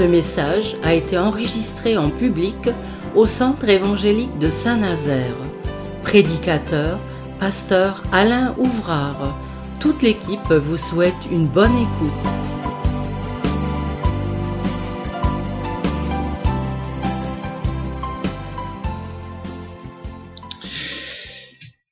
Ce 0.00 0.06
message 0.06 0.78
a 0.82 0.94
été 0.94 1.18
enregistré 1.18 1.98
en 1.98 2.08
public 2.08 2.56
au 3.14 3.26
Centre 3.26 3.68
évangélique 3.68 4.38
de 4.38 4.48
Saint-Nazaire. 4.48 5.36
Prédicateur, 6.02 6.98
pasteur 7.38 8.02
Alain 8.10 8.54
Ouvrard. 8.56 9.36
Toute 9.78 10.00
l'équipe 10.00 10.50
vous 10.50 10.78
souhaite 10.78 11.12
une 11.30 11.46
bonne 11.46 11.76
écoute. 11.76 12.26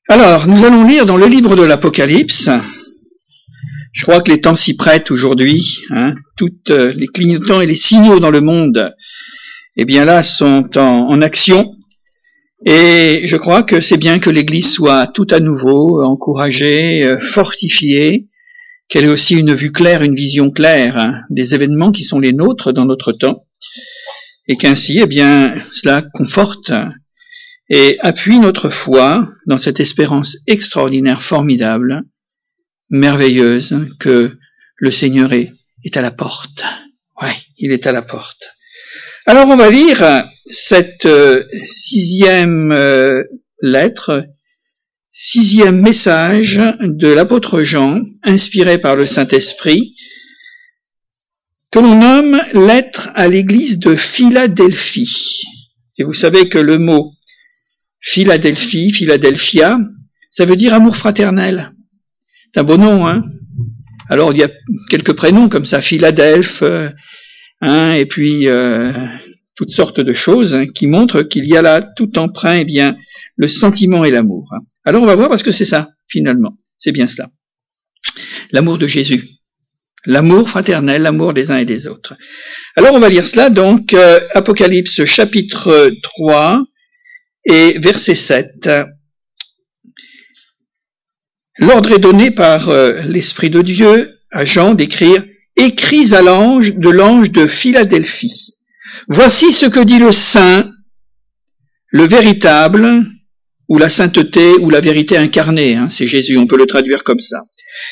Alors, 0.08 0.46
nous 0.46 0.64
allons 0.64 0.84
lire 0.84 1.04
dans 1.04 1.18
le 1.18 1.26
livre 1.26 1.56
de 1.56 1.62
l'Apocalypse. 1.62 2.48
Je 3.98 4.04
crois 4.04 4.20
que 4.20 4.30
les 4.30 4.40
temps 4.40 4.54
s'y 4.54 4.76
prêtent 4.76 5.10
aujourd'hui. 5.10 5.80
Hein, 5.90 6.14
toutes 6.36 6.70
euh, 6.70 6.94
les 6.96 7.08
clignotants 7.08 7.60
et 7.60 7.66
les 7.66 7.76
signaux 7.76 8.20
dans 8.20 8.30
le 8.30 8.40
monde, 8.40 8.94
eh 9.76 9.84
bien 9.84 10.04
là, 10.04 10.22
sont 10.22 10.70
en, 10.78 11.20
action. 11.20 11.74
Et 12.64 13.22
je 13.24 13.36
crois 13.36 13.64
que 13.64 13.80
c'est 13.80 13.96
bien 13.96 14.20
que 14.20 14.30
l'Église 14.30 14.70
soit 14.70 15.08
tout 15.08 15.26
à 15.30 15.40
nouveau 15.40 16.00
encouragée, 16.04 17.02
euh, 17.02 17.18
fortifiée, 17.18 18.28
qu'elle 18.88 19.04
ait 19.04 19.08
aussi 19.08 19.34
une 19.34 19.52
vue 19.52 19.72
claire, 19.72 20.04
une 20.04 20.14
vision 20.14 20.52
claire 20.52 20.96
hein, 20.96 21.22
des 21.28 21.56
événements 21.56 21.90
qui 21.90 22.04
sont 22.04 22.20
les 22.20 22.32
nôtres 22.32 22.72
dans 22.72 22.84
notre 22.84 23.10
temps, 23.10 23.46
et 24.46 24.56
qu'ainsi, 24.56 25.00
eh 25.02 25.06
bien, 25.06 25.60
cela 25.72 26.02
conforte 26.14 26.70
et 27.68 27.98
appuie 27.98 28.38
notre 28.38 28.70
foi 28.70 29.26
dans 29.48 29.58
cette 29.58 29.80
espérance 29.80 30.38
extraordinaire, 30.46 31.20
formidable, 31.20 32.04
merveilleuse, 32.90 33.76
que 33.98 34.38
le 34.76 34.90
Seigneur 34.90 35.32
est, 35.32 35.52
à 35.94 36.02
la 36.02 36.10
porte. 36.10 36.64
Ouais, 37.20 37.34
il 37.58 37.72
est 37.72 37.86
à 37.86 37.92
la 37.92 38.02
porte. 38.02 38.50
Alors 39.26 39.46
on 39.48 39.56
va 39.56 39.70
lire 39.70 40.24
cette 40.46 41.06
euh, 41.06 41.44
sixième 41.64 42.72
euh, 42.72 43.22
lettre, 43.60 44.24
sixième 45.10 45.80
message 45.80 46.60
de 46.80 47.08
l'apôtre 47.08 47.62
Jean, 47.62 48.02
inspiré 48.22 48.78
par 48.78 48.96
le 48.96 49.06
Saint-Esprit, 49.06 49.94
que 51.70 51.78
l'on 51.80 51.98
nomme 51.98 52.40
lettre 52.54 53.10
à 53.14 53.28
l'église 53.28 53.78
de 53.78 53.96
Philadelphie. 53.96 55.42
Et 55.98 56.04
vous 56.04 56.14
savez 56.14 56.48
que 56.48 56.58
le 56.58 56.78
mot 56.78 57.12
Philadelphie, 58.00 58.92
Philadelphia, 58.92 59.78
ça 60.30 60.44
veut 60.44 60.56
dire 60.56 60.74
amour 60.74 60.96
fraternel. 60.96 61.72
C'est 62.52 62.60
un 62.60 62.64
beau 62.64 62.76
nom, 62.76 63.06
hein 63.06 63.22
Alors 64.08 64.32
il 64.32 64.38
y 64.38 64.42
a 64.42 64.50
quelques 64.88 65.12
prénoms 65.12 65.48
comme 65.48 65.66
ça, 65.66 65.80
Philadelphe, 65.80 66.62
euh, 66.62 66.88
hein, 67.60 67.92
et 67.92 68.06
puis 68.06 68.48
euh, 68.48 68.92
toutes 69.54 69.70
sortes 69.70 70.00
de 70.00 70.12
choses 70.12 70.54
hein, 70.54 70.66
qui 70.66 70.86
montrent 70.86 71.22
qu'il 71.22 71.46
y 71.46 71.56
a 71.56 71.62
là 71.62 71.82
tout 71.82 72.18
emprunt, 72.18 72.56
eh 72.56 72.64
bien, 72.64 72.96
le 73.36 73.48
sentiment 73.48 74.04
et 74.04 74.10
l'amour. 74.10 74.48
Hein. 74.52 74.60
Alors 74.84 75.02
on 75.02 75.06
va 75.06 75.14
voir 75.14 75.28
parce 75.28 75.42
que 75.42 75.52
c'est 75.52 75.64
ça, 75.64 75.88
finalement. 76.08 76.56
C'est 76.78 76.92
bien 76.92 77.08
cela. 77.08 77.28
L'amour 78.52 78.78
de 78.78 78.86
Jésus. 78.86 79.28
L'amour 80.06 80.48
fraternel, 80.48 81.02
l'amour 81.02 81.34
des 81.34 81.50
uns 81.50 81.58
et 81.58 81.64
des 81.64 81.86
autres. 81.86 82.14
Alors 82.76 82.94
on 82.94 83.00
va 83.00 83.08
lire 83.08 83.24
cela, 83.24 83.50
donc, 83.50 83.92
euh, 83.92 84.20
Apocalypse 84.32 85.04
chapitre 85.04 85.92
3, 86.02 86.64
et 87.44 87.78
verset 87.78 88.14
7, 88.14 88.70
l'ordre 91.58 91.92
est 91.92 91.98
donné 91.98 92.30
par 92.30 92.68
euh, 92.68 93.00
l'Esprit 93.08 93.50
de 93.50 93.62
Dieu 93.62 94.18
à 94.30 94.44
Jean 94.44 94.74
d'écrire 94.74 95.24
Écris 95.56 96.14
à 96.14 96.22
l'ange 96.22 96.74
de 96.74 96.88
l'ange 96.88 97.32
de 97.32 97.46
Philadelphie. 97.46 98.54
Voici 99.08 99.52
ce 99.52 99.66
que 99.66 99.82
dit 99.82 99.98
le 99.98 100.12
saint, 100.12 100.70
le 101.90 102.06
véritable, 102.06 103.04
ou 103.68 103.76
la 103.76 103.90
sainteté, 103.90 104.54
ou 104.60 104.70
la 104.70 104.80
vérité 104.80 105.16
incarnée, 105.16 105.76
hein, 105.76 105.88
c'est 105.90 106.06
Jésus, 106.06 106.38
on 106.38 106.46
peut 106.46 106.56
le 106.56 106.66
traduire 106.66 107.04
comme 107.04 107.20
ça. 107.20 107.42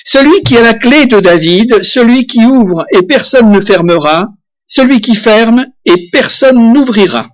Celui 0.05 0.43
qui 0.43 0.57
a 0.57 0.63
la 0.63 0.75
clé 0.75 1.07
de 1.07 1.21
David, 1.21 1.83
celui 1.83 2.27
qui 2.27 2.45
ouvre 2.45 2.85
et 2.95 3.03
personne 3.03 3.51
ne 3.51 3.61
fermera, 3.61 4.29
celui 4.67 5.01
qui 5.01 5.15
ferme 5.15 5.67
et 5.85 6.09
personne 6.11 6.73
n'ouvrira. 6.73 7.29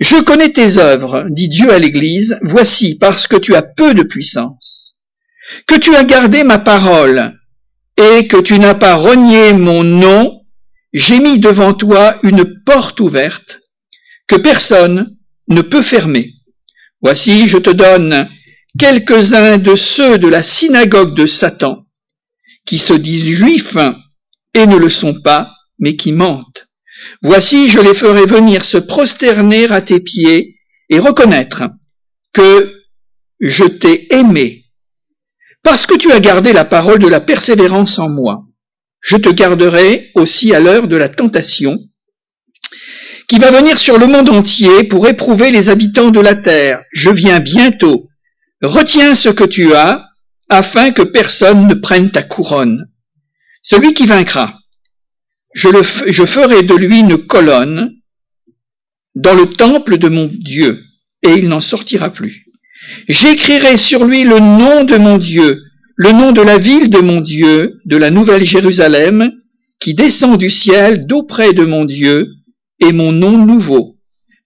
Je 0.00 0.22
connais 0.22 0.52
tes 0.52 0.76
œuvres, 0.76 1.26
dit 1.30 1.48
Dieu 1.48 1.72
à 1.72 1.78
l'Église, 1.78 2.38
voici 2.42 2.98
parce 2.98 3.26
que 3.26 3.36
tu 3.36 3.54
as 3.54 3.62
peu 3.62 3.94
de 3.94 4.02
puissance, 4.02 4.85
que 5.66 5.74
tu 5.76 5.94
as 5.94 6.04
gardé 6.04 6.44
ma 6.44 6.58
parole 6.58 7.38
et 7.96 8.28
que 8.28 8.40
tu 8.40 8.58
n'as 8.58 8.74
pas 8.74 8.96
renié 8.96 9.52
mon 9.52 9.82
nom, 9.82 10.42
j'ai 10.92 11.18
mis 11.18 11.38
devant 11.38 11.74
toi 11.74 12.16
une 12.22 12.62
porte 12.64 13.00
ouverte 13.00 13.60
que 14.26 14.36
personne 14.36 15.16
ne 15.48 15.62
peut 15.62 15.82
fermer. 15.82 16.32
Voici, 17.00 17.46
je 17.46 17.58
te 17.58 17.70
donne 17.70 18.28
quelques-uns 18.78 19.58
de 19.58 19.76
ceux 19.76 20.18
de 20.18 20.28
la 20.28 20.42
synagogue 20.42 21.14
de 21.14 21.26
Satan, 21.26 21.84
qui 22.66 22.78
se 22.78 22.92
disent 22.92 23.36
juifs 23.36 23.76
et 24.54 24.66
ne 24.66 24.76
le 24.76 24.90
sont 24.90 25.20
pas, 25.22 25.52
mais 25.78 25.96
qui 25.96 26.12
mentent. 26.12 26.66
Voici, 27.22 27.70
je 27.70 27.78
les 27.78 27.94
ferai 27.94 28.26
venir 28.26 28.64
se 28.64 28.78
prosterner 28.78 29.70
à 29.70 29.80
tes 29.80 30.00
pieds 30.00 30.56
et 30.88 30.98
reconnaître 30.98 31.62
que 32.32 32.72
je 33.40 33.64
t'ai 33.64 34.12
aimé. 34.14 34.65
Parce 35.66 35.84
que 35.84 35.96
tu 35.96 36.12
as 36.12 36.20
gardé 36.20 36.52
la 36.52 36.64
parole 36.64 37.00
de 37.00 37.08
la 37.08 37.18
persévérance 37.18 37.98
en 37.98 38.08
moi, 38.08 38.44
je 39.00 39.16
te 39.16 39.30
garderai 39.30 40.12
aussi 40.14 40.54
à 40.54 40.60
l'heure 40.60 40.86
de 40.86 40.96
la 40.96 41.08
tentation 41.08 41.76
qui 43.26 43.40
va 43.40 43.50
venir 43.50 43.76
sur 43.76 43.98
le 43.98 44.06
monde 44.06 44.28
entier 44.28 44.84
pour 44.84 45.08
éprouver 45.08 45.50
les 45.50 45.68
habitants 45.68 46.12
de 46.12 46.20
la 46.20 46.36
terre. 46.36 46.84
Je 46.92 47.10
viens 47.10 47.40
bientôt. 47.40 48.08
Retiens 48.62 49.16
ce 49.16 49.28
que 49.28 49.42
tu 49.42 49.74
as 49.74 50.08
afin 50.48 50.92
que 50.92 51.02
personne 51.02 51.66
ne 51.66 51.74
prenne 51.74 52.12
ta 52.12 52.22
couronne. 52.22 52.80
Celui 53.60 53.92
qui 53.92 54.06
vaincra 54.06 54.56
je, 55.52 56.26
ferai 56.26 56.62
de 56.62 56.76
lui 56.76 57.00
une 57.00 57.26
colonne 57.26 57.90
dans 59.16 59.34
le 59.34 59.46
temple 59.54 59.98
de 59.98 60.08
mon 60.08 60.30
Dieu, 60.32 60.80
et 61.22 61.32
il 61.32 61.48
n'en 61.48 61.60
sortira 61.60 62.10
plus. 62.10 62.45
J'écrirai 63.08 63.76
sur 63.76 64.04
lui 64.04 64.24
le 64.24 64.38
nom 64.38 64.84
de 64.84 64.96
mon 64.96 65.18
Dieu, 65.18 65.62
le 65.96 66.12
nom 66.12 66.32
de 66.32 66.42
la 66.42 66.58
ville 66.58 66.90
de 66.90 66.98
mon 66.98 67.20
Dieu, 67.20 67.80
de 67.84 67.96
la 67.96 68.10
nouvelle 68.10 68.44
Jérusalem, 68.44 69.32
qui 69.80 69.94
descend 69.94 70.38
du 70.38 70.50
ciel 70.50 71.06
d'auprès 71.06 71.52
de 71.52 71.64
mon 71.64 71.84
Dieu, 71.84 72.28
et 72.80 72.92
mon 72.92 73.12
nom 73.12 73.38
nouveau, 73.38 73.96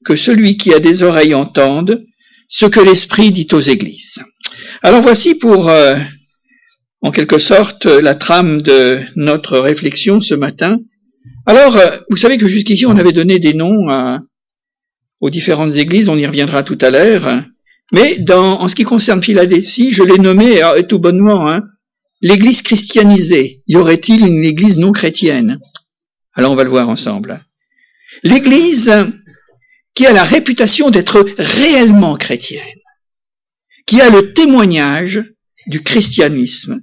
que 0.05 0.15
celui 0.15 0.57
qui 0.57 0.73
a 0.73 0.79
des 0.79 1.03
oreilles 1.03 1.35
entende 1.35 2.05
ce 2.49 2.67
que 2.67 2.81
l'Esprit 2.81 3.33
dit 3.33 3.49
aux 3.53 3.61
églises. 3.61 4.21
Alors 4.83 5.03
voici 5.03 5.35
pour, 5.35 5.69
euh, 5.69 5.97
en 7.01 7.11
quelque 7.11 7.39
sorte, 7.39 7.87
la 7.87 8.15
trame 8.15 8.63
de 8.63 9.01
notre 9.17 9.59
réflexion 9.59 10.21
ce 10.21 10.35
matin, 10.35 10.79
alors, 11.47 11.77
euh, 11.77 11.99
vous 12.09 12.17
savez 12.17 12.39
que 12.39 12.49
jusqu'ici, 12.49 12.87
on 12.87 12.97
avait 12.97 13.13
donné 13.13 13.39
des 13.39 13.55
noms 13.55 13.89
aux 15.21 15.31
différentes 15.31 15.75
églises, 15.75 16.09
on 16.09 16.17
y 16.17 16.27
reviendra 16.27 16.63
tout 16.63 16.79
à 16.81 16.91
l'heure. 16.91 17.43
Mais 17.93 18.19
dans, 18.19 18.61
en 18.61 18.69
ce 18.69 18.75
qui 18.75 18.85
concerne 18.85 19.23
Philadelphie, 19.23 19.93
je 19.93 20.03
l'ai 20.03 20.19
nommé 20.19 20.61
tout 20.89 20.99
bonnement 20.99 21.51
hein, 21.51 21.63
l'église 22.21 22.63
christianisée. 22.63 23.63
Y 23.67 23.77
aurait-il 23.77 24.27
une 24.27 24.45
église 24.45 24.77
non 24.79 24.93
chrétienne? 24.93 25.59
Alors 26.35 26.53
on 26.53 26.57
va 26.57 26.65
le 26.65 26.71
voir 26.71 26.89
ensemble. 26.89 27.45
L'église 28.23 28.93
qui 29.95 30.07
a 30.07 30.13
la 30.13 30.25
réputation 30.25 30.91
d'être 30.91 31.25
réellement 31.39 32.17
chrétienne, 32.17 32.63
qui 33.87 34.01
a 34.01 34.11
le 34.11 34.33
témoignage 34.33 35.25
du 35.67 35.83
christianisme. 35.83 36.81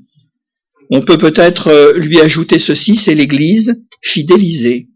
On 0.89 1.01
peut 1.01 1.17
peut-être 1.17 1.67
euh, 1.67 1.97
lui 1.97 2.19
ajouter 2.21 2.59
ceci, 2.59 2.95
c'est 2.95 3.15
l'église 3.15 3.75
fidélisé. 4.01 4.87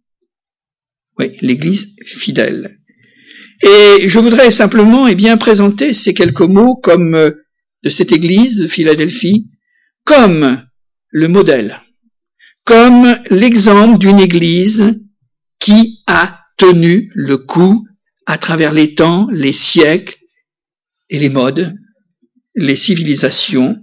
Oui, 1.17 1.37
l'Église 1.41 1.95
fidèle. 2.05 2.79
Et 3.63 4.07
je 4.07 4.19
voudrais 4.19 4.51
simplement 4.51 5.07
eh 5.07 5.15
bien, 5.15 5.37
présenter 5.37 5.93
ces 5.93 6.13
quelques 6.13 6.41
mots 6.41 6.75
comme 6.75 7.15
euh, 7.15 7.31
de 7.83 7.89
cette 7.89 8.11
Église 8.11 8.57
de 8.57 8.67
Philadelphie 8.67 9.47
comme 10.03 10.65
le 11.09 11.27
modèle, 11.27 11.79
comme 12.63 13.19
l'exemple 13.29 13.99
d'une 13.99 14.19
Église 14.19 14.99
qui 15.59 15.99
a 16.07 16.39
tenu 16.57 17.11
le 17.13 17.37
coup 17.37 17.85
à 18.25 18.37
travers 18.37 18.73
les 18.73 18.95
temps, 18.95 19.27
les 19.31 19.53
siècles 19.53 20.17
et 21.09 21.19
les 21.19 21.29
modes, 21.29 21.75
les 22.55 22.75
civilisations, 22.75 23.77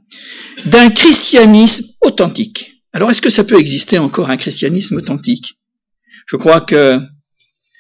d'un 0.66 0.90
christianisme 0.90 1.84
authentique. 2.02 2.82
Alors 2.92 3.10
est-ce 3.10 3.22
que 3.22 3.30
ça 3.30 3.44
peut 3.44 3.58
exister 3.58 3.98
encore 3.98 4.30
un 4.30 4.36
christianisme 4.36 4.96
authentique? 4.96 5.54
Je 6.26 6.36
crois 6.36 6.60
que 6.60 7.00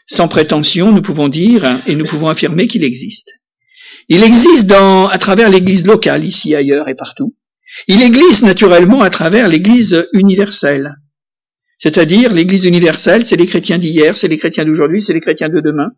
sans 0.08 0.26
prétention, 0.26 0.90
nous 0.90 1.02
pouvons 1.02 1.28
dire 1.28 1.80
et 1.86 1.94
nous 1.94 2.06
pouvons 2.06 2.28
affirmer 2.28 2.66
qu'il 2.66 2.82
existe. 2.82 3.30
Il 4.08 4.22
existe 4.22 4.72
à 4.72 5.18
travers 5.18 5.50
l'Église 5.50 5.86
locale, 5.86 6.24
ici, 6.24 6.54
ailleurs 6.54 6.88
et 6.88 6.94
partout. 6.94 7.36
Il 7.86 8.02
existe 8.02 8.42
naturellement 8.42 9.02
à 9.02 9.10
travers 9.10 9.48
l'Église 9.48 10.08
universelle. 10.14 10.94
C'est-à-dire 11.76 12.32
l'Église 12.32 12.64
universelle, 12.64 13.24
c'est 13.24 13.36
les 13.36 13.46
chrétiens 13.46 13.78
d'hier, 13.78 14.16
c'est 14.16 14.28
les 14.28 14.38
chrétiens 14.38 14.64
d'aujourd'hui, 14.64 15.02
c'est 15.02 15.12
les 15.12 15.20
chrétiens 15.20 15.50
de 15.50 15.60
demain, 15.60 15.90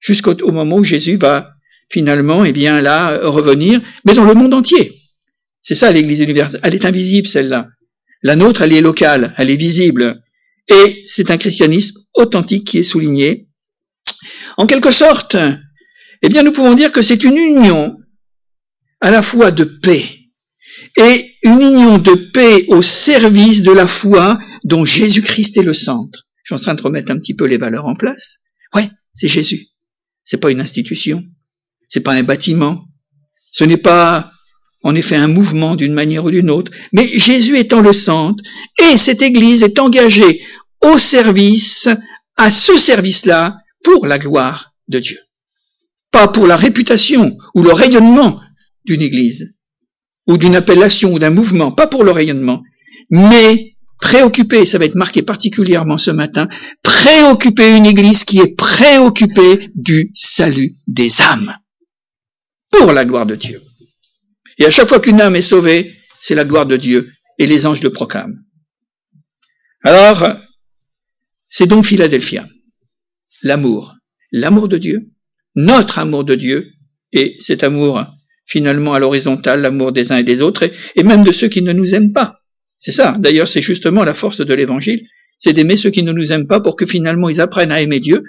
jusqu'au 0.00 0.34
moment 0.50 0.76
où 0.76 0.84
Jésus 0.84 1.16
va 1.16 1.52
finalement, 1.88 2.44
eh 2.44 2.52
bien 2.52 2.80
là, 2.80 3.20
revenir, 3.22 3.80
mais 4.04 4.14
dans 4.14 4.24
le 4.24 4.34
monde 4.34 4.52
entier. 4.52 4.92
C'est 5.62 5.74
ça 5.74 5.92
l'Église 5.92 6.20
universelle. 6.20 6.60
Elle 6.64 6.74
est 6.74 6.84
invisible, 6.84 7.28
celle-là. 7.28 7.68
La 8.22 8.34
nôtre, 8.34 8.62
elle 8.62 8.72
est 8.72 8.80
locale, 8.80 9.34
elle 9.36 9.50
est 9.50 9.56
visible. 9.56 10.20
Et 10.70 11.02
c'est 11.04 11.30
un 11.30 11.36
christianisme 11.36 11.98
authentique 12.14 12.66
qui 12.66 12.78
est 12.78 12.84
souligné. 12.84 13.48
En 14.56 14.66
quelque 14.66 14.90
sorte, 14.90 15.36
eh 16.22 16.28
bien, 16.28 16.42
nous 16.42 16.52
pouvons 16.52 16.74
dire 16.74 16.92
que 16.92 17.02
c'est 17.02 17.24
une 17.24 17.36
union 17.36 17.96
à 19.00 19.10
la 19.10 19.22
fois 19.22 19.50
de 19.50 19.64
paix 19.64 20.04
et 20.96 21.34
une 21.42 21.60
union 21.60 21.98
de 21.98 22.14
paix 22.32 22.66
au 22.68 22.82
service 22.82 23.62
de 23.62 23.72
la 23.72 23.86
foi 23.86 24.38
dont 24.64 24.84
Jésus-Christ 24.84 25.56
est 25.56 25.62
le 25.62 25.74
centre. 25.74 26.28
Je 26.44 26.54
suis 26.54 26.60
en 26.60 26.64
train 26.64 26.74
de 26.74 26.82
remettre 26.82 27.12
un 27.12 27.18
petit 27.18 27.34
peu 27.34 27.46
les 27.46 27.58
valeurs 27.58 27.86
en 27.86 27.94
place. 27.94 28.38
Ouais, 28.74 28.88
c'est 29.12 29.28
Jésus. 29.28 29.68
C'est 30.22 30.40
pas 30.40 30.50
une 30.50 30.60
institution. 30.60 31.24
C'est 31.88 32.00
pas 32.00 32.12
un 32.12 32.22
bâtiment. 32.22 32.84
Ce 33.50 33.64
n'est 33.64 33.76
pas, 33.76 34.30
en 34.82 34.94
effet, 34.94 35.16
un 35.16 35.28
mouvement 35.28 35.74
d'une 35.74 35.94
manière 35.94 36.24
ou 36.24 36.30
d'une 36.30 36.50
autre. 36.50 36.70
Mais 36.92 37.06
Jésus 37.18 37.56
étant 37.58 37.80
le 37.80 37.92
centre, 37.92 38.42
et 38.80 38.98
cette 38.98 39.22
église 39.22 39.62
est 39.62 39.78
engagée 39.78 40.42
au 40.82 40.98
service, 40.98 41.88
à 42.36 42.50
ce 42.50 42.76
service-là, 42.76 43.58
pour 43.84 44.06
la 44.06 44.18
gloire 44.18 44.72
de 44.88 44.98
Dieu. 44.98 45.18
Pas 46.10 46.28
pour 46.28 46.46
la 46.46 46.56
réputation 46.56 47.36
ou 47.54 47.62
le 47.62 47.72
rayonnement 47.72 48.40
d'une 48.84 49.02
église, 49.02 49.54
ou 50.26 50.36
d'une 50.36 50.56
appellation 50.56 51.12
ou 51.12 51.18
d'un 51.18 51.30
mouvement, 51.30 51.72
pas 51.72 51.86
pour 51.86 52.04
le 52.04 52.10
rayonnement, 52.10 52.62
mais 53.10 53.74
préoccupé, 54.00 54.64
ça 54.64 54.78
va 54.78 54.86
être 54.86 54.94
marqué 54.94 55.22
particulièrement 55.22 55.98
ce 55.98 56.10
matin, 56.10 56.48
préoccuper 56.82 57.76
une 57.76 57.86
église 57.86 58.24
qui 58.24 58.38
est 58.38 58.56
préoccupée 58.56 59.70
du 59.74 60.10
salut 60.14 60.76
des 60.86 61.20
âmes, 61.20 61.54
pour 62.70 62.92
la 62.92 63.04
gloire 63.04 63.26
de 63.26 63.36
Dieu. 63.36 63.62
Et 64.58 64.64
à 64.64 64.70
chaque 64.70 64.88
fois 64.88 65.00
qu'une 65.00 65.20
âme 65.20 65.36
est 65.36 65.42
sauvée, 65.42 65.94
c'est 66.18 66.34
la 66.34 66.44
gloire 66.44 66.66
de 66.66 66.76
Dieu, 66.76 67.12
et 67.38 67.46
les 67.46 67.66
anges 67.66 67.82
le 67.82 67.90
proclament. 67.90 68.38
Alors, 69.82 70.36
c'est 71.50 71.66
donc 71.66 71.84
Philadelphia, 71.84 72.48
l'amour, 73.42 73.96
l'amour 74.32 74.68
de 74.68 74.78
Dieu, 74.78 75.10
notre 75.56 75.98
amour 75.98 76.24
de 76.24 76.36
Dieu, 76.36 76.72
et 77.12 77.36
cet 77.40 77.64
amour 77.64 78.06
finalement 78.46 78.94
à 78.94 79.00
l'horizontale, 79.00 79.60
l'amour 79.60 79.92
des 79.92 80.12
uns 80.12 80.16
et 80.16 80.24
des 80.24 80.40
autres, 80.40 80.70
et, 80.96 81.02
même 81.02 81.24
de 81.24 81.32
ceux 81.32 81.48
qui 81.48 81.60
ne 81.60 81.72
nous 81.72 81.94
aiment 81.94 82.12
pas. 82.12 82.36
C'est 82.78 82.92
ça, 82.92 83.16
d'ailleurs 83.18 83.48
c'est 83.48 83.60
justement 83.60 84.04
la 84.04 84.14
force 84.14 84.40
de 84.40 84.54
l'évangile, 84.54 85.06
c'est 85.36 85.52
d'aimer 85.52 85.76
ceux 85.76 85.90
qui 85.90 86.02
ne 86.02 86.12
nous 86.12 86.32
aiment 86.32 86.46
pas 86.46 86.60
pour 86.60 86.76
que 86.76 86.86
finalement 86.86 87.28
ils 87.28 87.40
apprennent 87.40 87.72
à 87.72 87.80
aimer 87.80 88.00
Dieu, 88.00 88.22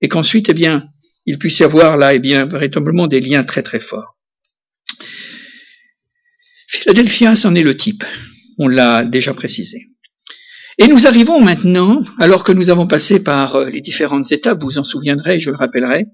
et 0.00 0.08
qu'ensuite, 0.08 0.48
eh 0.48 0.54
bien, 0.54 0.88
il 1.26 1.38
puisse 1.38 1.60
y 1.60 1.62
avoir 1.62 1.96
là, 1.96 2.14
eh 2.14 2.18
bien, 2.18 2.44
véritablement 2.44 3.06
des 3.06 3.20
liens 3.20 3.44
très 3.44 3.62
très 3.62 3.80
forts. 3.80 4.18
Philadelphia, 6.68 7.36
c'en 7.36 7.54
est 7.54 7.62
le 7.62 7.76
type. 7.76 8.02
On 8.58 8.66
l'a 8.66 9.04
déjà 9.04 9.32
précisé. 9.34 9.91
Et 10.78 10.86
nous 10.86 11.06
arrivons 11.06 11.40
maintenant, 11.40 12.02
alors 12.18 12.44
que 12.44 12.52
nous 12.52 12.70
avons 12.70 12.86
passé 12.86 13.22
par 13.22 13.56
euh, 13.56 13.70
les 13.70 13.80
différentes 13.80 14.30
étapes, 14.32 14.62
vous 14.62 14.78
en 14.78 14.84
souviendrez, 14.84 15.38
je 15.38 15.50
le 15.50 15.56
rappellerai, 15.56 16.06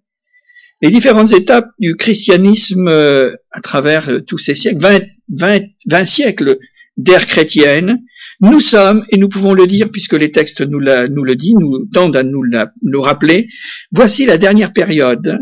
les 0.82 0.90
différentes 0.90 1.32
étapes 1.32 1.68
du 1.78 1.96
christianisme 1.96 2.88
euh, 2.88 3.34
à 3.50 3.60
travers 3.60 4.08
euh, 4.08 4.20
tous 4.20 4.38
ces 4.38 4.54
siècles, 4.54 4.80
20, 4.80 5.00
20, 5.36 5.62
20 5.88 6.04
siècles 6.04 6.58
d'ère 6.96 7.26
chrétienne, 7.26 8.02
nous 8.40 8.60
sommes, 8.60 9.04
et 9.10 9.16
nous 9.16 9.28
pouvons 9.28 9.54
le 9.54 9.66
dire 9.66 9.90
puisque 9.90 10.12
les 10.14 10.30
textes 10.30 10.60
nous, 10.60 10.78
la, 10.78 11.08
nous 11.08 11.24
le 11.24 11.34
disent, 11.34 11.56
nous 11.58 11.86
tendent 11.92 12.16
à 12.16 12.22
nous, 12.22 12.42
la, 12.42 12.72
nous 12.82 13.00
rappeler, 13.00 13.48
voici 13.92 14.26
la 14.26 14.38
dernière 14.38 14.72
période 14.72 15.38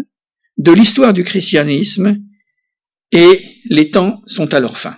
de 0.58 0.72
l'histoire 0.72 1.12
du 1.12 1.24
christianisme 1.24 2.16
et 3.12 3.40
les 3.68 3.90
temps 3.90 4.22
sont 4.26 4.52
à 4.54 4.60
leur 4.60 4.78
fin. 4.78 4.96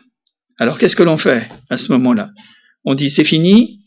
Alors 0.59 0.79
qu'est-ce 0.79 0.97
que 0.97 1.03
l'on 1.03 1.19
fait 1.19 1.49
à 1.71 1.79
ce 1.79 1.91
moment-là? 1.93 2.31
On 2.85 2.95
dit 2.95 3.11
c'est 3.11 3.25
fini, 3.25 3.81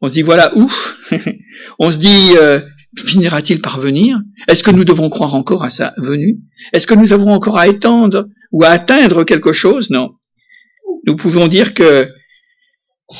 on 0.00 0.08
se 0.08 0.14
dit 0.14 0.22
voilà 0.22 0.56
ouf, 0.56 0.96
on 1.78 1.90
se 1.90 1.98
dit 1.98 2.34
euh, 2.36 2.60
finira-t-il 2.96 3.60
par 3.60 3.80
venir? 3.80 4.20
Est-ce 4.48 4.62
que 4.62 4.70
nous 4.70 4.84
devons 4.84 5.10
croire 5.10 5.34
encore 5.34 5.64
à 5.64 5.70
sa 5.70 5.92
venue? 5.98 6.38
Est-ce 6.72 6.86
que 6.86 6.94
nous 6.94 7.12
avons 7.12 7.32
encore 7.32 7.58
à 7.58 7.68
étendre 7.68 8.26
ou 8.52 8.64
à 8.64 8.68
atteindre 8.68 9.24
quelque 9.24 9.52
chose? 9.52 9.90
Non. 9.90 10.10
Nous 11.06 11.16
pouvons 11.16 11.48
dire 11.48 11.74
que, 11.74 12.08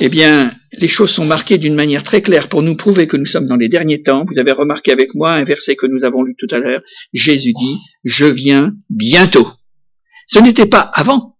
eh 0.00 0.08
bien, 0.08 0.54
les 0.78 0.88
choses 0.88 1.10
sont 1.10 1.24
marquées 1.24 1.58
d'une 1.58 1.74
manière 1.74 2.02
très 2.02 2.22
claire 2.22 2.48
pour 2.48 2.62
nous 2.62 2.76
prouver 2.76 3.06
que 3.06 3.16
nous 3.16 3.24
sommes 3.24 3.46
dans 3.46 3.56
les 3.56 3.68
derniers 3.68 4.02
temps. 4.02 4.24
Vous 4.26 4.38
avez 4.38 4.52
remarqué 4.52 4.92
avec 4.92 5.14
moi 5.14 5.32
un 5.32 5.44
verset 5.44 5.76
que 5.76 5.86
nous 5.86 6.04
avons 6.04 6.22
lu 6.22 6.34
tout 6.38 6.52
à 6.54 6.58
l'heure. 6.58 6.82
Jésus 7.12 7.52
dit, 7.52 7.78
je 8.04 8.26
viens 8.26 8.72
bientôt. 8.90 9.48
Ce 10.26 10.38
n'était 10.38 10.66
pas 10.66 10.80
avant. 10.80 11.37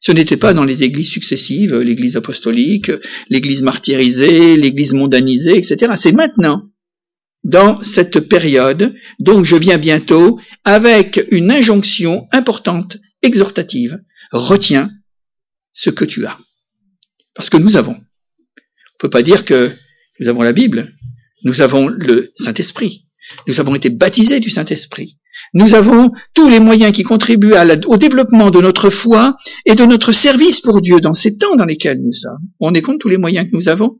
Ce 0.00 0.12
n'était 0.12 0.36
pas 0.36 0.54
dans 0.54 0.64
les 0.64 0.82
églises 0.82 1.10
successives, 1.10 1.76
l'église 1.76 2.16
apostolique, 2.16 2.92
l'église 3.28 3.62
martyrisée, 3.62 4.56
l'église 4.56 4.92
mondanisée, 4.92 5.56
etc. 5.56 5.92
C'est 5.96 6.12
maintenant 6.12 6.70
dans 7.44 7.82
cette 7.82 8.20
période, 8.20 8.94
donc 9.18 9.44
je 9.44 9.56
viens 9.56 9.78
bientôt, 9.78 10.40
avec 10.64 11.24
une 11.30 11.50
injonction 11.50 12.28
importante, 12.32 12.98
exhortative. 13.22 13.98
Retiens 14.32 14.90
ce 15.72 15.90
que 15.90 16.04
tu 16.04 16.26
as. 16.26 16.38
Parce 17.34 17.50
que 17.50 17.56
nous 17.56 17.76
avons. 17.76 17.92
On 17.92 17.94
ne 17.94 18.98
peut 18.98 19.10
pas 19.10 19.22
dire 19.22 19.44
que 19.44 19.72
nous 20.20 20.28
avons 20.28 20.42
la 20.42 20.52
Bible, 20.52 20.94
nous 21.44 21.60
avons 21.60 21.88
le 21.88 22.32
Saint-Esprit. 22.34 23.04
Nous 23.46 23.60
avons 23.60 23.74
été 23.74 23.90
baptisés 23.90 24.40
du 24.40 24.50
Saint-Esprit. 24.50 25.18
Nous 25.54 25.74
avons 25.74 26.12
tous 26.34 26.48
les 26.48 26.60
moyens 26.60 26.92
qui 26.92 27.02
contribuent 27.02 27.54
au 27.86 27.96
développement 27.96 28.50
de 28.50 28.60
notre 28.60 28.90
foi 28.90 29.36
et 29.64 29.74
de 29.74 29.84
notre 29.84 30.12
service 30.12 30.60
pour 30.60 30.80
Dieu 30.80 31.00
dans 31.00 31.14
ces 31.14 31.38
temps 31.38 31.56
dans 31.56 31.64
lesquels 31.64 32.00
nous 32.02 32.12
sommes. 32.12 32.38
On 32.60 32.74
est 32.74 32.82
compte 32.82 33.00
tous 33.00 33.08
les 33.08 33.18
moyens 33.18 33.46
que 33.46 33.56
nous 33.56 33.68
avons 33.68 33.98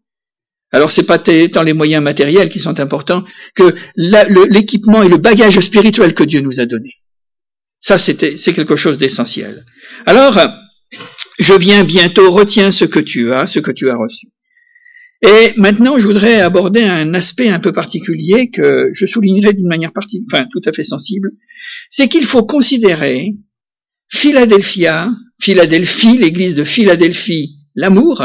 alors 0.71 0.93
c'est 0.93 1.05
pas 1.05 1.19
tant 1.19 1.63
les 1.63 1.73
moyens 1.73 2.03
matériels 2.03 2.49
qui 2.49 2.59
sont 2.59 2.79
importants 2.79 3.25
que 3.55 3.75
l'équipement 3.97 5.03
et 5.03 5.09
le 5.09 5.17
bagage 5.17 5.59
spirituel 5.61 6.15
que 6.15 6.25
Dieu 6.25 6.41
nous 6.41 6.61
a 6.61 6.67
donné. 6.67 6.93
Ça, 7.81 7.97
c'était, 7.97 8.37
c'est 8.37 8.53
quelque 8.53 8.77
chose 8.77 8.99
d'essentiel. 8.99 9.65
Alors, 10.05 10.39
je 11.39 11.55
viens 11.55 11.85
bientôt, 11.85 12.31
retiens 12.33 12.73
ce 12.73 12.85
que 12.85 12.99
tu 12.99 13.33
as, 13.33 13.47
ce 13.47 13.61
que 13.61 13.71
tu 13.71 13.89
as 13.91 13.97
reçu. 13.97 14.27
Et 15.23 15.53
maintenant, 15.57 15.99
je 15.99 16.07
voudrais 16.07 16.41
aborder 16.41 16.83
un 16.83 17.13
aspect 17.15 17.49
un 17.49 17.59
peu 17.59 17.73
particulier 17.73 18.51
que 18.51 18.91
je 18.93 19.07
soulignerai 19.07 19.53
d'une 19.53 19.67
manière 19.67 19.93
partie, 19.93 20.25
enfin, 20.31 20.47
tout 20.53 20.61
à 20.65 20.73
fait 20.73 20.85
sensible. 20.85 21.31
C'est 21.89 22.09
qu'il 22.09 22.25
faut 22.25 22.45
considérer 22.45 23.33
Philadelphia, 24.09 25.11
Philadelphie, 25.41 26.19
l'église 26.19 26.55
de 26.55 26.65
Philadelphie, 26.65 27.59
l'amour, 27.75 28.23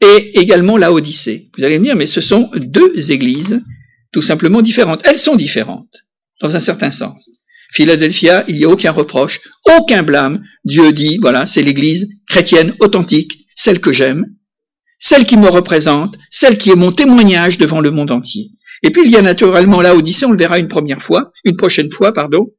et 0.00 0.38
également 0.38 0.76
la 0.76 0.92
Odyssée. 0.92 1.48
Vous 1.58 1.64
allez 1.64 1.78
me 1.78 1.84
dire, 1.84 1.96
mais 1.96 2.06
ce 2.06 2.20
sont 2.20 2.50
deux 2.54 3.10
églises 3.10 3.62
tout 4.12 4.22
simplement 4.22 4.62
différentes. 4.62 5.02
Elles 5.04 5.18
sont 5.18 5.36
différentes, 5.36 6.04
dans 6.40 6.54
un 6.54 6.60
certain 6.60 6.90
sens. 6.92 7.28
Philadelphia, 7.72 8.44
il 8.46 8.56
n'y 8.56 8.64
a 8.64 8.68
aucun 8.68 8.92
reproche, 8.92 9.40
aucun 9.78 10.04
blâme. 10.04 10.42
Dieu 10.64 10.92
dit, 10.92 11.18
voilà, 11.20 11.46
c'est 11.46 11.62
l'église 11.62 12.08
chrétienne 12.28 12.74
authentique, 12.78 13.46
celle 13.56 13.80
que 13.80 13.92
j'aime, 13.92 14.35
celle 14.98 15.24
qui 15.24 15.36
me 15.36 15.48
représente, 15.48 16.16
celle 16.30 16.58
qui 16.58 16.70
est 16.70 16.76
mon 16.76 16.92
témoignage 16.92 17.58
devant 17.58 17.80
le 17.80 17.90
monde 17.90 18.10
entier. 18.10 18.50
Et 18.82 18.90
puis 18.90 19.02
il 19.04 19.10
y 19.10 19.16
a 19.16 19.22
naturellement 19.22 19.80
la 19.80 19.94
Odyssée, 19.94 20.26
on 20.26 20.32
le 20.32 20.38
verra 20.38 20.58
une 20.58 20.68
première 20.68 21.02
fois, 21.02 21.32
une 21.44 21.56
prochaine 21.56 21.90
fois, 21.90 22.12
pardon. 22.12 22.50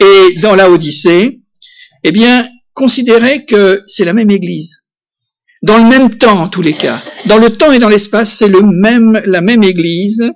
Et 0.00 0.38
dans 0.40 0.54
la 0.54 0.70
Odyssée, 0.70 1.40
eh 2.04 2.12
bien, 2.12 2.48
considérez 2.74 3.44
que 3.44 3.82
c'est 3.86 4.04
la 4.04 4.12
même 4.12 4.30
église 4.30 4.78
dans 5.62 5.78
le 5.78 5.88
même 5.88 6.16
temps 6.16 6.40
en 6.40 6.48
tous 6.48 6.62
les 6.62 6.74
cas. 6.74 7.02
Dans 7.26 7.38
le 7.38 7.50
temps 7.50 7.72
et 7.72 7.78
dans 7.78 7.88
l'espace, 7.88 8.36
c'est 8.36 8.48
le 8.48 8.62
même, 8.62 9.20
la 9.24 9.40
même 9.40 9.62
Église, 9.62 10.30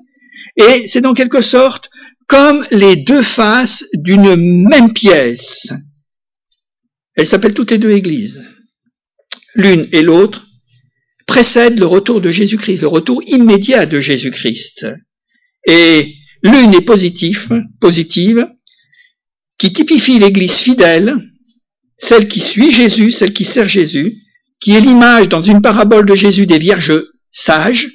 et 0.57 0.87
c'est 0.87 1.01
dans 1.01 1.15
quelque 1.15 1.43
sorte 1.43 1.91
comme 2.27 2.65
les 2.71 2.97
deux 2.97 3.23
faces 3.23 3.85
d'une 3.95 4.37
même 4.69 4.93
pièce. 4.93 5.69
Elles 7.15 7.27
s'appellent 7.27 7.55
toutes 7.55 7.71
les 7.71 7.79
deux 7.79 7.91
Églises. 7.91 8.43
L'une 9.55 9.87
et 9.93 10.03
l'autre 10.03 10.42
précèdent 11.33 11.81
le 11.81 11.87
retour 11.87 12.21
de 12.21 12.29
Jésus-Christ, 12.29 12.83
le 12.83 12.89
retour 12.89 13.23
immédiat 13.27 13.87
de 13.87 14.03
Jésus-Christ. 14.03 14.87
Et 15.67 16.15
l'une 16.43 16.75
est 16.75 16.85
positive, 16.85 17.49
positive, 17.81 18.47
qui 19.57 19.73
typifie 19.73 20.19
l'Église 20.19 20.59
fidèle, 20.59 21.17
celle 21.97 22.29
qui 22.29 22.41
suit 22.41 22.71
Jésus, 22.71 23.13
celle 23.13 23.33
qui 23.33 23.47
sert 23.47 23.67
Jésus, 23.67 24.19
qui 24.61 24.75
est 24.75 24.83
l'image 24.83 25.31
dans 25.31 25.41
une 25.41 25.63
parabole 25.63 26.05
de 26.05 26.15
Jésus 26.15 26.45
des 26.45 26.59
vierges 26.59 27.03
sages, 27.31 27.89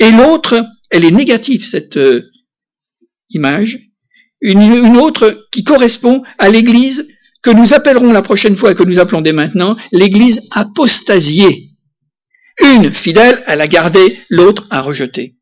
et 0.00 0.10
l'autre, 0.10 0.66
elle 0.90 1.04
est 1.04 1.12
négative, 1.12 1.64
cette 1.64 1.98
euh, 1.98 2.32
image, 3.30 3.78
une, 4.40 4.60
une, 4.60 4.96
autre 4.96 5.46
qui 5.52 5.62
correspond 5.62 6.24
à 6.38 6.48
l'église 6.48 7.06
que 7.42 7.50
nous 7.50 7.74
appellerons 7.74 8.12
la 8.12 8.22
prochaine 8.22 8.56
fois 8.56 8.72
et 8.72 8.74
que 8.74 8.82
nous 8.82 8.98
appelons 8.98 9.20
dès 9.20 9.32
maintenant 9.32 9.76
l'église 9.92 10.42
apostasiée. 10.50 11.69
Une 12.62 12.92
fidèle, 12.92 13.42
elle 13.46 13.60
a 13.60 13.68
gardé, 13.68 14.18
l'autre 14.28 14.66
a 14.70 14.80
rejeté. 14.82 15.36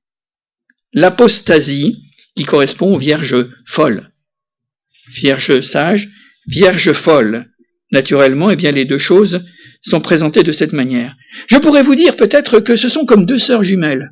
L'apostasie, 0.92 2.08
qui 2.36 2.44
correspond 2.44 2.94
aux 2.94 2.98
vierges 2.98 3.48
folles. 3.66 4.08
Vierge 5.08 5.60
sage, 5.62 6.08
vierge 6.46 6.92
folle. 6.92 7.50
Naturellement, 7.90 8.50
eh 8.50 8.56
bien, 8.56 8.70
les 8.70 8.84
deux 8.84 8.98
choses 8.98 9.44
sont 9.80 10.00
présentées 10.00 10.42
de 10.42 10.52
cette 10.52 10.72
manière. 10.72 11.16
Je 11.48 11.58
pourrais 11.58 11.82
vous 11.82 11.94
dire 11.94 12.16
peut-être 12.16 12.60
que 12.60 12.76
ce 12.76 12.88
sont 12.88 13.06
comme 13.06 13.26
deux 13.26 13.38
sœurs 13.38 13.64
jumelles. 13.64 14.10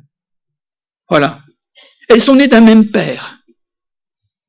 Voilà. 1.09 1.39
Elles 2.09 2.21
sont 2.21 2.35
nées 2.35 2.47
d'un 2.47 2.61
même 2.61 2.87
père. 2.87 3.39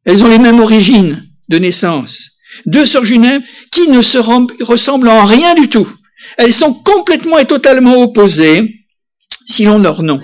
Elles 0.04 0.24
ont 0.24 0.28
les 0.28 0.38
mêmes 0.38 0.60
origines 0.60 1.24
de 1.48 1.58
naissance. 1.58 2.38
Deux 2.66 2.86
sœurs 2.86 3.04
jumelles 3.04 3.42
qui 3.70 3.88
ne 3.88 4.00
se 4.00 4.18
ressemblent 4.18 5.08
en 5.08 5.24
rien 5.24 5.54
du 5.54 5.68
tout. 5.68 5.88
Elles 6.36 6.52
sont 6.52 6.74
complètement 6.74 7.38
et 7.38 7.46
totalement 7.46 8.02
opposées, 8.02 8.86
sinon 9.46 9.78
leur 9.78 10.02
nom. 10.02 10.20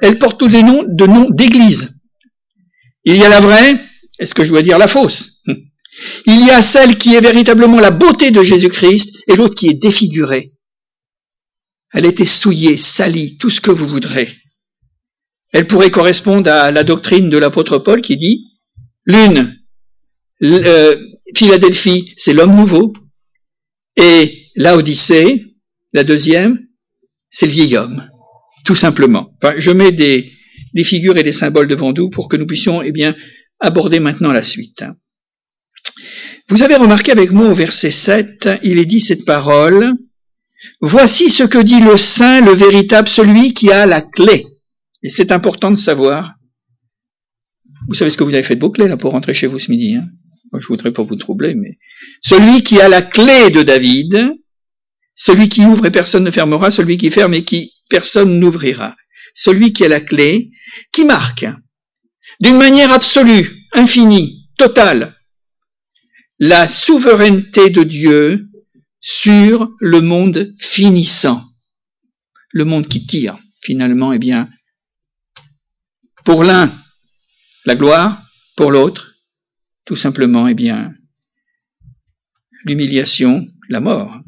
Elles 0.00 0.18
portent 0.18 0.38
tous 0.38 0.48
des 0.48 0.62
noms 0.62 0.84
de 0.86 1.06
noms 1.06 1.30
d'église. 1.30 1.90
Il 3.04 3.16
y 3.16 3.24
a 3.24 3.28
la 3.28 3.40
vraie, 3.40 3.80
est-ce 4.18 4.34
que 4.34 4.44
je 4.44 4.50
dois 4.50 4.62
dire 4.62 4.78
la 4.78 4.88
fausse 4.88 5.42
Il 6.26 6.46
y 6.46 6.50
a 6.50 6.62
celle 6.62 6.96
qui 6.98 7.14
est 7.14 7.20
véritablement 7.20 7.78
la 7.78 7.90
beauté 7.90 8.30
de 8.30 8.42
Jésus-Christ 8.42 9.16
et 9.28 9.36
l'autre 9.36 9.54
qui 9.54 9.68
est 9.68 9.80
défigurée. 9.80 10.52
Elle 11.92 12.06
était 12.06 12.26
souillée, 12.26 12.78
salie, 12.78 13.36
tout 13.36 13.50
ce 13.50 13.60
que 13.60 13.70
vous 13.70 13.86
voudrez. 13.86 14.38
Elle 15.52 15.66
pourrait 15.66 15.90
correspondre 15.90 16.50
à 16.50 16.70
la 16.70 16.84
doctrine 16.84 17.28
de 17.28 17.36
l'apôtre 17.36 17.78
Paul 17.78 18.00
qui 18.00 18.16
dit, 18.16 18.46
l'une, 19.04 19.58
euh, 20.42 20.96
Philadelphie, 21.36 22.14
c'est 22.16 22.32
l'homme 22.32 22.56
nouveau, 22.56 22.94
et 23.96 24.41
l'Odyssée, 24.56 25.44
la 25.92 26.04
deuxième, 26.04 26.58
c'est 27.30 27.46
le 27.46 27.52
vieil 27.52 27.76
homme, 27.76 28.08
tout 28.64 28.74
simplement. 28.74 29.34
je 29.58 29.70
mets 29.70 29.92
des, 29.92 30.32
des 30.74 30.84
figures 30.84 31.16
et 31.16 31.22
des 31.22 31.32
symboles 31.32 31.68
devant 31.68 31.92
nous 31.92 32.10
pour 32.10 32.28
que 32.28 32.36
nous 32.36 32.46
puissions 32.46 32.82
eh 32.82 32.92
bien, 32.92 33.16
aborder 33.60 34.00
maintenant 34.00 34.32
la 34.32 34.42
suite. 34.42 34.84
Vous 36.48 36.62
avez 36.62 36.76
remarqué 36.76 37.12
avec 37.12 37.30
moi 37.30 37.48
au 37.48 37.54
verset 37.54 37.90
7, 37.90 38.48
il 38.62 38.78
est 38.78 38.86
dit 38.86 39.00
cette 39.00 39.24
parole, 39.24 39.94
Voici 40.80 41.30
ce 41.30 41.44
que 41.44 41.58
dit 41.58 41.80
le 41.80 41.96
saint, 41.96 42.40
le 42.40 42.52
véritable, 42.52 43.08
celui 43.08 43.54
qui 43.54 43.70
a 43.70 43.86
la 43.86 44.00
clé. 44.00 44.46
Et 45.02 45.10
c'est 45.10 45.32
important 45.32 45.70
de 45.70 45.76
savoir. 45.76 46.34
Vous 47.88 47.94
savez 47.94 48.10
ce 48.10 48.16
que 48.16 48.24
vous 48.24 48.34
avez 48.34 48.44
fait 48.44 48.56
de 48.56 48.60
vos 48.60 48.70
clés 48.70 48.88
là 48.88 48.96
pour 48.96 49.12
rentrer 49.12 49.34
chez 49.34 49.46
vous 49.46 49.58
ce 49.58 49.70
midi. 49.70 49.96
Hein? 49.96 50.06
Moi, 50.52 50.60
je 50.60 50.66
voudrais 50.66 50.92
pas 50.92 51.02
vous 51.02 51.16
troubler, 51.16 51.54
mais 51.54 51.78
celui 52.20 52.62
qui 52.62 52.80
a 52.80 52.88
la 52.88 53.02
clé 53.02 53.50
de 53.50 53.62
David, 53.62 54.32
celui 55.14 55.48
qui 55.48 55.64
ouvre 55.64 55.86
et 55.86 55.90
personne 55.90 56.24
ne 56.24 56.30
fermera, 56.30 56.70
celui 56.70 56.96
qui 56.96 57.10
ferme 57.10 57.34
et 57.34 57.44
qui 57.44 57.72
personne 57.90 58.38
n'ouvrira. 58.38 58.96
Celui 59.34 59.72
qui 59.72 59.84
a 59.84 59.88
la 59.88 60.00
clé, 60.00 60.50
qui 60.92 61.04
marque 61.04 61.46
d'une 62.40 62.56
manière 62.56 62.92
absolue, 62.92 63.50
infinie, 63.72 64.48
totale, 64.56 65.14
la 66.38 66.68
souveraineté 66.68 67.70
de 67.70 67.82
Dieu 67.82 68.48
sur 69.00 69.70
le 69.80 70.00
monde 70.00 70.54
finissant. 70.58 71.42
Le 72.50 72.64
monde 72.64 72.86
qui 72.86 73.06
tire, 73.06 73.38
finalement, 73.62 74.12
eh 74.12 74.18
bien, 74.18 74.48
pour 76.24 76.44
l'un, 76.44 76.72
la 77.64 77.74
gloire, 77.74 78.22
pour 78.56 78.70
l'autre, 78.70 79.14
tout 79.84 79.96
simplement, 79.96 80.48
eh 80.48 80.54
bien, 80.54 80.94
l'humiliation, 82.64 83.46
la 83.68 83.80
mort. 83.80 84.20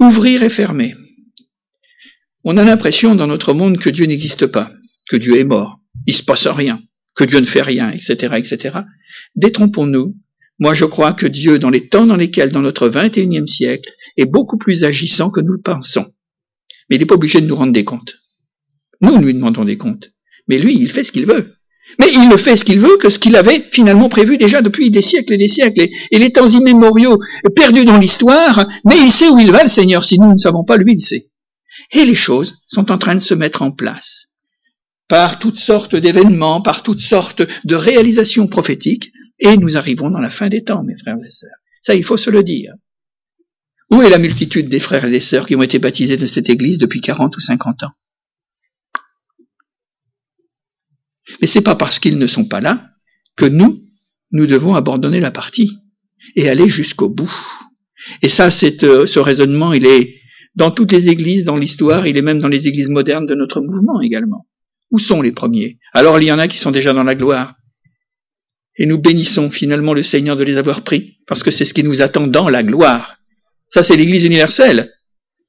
Ouvrir 0.00 0.44
et 0.44 0.48
fermer. 0.48 0.94
On 2.44 2.56
a 2.56 2.64
l'impression 2.64 3.16
dans 3.16 3.26
notre 3.26 3.52
monde 3.52 3.78
que 3.78 3.90
Dieu 3.90 4.06
n'existe 4.06 4.46
pas, 4.46 4.70
que 5.10 5.16
Dieu 5.16 5.38
est 5.38 5.44
mort, 5.44 5.80
il 6.06 6.14
se 6.14 6.22
passe 6.22 6.46
rien, 6.46 6.80
que 7.16 7.24
Dieu 7.24 7.40
ne 7.40 7.44
fait 7.44 7.62
rien, 7.62 7.90
etc., 7.90 8.36
etc. 8.36 8.78
Détrompons-nous. 9.34 10.16
Moi, 10.60 10.74
je 10.74 10.84
crois 10.84 11.12
que 11.12 11.26
Dieu, 11.26 11.58
dans 11.58 11.70
les 11.70 11.88
temps 11.88 12.06
dans 12.06 12.16
lesquels, 12.16 12.52
dans 12.52 12.62
notre 12.62 12.88
21e 12.88 13.46
siècle, 13.48 13.90
est 14.16 14.30
beaucoup 14.30 14.56
plus 14.56 14.84
agissant 14.84 15.30
que 15.30 15.40
nous 15.40 15.52
le 15.52 15.60
pensons. 15.60 16.06
Mais 16.88 16.96
il 16.96 17.00
n'est 17.00 17.06
pas 17.06 17.16
obligé 17.16 17.40
de 17.40 17.46
nous 17.46 17.56
rendre 17.56 17.72
des 17.72 17.84
comptes. 17.84 18.18
Nous, 19.00 19.16
nous 19.16 19.26
lui 19.26 19.34
demandons 19.34 19.64
des 19.64 19.76
comptes. 19.76 20.12
Mais 20.46 20.58
lui, 20.58 20.74
il 20.74 20.90
fait 20.90 21.04
ce 21.04 21.12
qu'il 21.12 21.26
veut. 21.26 21.57
Mais 21.98 22.10
il 22.12 22.28
ne 22.28 22.36
fait 22.36 22.56
ce 22.56 22.64
qu'il 22.64 22.80
veut 22.80 22.96
que 22.98 23.10
ce 23.10 23.18
qu'il 23.18 23.36
avait 23.36 23.66
finalement 23.72 24.08
prévu 24.08 24.36
déjà 24.36 24.62
depuis 24.62 24.90
des 24.90 25.02
siècles 25.02 25.32
et 25.32 25.38
des 25.38 25.48
siècles. 25.48 25.88
Et, 26.10 26.18
les 26.18 26.30
temps 26.30 26.48
immémoriaux 26.48 27.18
perdus 27.56 27.84
dans 27.84 27.98
l'histoire, 27.98 28.68
mais 28.84 28.96
il 29.02 29.10
sait 29.10 29.28
où 29.28 29.38
il 29.38 29.50
va, 29.50 29.62
le 29.62 29.68
Seigneur. 29.68 30.04
Si 30.04 30.18
nous 30.18 30.32
ne 30.32 30.36
savons 30.36 30.64
pas, 30.64 30.76
lui, 30.76 30.94
il 30.94 31.00
sait. 31.00 31.30
Et 31.92 32.04
les 32.04 32.14
choses 32.14 32.58
sont 32.66 32.90
en 32.90 32.98
train 32.98 33.14
de 33.14 33.20
se 33.20 33.34
mettre 33.34 33.62
en 33.62 33.70
place 33.70 34.28
par 35.08 35.38
toutes 35.38 35.58
sortes 35.58 35.96
d'événements, 35.96 36.60
par 36.60 36.82
toutes 36.82 37.00
sortes 37.00 37.42
de 37.64 37.74
réalisations 37.74 38.46
prophétiques, 38.46 39.10
et 39.40 39.56
nous 39.56 39.76
arrivons 39.76 40.10
dans 40.10 40.20
la 40.20 40.30
fin 40.30 40.48
des 40.48 40.64
temps, 40.64 40.82
mes 40.82 40.98
frères 40.98 41.16
et 41.16 41.30
sœurs. 41.30 41.50
Ça, 41.80 41.94
il 41.94 42.04
faut 42.04 42.16
se 42.16 42.30
le 42.30 42.42
dire. 42.42 42.72
Où 43.90 44.02
est 44.02 44.10
la 44.10 44.18
multitude 44.18 44.68
des 44.68 44.80
frères 44.80 45.06
et 45.06 45.10
des 45.10 45.20
sœurs 45.20 45.46
qui 45.46 45.56
ont 45.56 45.62
été 45.62 45.78
baptisés 45.78 46.18
de 46.18 46.26
cette 46.26 46.50
église 46.50 46.78
depuis 46.78 47.00
40 47.00 47.34
ou 47.36 47.40
50 47.40 47.84
ans? 47.84 47.92
Mais 51.40 51.46
c'est 51.46 51.62
pas 51.62 51.74
parce 51.74 51.98
qu'ils 51.98 52.18
ne 52.18 52.26
sont 52.26 52.46
pas 52.46 52.60
là 52.60 52.90
que 53.36 53.46
nous, 53.46 53.80
nous 54.32 54.46
devons 54.46 54.74
abandonner 54.74 55.20
la 55.20 55.30
partie 55.30 55.70
et 56.36 56.48
aller 56.48 56.68
jusqu'au 56.68 57.08
bout. 57.08 57.32
Et 58.22 58.28
ça, 58.28 58.50
c'est, 58.50 58.84
euh, 58.84 59.06
ce 59.06 59.18
raisonnement, 59.18 59.72
il 59.72 59.86
est 59.86 60.18
dans 60.54 60.70
toutes 60.70 60.92
les 60.92 61.08
églises, 61.08 61.44
dans 61.44 61.56
l'histoire, 61.56 62.06
il 62.06 62.16
est 62.16 62.22
même 62.22 62.40
dans 62.40 62.48
les 62.48 62.66
églises 62.66 62.88
modernes 62.88 63.26
de 63.26 63.34
notre 63.34 63.60
mouvement 63.60 64.00
également. 64.00 64.46
Où 64.90 64.98
sont 64.98 65.22
les 65.22 65.32
premiers? 65.32 65.78
Alors 65.92 66.18
il 66.20 66.26
y 66.26 66.32
en 66.32 66.38
a 66.38 66.48
qui 66.48 66.58
sont 66.58 66.70
déjà 66.70 66.92
dans 66.92 67.04
la 67.04 67.14
gloire. 67.14 67.54
Et 68.76 68.86
nous 68.86 68.98
bénissons 68.98 69.50
finalement 69.50 69.92
le 69.92 70.02
Seigneur 70.02 70.36
de 70.36 70.44
les 70.44 70.56
avoir 70.56 70.82
pris, 70.82 71.18
parce 71.26 71.42
que 71.42 71.50
c'est 71.50 71.64
ce 71.64 71.74
qui 71.74 71.84
nous 71.84 72.00
attend 72.00 72.26
dans 72.26 72.48
la 72.48 72.62
gloire. 72.62 73.18
Ça, 73.68 73.82
c'est 73.82 73.96
l'Église 73.96 74.24
universelle. 74.24 74.92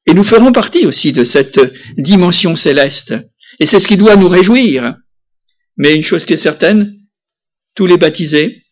Et 0.06 0.14
nous 0.14 0.24
ferons 0.24 0.52
partie 0.52 0.86
aussi 0.86 1.12
de 1.12 1.24
cette 1.24 1.60
dimension 1.98 2.56
céleste. 2.56 3.16
Et 3.60 3.66
c'est 3.66 3.80
ce 3.80 3.88
qui 3.88 3.98
doit 3.98 4.16
nous 4.16 4.28
réjouir. 4.28 4.96
Mais 5.80 5.96
une 5.96 6.04
chose 6.04 6.26
qui 6.26 6.34
est 6.34 6.38
certaine, 6.38 6.96
tous 7.76 7.88
les 7.88 7.98
baptisés, 7.98 8.66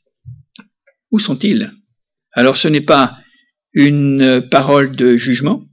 où 1.10 1.18
sont-ils? 1.18 1.74
Alors 2.34 2.58
ce 2.58 2.68
n'est 2.68 2.82
pas 2.82 3.18
une 3.74 4.48
parole 4.52 4.96
de 4.96 5.18
jugement, 5.18 5.64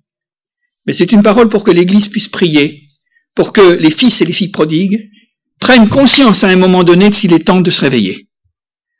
mais 0.86 0.92
c'est 0.92 1.12
une 1.12 1.22
parole 1.22 1.48
pour 1.48 1.64
que 1.64 1.72
l'Église 1.72 2.08
puisse 2.08 2.28
prier, 2.28 2.88
pour 3.34 3.52
que 3.52 3.74
les 3.74 3.90
fils 3.90 4.20
et 4.20 4.24
les 4.24 4.32
filles 4.32 4.52
prodigues 4.52 5.10
prennent 5.58 5.88
conscience 5.88 6.44
à 6.44 6.48
un 6.48 6.56
moment 6.56 6.84
donné 6.84 7.10
qu'il 7.10 7.32
est 7.32 7.46
temps 7.46 7.60
de 7.60 7.70
se 7.70 7.80
réveiller. 7.80 8.28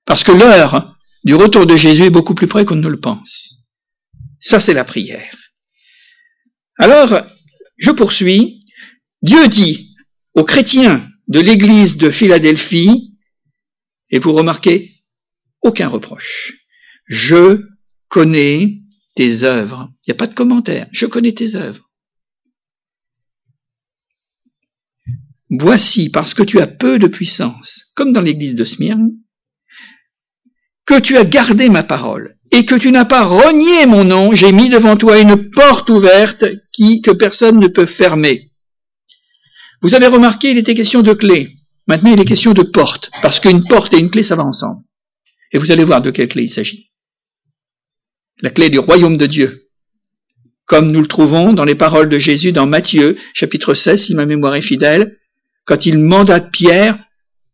Parce 0.05 0.25
que 0.25 0.33
l'heure 0.33 0.97
du 1.23 1.35
retour 1.35 1.67
de 1.67 1.77
Jésus 1.77 2.05
est 2.05 2.11
beaucoup 2.11 2.35
plus 2.35 2.49
près 2.49 2.65
qu'on 2.65 2.75
ne 2.75 2.89
le 2.89 3.01
pense. 3.01 3.71
Ça, 4.41 4.61
c'est 4.61 4.75
la 4.75 4.85
prière. 4.85 5.37
Alors, 6.79 7.23
je 7.77 7.91
poursuis. 7.93 8.61
Dieu 9.23 9.47
dit 9.49 9.95
aux 10.35 10.45
chrétiens 10.45 11.09
de 11.29 11.41
l'église 11.41 11.97
de 11.97 12.11
Philadelphie, 12.11 13.19
et 14.11 14.19
vous 14.19 14.33
remarquez, 14.33 14.93
aucun 15.63 15.89
reproche. 15.89 16.55
Je 17.07 17.67
connais 18.09 18.83
tes 19.15 19.45
œuvres. 19.45 19.91
Il 20.07 20.11
n'y 20.11 20.13
a 20.13 20.19
pas 20.19 20.27
de 20.27 20.35
commentaire. 20.35 20.87
Je 20.93 21.07
connais 21.07 21.33
tes 21.33 21.55
œuvres. 21.55 21.91
Voici, 25.51 26.11
parce 26.11 26.35
que 26.35 26.43
tu 26.43 26.61
as 26.61 26.67
peu 26.67 26.99
de 26.99 27.07
puissance, 27.07 27.93
comme 27.95 28.13
dans 28.13 28.23
l'église 28.23 28.55
de 28.55 28.65
Smyrne, 28.65 29.13
que 30.87 31.01
tu 31.01 31.17
as 31.17 31.25
gardé 31.25 31.69
ma 31.71 31.83
parole 31.83 32.37
et 32.53 32.67
que 32.67 32.75
tu 32.75 32.91
n'as 32.93 33.05
pas 33.05 33.25
renié 33.25 33.87
mon 33.87 34.05
nom, 34.05 34.33
j'ai 34.35 34.53
mis 34.53 34.69
devant 34.69 34.97
toi 34.97 35.19
une 35.19 35.51
porte 35.51 35.89
ouverte 35.91 36.45
qui, 36.73 37.01
que 37.01 37.11
personne 37.11 37.59
ne 37.59 37.69
peut 37.69 37.87
fermer. 37.87 38.53
Vous 39.85 39.95
avez 39.95 40.07
remarqué, 40.07 40.51
il 40.51 40.57
était 40.57 40.73
question 40.73 41.03
de 41.03 41.13
clé. 41.13 41.59
Maintenant, 41.87 42.11
il 42.11 42.19
est 42.19 42.25
question 42.25 42.55
de 42.55 42.63
porte, 42.63 43.11
parce 43.21 43.39
qu'une 43.39 43.65
porte 43.65 43.93
et 43.93 43.99
une 43.99 44.09
clé, 44.09 44.23
ça 44.23 44.35
va 44.35 44.43
ensemble. 44.43 44.83
Et 45.53 45.59
vous 45.59 45.73
allez 45.73 45.85
voir 45.85 46.01
de 46.01 46.11
quelle 46.11 46.29
clé 46.29 46.45
il 46.45 46.49
s'agit. 46.49 46.91
La 48.41 48.49
clé 48.49 48.71
du 48.71 48.79
royaume 48.79 49.19
de 49.19 49.27
Dieu. 49.27 49.69
Comme 50.65 50.91
nous 50.91 51.03
le 51.03 51.07
trouvons 51.07 51.53
dans 51.53 51.67
les 51.67 51.75
paroles 51.75 52.09
de 52.09 52.17
Jésus 52.17 52.51
dans 52.51 52.65
Matthieu, 52.65 53.19
chapitre 53.35 53.75
16, 53.75 54.03
si 54.03 54.15
ma 54.15 54.25
mémoire 54.25 54.55
est 54.55 54.63
fidèle, 54.63 55.19
quand 55.67 55.85
il 55.85 55.99
mandate 55.99 56.51
Pierre, 56.51 56.99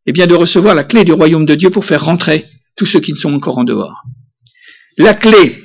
eh 0.07 0.13
bien, 0.13 0.29
de 0.29 0.35
recevoir 0.37 0.77
la 0.77 0.85
clé 0.85 1.03
du 1.03 1.13
royaume 1.13 1.47
de 1.47 1.57
Dieu 1.57 1.71
pour 1.71 1.85
faire 1.85 2.05
rentrer 2.05 2.47
tous 2.77 2.87
ceux 2.87 3.01
qui 3.01 3.11
ne 3.11 3.19
sont 3.19 3.35
encore 3.35 3.59
en 3.59 3.65
dehors. 3.65 4.05
La 4.99 5.15
clé, 5.15 5.65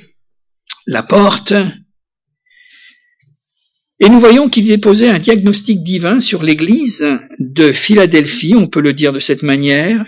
la 0.86 1.04
porte, 1.04 1.54
et 3.98 4.08
nous 4.08 4.20
voyons 4.20 4.48
qu'il 4.48 4.80
posé 4.80 5.08
un 5.08 5.18
diagnostic 5.18 5.82
divin 5.82 6.20
sur 6.20 6.42
l'Église 6.42 7.06
de 7.38 7.72
Philadelphie, 7.72 8.54
on 8.54 8.68
peut 8.68 8.80
le 8.80 8.92
dire 8.92 9.12
de 9.12 9.20
cette 9.20 9.42
manière, 9.42 10.04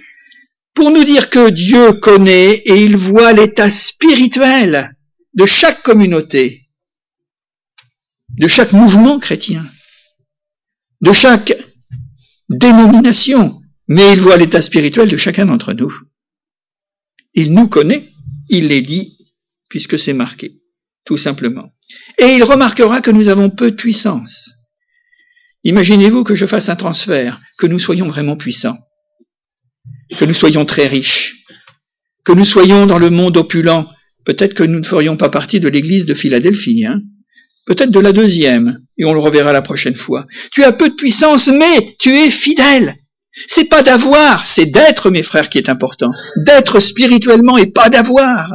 pour 0.75 0.91
nous 0.91 1.05
dire 1.05 1.31
que 1.31 1.51
Dieu 1.51 1.95
connaît 1.95 2.55
et 2.55 2.85
il 2.85 2.97
voit 2.97 3.33
l'état 3.33 3.71
spirituel 3.71 4.95
de 5.35 5.47
chaque 5.47 5.83
communauté. 5.83 6.69
de 8.37 8.47
chaque 8.47 8.73
mouvement 8.73 9.19
chrétien, 9.19 9.67
de 11.01 11.13
chaque 11.13 11.53
dénomination, 12.49 13.61
mais 13.89 14.13
il 14.13 14.21
voit 14.21 14.37
l'état 14.37 14.63
spirituel 14.63 15.09
de 15.09 15.17
chacun 15.17 15.47
d'entre 15.47 15.73
nous. 15.73 15.93
Il 17.35 17.53
nous 17.53 17.69
connaît, 17.69 18.09
il 18.49 18.69
l'est 18.69 18.83
dit, 18.83 19.17
puisque 19.69 19.99
c'est 19.99 20.13
marqué, 20.13 20.53
tout 21.09 21.17
simplement. 21.17 21.73
Et 22.19 22.27
il 22.37 22.45
remarquera 22.45 23.01
que 23.01 23.11
nous 23.11 23.29
avons 23.29 23.49
peu 23.49 23.71
de 23.71 23.77
puissance. 23.77 24.51
Imaginez-vous 25.65 26.23
que 26.23 26.35
je 26.35 26.45
fasse 26.45 26.69
un 26.69 26.77
transfert, 26.77 27.41
que 27.57 27.67
nous 27.67 27.79
soyons 27.79 28.09
vraiment 28.09 28.37
puissants, 28.37 28.77
que 30.19 30.27
nous 30.27 30.35
soyons 30.35 30.67
très 30.67 30.87
riches, 30.87 31.47
que 32.27 32.33
nous 32.33 32.45
soyons 32.45 32.85
dans 32.85 32.99
le 32.99 33.09
monde 33.09 33.39
opulent. 33.39 33.87
Peut-être 34.27 34.53
que 34.53 34.65
nous 34.65 34.81
ne 34.81 34.85
ferions 34.87 35.17
pas 35.17 35.31
partie 35.31 35.61
de 35.61 35.69
l'église 35.69 36.05
de 36.05 36.13
Philadelphie, 36.13 36.85
hein 36.85 37.01
peut-être 37.65 37.91
de 37.91 38.01
la 38.01 38.13
deuxième, 38.13 38.79
et 38.99 39.07
on 39.07 39.15
le 39.15 39.21
reverra 39.21 39.55
la 39.55 39.63
prochaine 39.63 39.95
fois. 39.95 40.27
Tu 40.53 40.63
as 40.63 40.73
peu 40.73 40.91
de 40.91 40.95
puissance, 40.95 41.49
mais 41.49 41.97
tu 41.99 42.15
es 42.15 42.31
fidèle. 42.31 42.97
C'est 43.47 43.71
pas 43.71 43.83
d'avoir, 43.83 44.47
c'est 44.47 44.67
d'être, 44.67 45.09
mes 45.09 45.23
frères, 45.23 45.49
qui 45.49 45.57
est 45.57 45.71
important. 45.71 46.11
D'être 46.45 46.81
spirituellement 46.81 47.57
et 47.57 47.71
pas 47.71 47.89
d'avoir. 47.89 48.53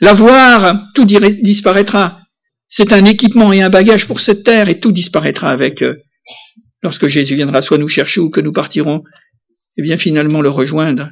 L'avoir, 0.00 0.92
tout 0.94 1.04
disparaîtra. 1.04 2.22
C'est 2.68 2.92
un 2.92 3.04
équipement 3.04 3.52
et 3.52 3.62
un 3.62 3.70
bagage 3.70 4.06
pour 4.06 4.20
cette 4.20 4.44
terre 4.44 4.68
et 4.68 4.78
tout 4.78 4.92
disparaîtra 4.92 5.50
avec 5.50 5.82
eux. 5.82 6.02
Lorsque 6.82 7.08
Jésus 7.08 7.34
viendra 7.34 7.62
soit 7.62 7.78
nous 7.78 7.88
chercher 7.88 8.20
ou 8.20 8.30
que 8.30 8.40
nous 8.40 8.52
partirons, 8.52 9.02
et 9.76 9.82
bien 9.82 9.98
finalement 9.98 10.40
le 10.40 10.50
rejoindre 10.50 11.10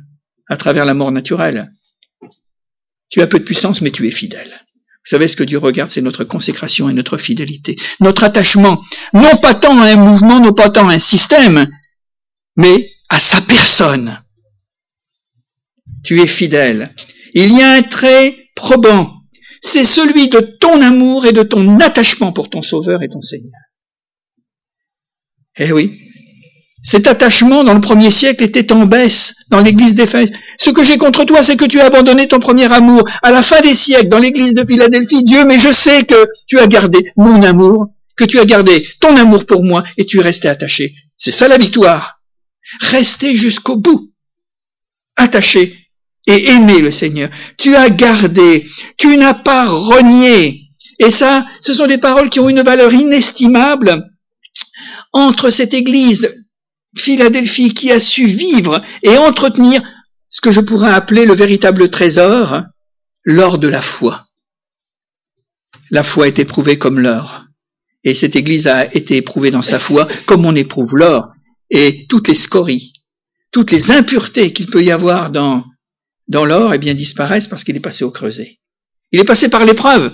à 0.48 0.56
travers 0.56 0.84
la 0.84 0.94
mort 0.94 1.10
naturelle. 1.10 1.72
Tu 3.08 3.20
as 3.22 3.26
peu 3.26 3.38
de 3.38 3.44
puissance, 3.44 3.80
mais 3.80 3.90
tu 3.90 4.06
es 4.06 4.10
fidèle. 4.10 4.50
Vous 5.06 5.10
savez, 5.10 5.28
ce 5.28 5.36
que 5.36 5.44
Dieu 5.44 5.58
regarde, 5.58 5.88
c'est 5.88 6.02
notre 6.02 6.24
consécration 6.24 6.88
et 6.88 6.92
notre 6.92 7.16
fidélité, 7.16 7.76
notre 8.00 8.24
attachement, 8.24 8.82
non 9.12 9.36
pas 9.36 9.54
tant 9.54 9.80
à 9.80 9.86
un 9.86 9.96
mouvement, 9.96 10.40
non 10.40 10.52
pas 10.52 10.68
tant 10.68 10.88
à 10.88 10.94
un 10.94 10.98
système, 10.98 11.68
mais 12.56 12.90
à 13.08 13.20
sa 13.20 13.40
personne. 13.40 14.20
Tu 16.02 16.20
es 16.20 16.26
fidèle. 16.26 16.92
Il 17.34 17.56
y 17.56 17.62
a 17.62 17.72
un 17.72 17.82
trait 17.82 18.36
probant, 18.56 19.12
c'est 19.62 19.84
celui 19.84 20.28
de 20.28 20.40
ton 20.40 20.82
amour 20.82 21.26
et 21.26 21.32
de 21.32 21.44
ton 21.44 21.78
attachement 21.78 22.32
pour 22.32 22.50
ton 22.50 22.62
Sauveur 22.62 23.02
et 23.02 23.08
ton 23.08 23.20
Seigneur. 23.20 23.60
Eh 25.58 25.72
oui, 25.72 25.98
cet 26.82 27.06
attachement 27.06 27.64
dans 27.64 27.74
le 27.74 27.80
premier 27.80 28.10
siècle 28.10 28.44
était 28.44 28.72
en 28.72 28.86
baisse 28.86 29.34
dans 29.50 29.60
l'église 29.60 29.94
d'Éphèse. 29.94 30.30
Ce 30.58 30.70
que 30.70 30.84
j'ai 30.84 30.98
contre 30.98 31.24
toi, 31.24 31.42
c'est 31.42 31.56
que 31.56 31.64
tu 31.64 31.80
as 31.80 31.86
abandonné 31.86 32.28
ton 32.28 32.38
premier 32.38 32.72
amour. 32.72 33.02
À 33.22 33.30
la 33.30 33.42
fin 33.42 33.60
des 33.60 33.74
siècles, 33.74 34.08
dans 34.08 34.18
l'église 34.18 34.54
de 34.54 34.64
Philadelphie, 34.64 35.22
Dieu, 35.24 35.44
mais 35.46 35.58
je 35.58 35.70
sais 35.72 36.04
que 36.04 36.28
tu 36.46 36.58
as 36.58 36.66
gardé 36.66 37.12
mon 37.16 37.42
amour, 37.42 37.88
que 38.16 38.24
tu 38.24 38.38
as 38.38 38.44
gardé 38.44 38.86
ton 39.00 39.16
amour 39.16 39.46
pour 39.46 39.64
moi 39.64 39.82
et 39.96 40.04
tu 40.04 40.20
es 40.20 40.22
resté 40.22 40.48
attaché. 40.48 40.94
C'est 41.16 41.32
ça 41.32 41.48
la 41.48 41.58
victoire. 41.58 42.20
Rester 42.80 43.36
jusqu'au 43.36 43.76
bout. 43.76 44.12
Attaché 45.16 45.76
et 46.26 46.50
aimer 46.50 46.80
le 46.80 46.90
Seigneur. 46.90 47.30
Tu 47.56 47.74
as 47.74 47.90
gardé. 47.90 48.66
Tu 48.96 49.16
n'as 49.16 49.34
pas 49.34 49.68
renié. 49.68 50.70
Et 50.98 51.10
ça, 51.10 51.46
ce 51.60 51.74
sont 51.74 51.86
des 51.86 51.98
paroles 51.98 52.30
qui 52.30 52.40
ont 52.40 52.48
une 52.48 52.62
valeur 52.62 52.92
inestimable 52.92 54.10
entre 55.12 55.50
cette 55.50 55.74
église 55.74 56.30
Philadelphie 56.96 57.74
qui 57.74 57.92
a 57.92 58.00
su 58.00 58.26
vivre 58.26 58.82
et 59.02 59.16
entretenir 59.18 59.82
ce 60.30 60.40
que 60.40 60.50
je 60.50 60.60
pourrais 60.60 60.92
appeler 60.92 61.26
le 61.26 61.34
véritable 61.34 61.90
trésor, 61.90 62.62
l'or 63.24 63.58
de 63.58 63.68
la 63.68 63.82
foi. 63.82 64.26
La 65.90 66.02
foi 66.02 66.28
est 66.28 66.38
éprouvée 66.38 66.78
comme 66.78 66.98
l'or. 66.98 67.44
Et 68.02 68.14
cette 68.14 68.36
Église 68.36 68.66
a 68.66 68.92
été 68.94 69.16
éprouvée 69.16 69.50
dans 69.50 69.62
sa 69.62 69.80
foi 69.80 70.08
comme 70.26 70.46
on 70.46 70.54
éprouve 70.54 70.96
l'or. 70.96 71.28
Et 71.70 72.06
toutes 72.08 72.28
les 72.28 72.34
scories, 72.34 72.92
toutes 73.50 73.72
les 73.72 73.90
impuretés 73.90 74.52
qu'il 74.52 74.68
peut 74.68 74.82
y 74.82 74.90
avoir 74.90 75.30
dans, 75.30 75.64
dans 76.28 76.44
l'or, 76.44 76.74
eh 76.74 76.78
bien, 76.78 76.94
disparaissent 76.94 77.46
parce 77.46 77.64
qu'il 77.64 77.76
est 77.76 77.80
passé 77.80 78.04
au 78.04 78.10
creuset. 78.10 78.58
Il 79.12 79.20
est 79.20 79.24
passé 79.24 79.48
par 79.48 79.64
l'épreuve. 79.64 80.12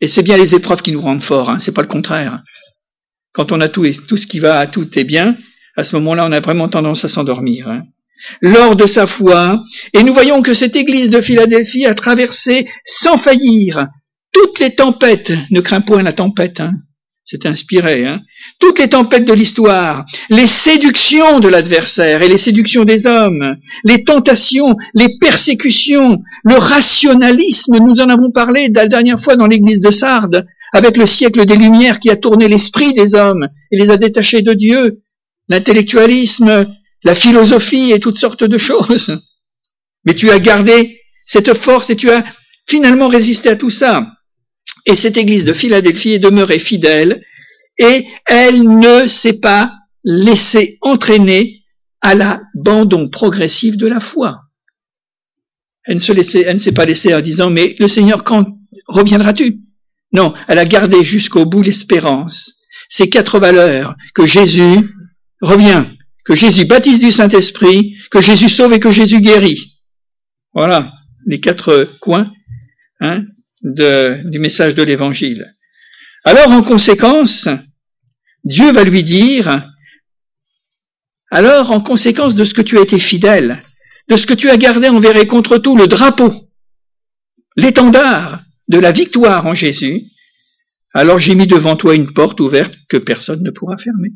Et 0.00 0.08
c'est 0.08 0.22
bien 0.22 0.36
les 0.36 0.54
épreuves 0.54 0.82
qui 0.82 0.92
nous 0.92 1.00
rendent 1.00 1.22
forts, 1.22 1.50
hein, 1.50 1.58
c'est 1.58 1.72
pas 1.72 1.82
le 1.82 1.88
contraire. 1.88 2.42
Quand 3.32 3.52
on 3.52 3.60
a 3.60 3.68
tout 3.68 3.84
et 3.84 3.94
tout 3.94 4.16
ce 4.16 4.26
qui 4.26 4.38
va, 4.38 4.66
tout 4.66 4.98
est 4.98 5.04
bien, 5.04 5.36
à 5.76 5.84
ce 5.84 5.96
moment-là, 5.96 6.26
on 6.26 6.32
a 6.32 6.40
vraiment 6.40 6.68
tendance 6.68 7.04
à 7.04 7.08
s'endormir. 7.08 7.68
Hein 7.68 7.82
lors 8.40 8.76
de 8.76 8.86
sa 8.86 9.06
foi, 9.06 9.62
et 9.92 10.02
nous 10.02 10.14
voyons 10.14 10.42
que 10.42 10.54
cette 10.54 10.76
église 10.76 11.10
de 11.10 11.20
Philadelphie 11.20 11.86
a 11.86 11.94
traversé 11.94 12.68
sans 12.84 13.18
faillir 13.18 13.88
toutes 14.32 14.58
les 14.58 14.74
tempêtes, 14.74 15.32
ne 15.50 15.60
crains 15.60 15.80
point 15.80 16.02
la 16.02 16.12
tempête, 16.12 16.60
hein, 16.60 16.72
c'est 17.26 17.44
inspiré, 17.44 18.06
hein, 18.06 18.22
toutes 18.60 18.78
les 18.78 18.88
tempêtes 18.88 19.24
de 19.24 19.32
l'histoire, 19.32 20.06
les 20.30 20.46
séductions 20.46 21.40
de 21.40 21.48
l'adversaire 21.48 22.22
et 22.22 22.28
les 22.28 22.38
séductions 22.38 22.84
des 22.84 23.04
hommes, 23.06 23.56
les 23.84 24.04
tentations, 24.04 24.76
les 24.94 25.18
persécutions, 25.18 26.18
le 26.44 26.54
rationalisme, 26.54 27.78
nous 27.78 28.00
en 28.00 28.08
avons 28.08 28.30
parlé 28.30 28.70
la 28.72 28.86
dernière 28.86 29.20
fois 29.20 29.34
dans 29.34 29.48
l'église 29.48 29.80
de 29.80 29.90
Sardes, 29.90 30.46
avec 30.72 30.96
le 30.96 31.04
siècle 31.04 31.44
des 31.44 31.56
Lumières 31.56 31.98
qui 31.98 32.10
a 32.10 32.16
tourné 32.16 32.46
l'esprit 32.46 32.92
des 32.94 33.16
hommes 33.16 33.48
et 33.72 33.76
les 33.76 33.90
a 33.90 33.96
détachés 33.96 34.42
de 34.42 34.52
Dieu, 34.52 35.02
l'intellectualisme, 35.48 36.72
la 37.02 37.14
philosophie 37.16 37.90
et 37.90 37.98
toutes 37.98 38.18
sortes 38.18 38.44
de 38.44 38.58
choses. 38.58 39.20
Mais 40.04 40.14
tu 40.14 40.30
as 40.30 40.38
gardé 40.38 41.00
cette 41.24 41.54
force 41.54 41.90
et 41.90 41.96
tu 41.96 42.08
as 42.08 42.24
finalement 42.68 43.08
résisté 43.08 43.48
à 43.48 43.56
tout 43.56 43.70
ça. 43.70 44.15
Et 44.86 44.96
cette 44.96 45.16
église 45.16 45.44
de 45.44 45.52
Philadelphie 45.52 46.12
est 46.12 46.18
demeurée 46.18 46.58
fidèle 46.58 47.22
et 47.78 48.06
elle 48.26 48.62
ne 48.62 49.06
s'est 49.06 49.40
pas 49.40 49.72
laissée 50.04 50.78
entraîner 50.80 51.64
à 52.00 52.14
l'abandon 52.14 53.08
progressif 53.08 53.76
de 53.76 53.86
la 53.86 54.00
foi. 54.00 54.42
Elle 55.84 55.96
ne, 55.96 56.58
s'est 56.58 56.72
pas 56.72 56.84
laissée 56.84 57.14
en 57.14 57.20
disant, 57.20 57.50
mais 57.50 57.74
le 57.78 57.88
Seigneur, 57.88 58.24
quand 58.24 58.46
reviendras-tu? 58.86 59.60
Non, 60.12 60.34
elle 60.48 60.58
a 60.58 60.64
gardé 60.64 61.04
jusqu'au 61.04 61.46
bout 61.46 61.62
l'espérance. 61.62 62.54
Ces 62.88 63.08
quatre 63.08 63.38
valeurs 63.38 63.94
que 64.14 64.26
Jésus 64.26 64.94
revient, 65.40 65.84
que 66.24 66.34
Jésus 66.34 66.64
baptise 66.64 67.00
du 67.00 67.12
Saint-Esprit, 67.12 67.96
que 68.10 68.20
Jésus 68.20 68.48
sauve 68.48 68.72
et 68.72 68.80
que 68.80 68.90
Jésus 68.90 69.20
guérit. 69.20 69.80
Voilà 70.54 70.92
les 71.26 71.40
quatre 71.40 71.88
coins 72.00 72.32
hein, 73.00 73.24
du 73.62 74.38
message 74.38 74.74
de 74.74 74.82
l'Évangile. 74.82 75.54
Alors 76.24 76.50
en 76.50 76.62
conséquence, 76.62 77.48
Dieu 78.44 78.72
va 78.72 78.84
lui 78.84 79.02
dire, 79.02 79.70
alors 81.30 81.70
en 81.70 81.80
conséquence 81.80 82.34
de 82.34 82.44
ce 82.44 82.54
que 82.54 82.62
tu 82.62 82.78
as 82.78 82.82
été 82.82 82.98
fidèle, 82.98 83.62
de 84.08 84.16
ce 84.16 84.26
que 84.26 84.34
tu 84.34 84.50
as 84.50 84.56
gardé 84.56 84.88
envers 84.88 85.16
et 85.16 85.26
contre 85.26 85.58
tout 85.58 85.76
le 85.76 85.86
drapeau, 85.86 86.32
l'étendard 87.56 88.42
de 88.68 88.78
la 88.78 88.92
victoire 88.92 89.46
en 89.46 89.54
Jésus, 89.54 90.04
alors 90.92 91.18
j'ai 91.18 91.34
mis 91.34 91.46
devant 91.46 91.76
toi 91.76 91.94
une 91.94 92.12
porte 92.12 92.40
ouverte 92.40 92.74
que 92.88 92.96
personne 92.96 93.42
ne 93.42 93.50
pourra 93.50 93.76
fermer. 93.76 94.12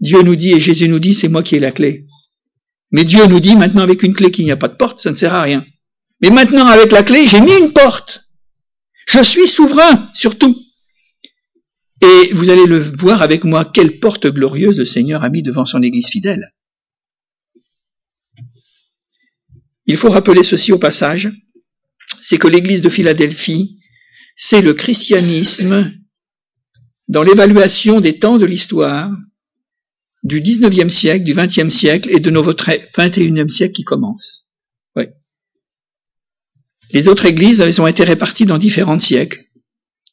Dieu 0.00 0.22
nous 0.22 0.36
dit 0.36 0.52
et 0.52 0.60
Jésus 0.60 0.88
nous 0.88 0.98
dit, 0.98 1.14
c'est 1.14 1.28
moi 1.28 1.42
qui 1.42 1.56
ai 1.56 1.60
la 1.60 1.72
clé. 1.72 2.06
Mais 2.90 3.04
Dieu 3.04 3.24
nous 3.26 3.40
dit 3.40 3.56
maintenant 3.56 3.82
avec 3.82 4.02
une 4.02 4.14
clé 4.14 4.30
qu'il 4.30 4.44
n'y 4.44 4.50
a 4.50 4.56
pas 4.56 4.68
de 4.68 4.76
porte, 4.76 5.00
ça 5.00 5.10
ne 5.10 5.14
sert 5.14 5.34
à 5.34 5.42
rien. 5.42 5.64
Mais 6.24 6.30
maintenant 6.30 6.68
avec 6.68 6.90
la 6.90 7.02
clé, 7.02 7.26
j'ai 7.26 7.42
mis 7.42 7.52
une 7.58 7.74
porte. 7.74 8.30
Je 9.06 9.22
suis 9.22 9.46
souverain 9.46 10.10
sur 10.14 10.38
tout. 10.38 10.56
Et 12.00 12.32
vous 12.32 12.48
allez 12.48 12.64
le 12.64 12.78
voir 12.78 13.20
avec 13.20 13.44
moi, 13.44 13.66
quelle 13.66 14.00
porte 14.00 14.28
glorieuse 14.28 14.78
le 14.78 14.86
Seigneur 14.86 15.22
a 15.22 15.28
mis 15.28 15.42
devant 15.42 15.66
son 15.66 15.82
Église 15.82 16.08
fidèle. 16.08 16.54
Il 19.84 19.98
faut 19.98 20.08
rappeler 20.08 20.42
ceci 20.42 20.72
au 20.72 20.78
passage, 20.78 21.30
c'est 22.22 22.38
que 22.38 22.48
l'Église 22.48 22.80
de 22.80 22.88
Philadelphie, 22.88 23.78
c'est 24.34 24.62
le 24.62 24.72
christianisme 24.72 25.92
dans 27.06 27.22
l'évaluation 27.22 28.00
des 28.00 28.18
temps 28.18 28.38
de 28.38 28.46
l'histoire, 28.46 29.12
du 30.22 30.40
19e 30.40 30.88
siècle, 30.88 31.24
du 31.24 31.34
20e 31.34 31.68
siècle 31.68 32.08
et 32.10 32.20
de 32.20 32.30
nos 32.30 32.50
21e 32.50 33.50
siècle 33.50 33.74
qui 33.74 33.84
commence. 33.84 34.53
Les 36.94 37.08
autres 37.08 37.26
églises, 37.26 37.60
elles 37.60 37.80
ont 37.80 37.88
été 37.88 38.04
réparties 38.04 38.46
dans 38.46 38.56
différents 38.56 39.00
siècles. 39.00 39.42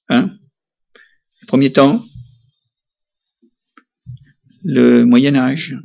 Hein. 0.10 0.32
Premier 1.48 1.72
temps, 1.72 2.04
le 4.64 5.06
Moyen 5.06 5.36
Âge, 5.36 5.76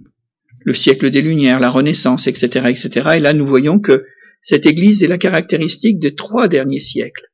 le 0.65 0.73
siècle 0.73 1.11
des 1.11 1.21
Lumières, 1.21 1.61
la 1.61 1.69
Renaissance, 1.69 2.27
etc., 2.29 2.71
etc. 2.71 3.11
Et 3.17 3.21
là, 3.21 3.35
nous 3.35 3.47
voyons 3.47 3.79
que 3.79 4.07
cette 4.41 4.65
Église 4.65 5.03
est 5.03 5.09
la 5.09 5.19
caractéristique 5.19 5.99
des 5.99 6.15
trois 6.15 6.49
derniers 6.49 6.81
siècles. 6.81 7.27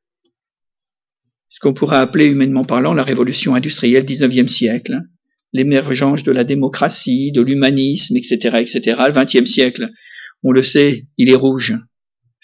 Ce 1.47 1.59
qu'on 1.61 1.73
pourrait 1.73 1.97
appeler, 1.97 2.25
humainement 2.25 2.65
parlant, 2.65 2.93
la 2.93 3.03
révolution 3.03 3.55
industrielle 3.55 4.03
19e 4.03 4.49
siècle, 4.49 4.99
l'émergence 5.53 6.23
de 6.23 6.31
la 6.33 6.43
démocratie, 6.43 7.31
de 7.31 7.41
l'humanisme, 7.41 8.17
etc., 8.17 8.57
etc. 8.59 8.81
Le 9.07 9.13
XXe 9.13 9.49
siècle, 9.49 9.89
on 10.43 10.51
le 10.51 10.63
sait, 10.63 11.05
il 11.17 11.29
est 11.29 11.35
rouge. 11.35 11.77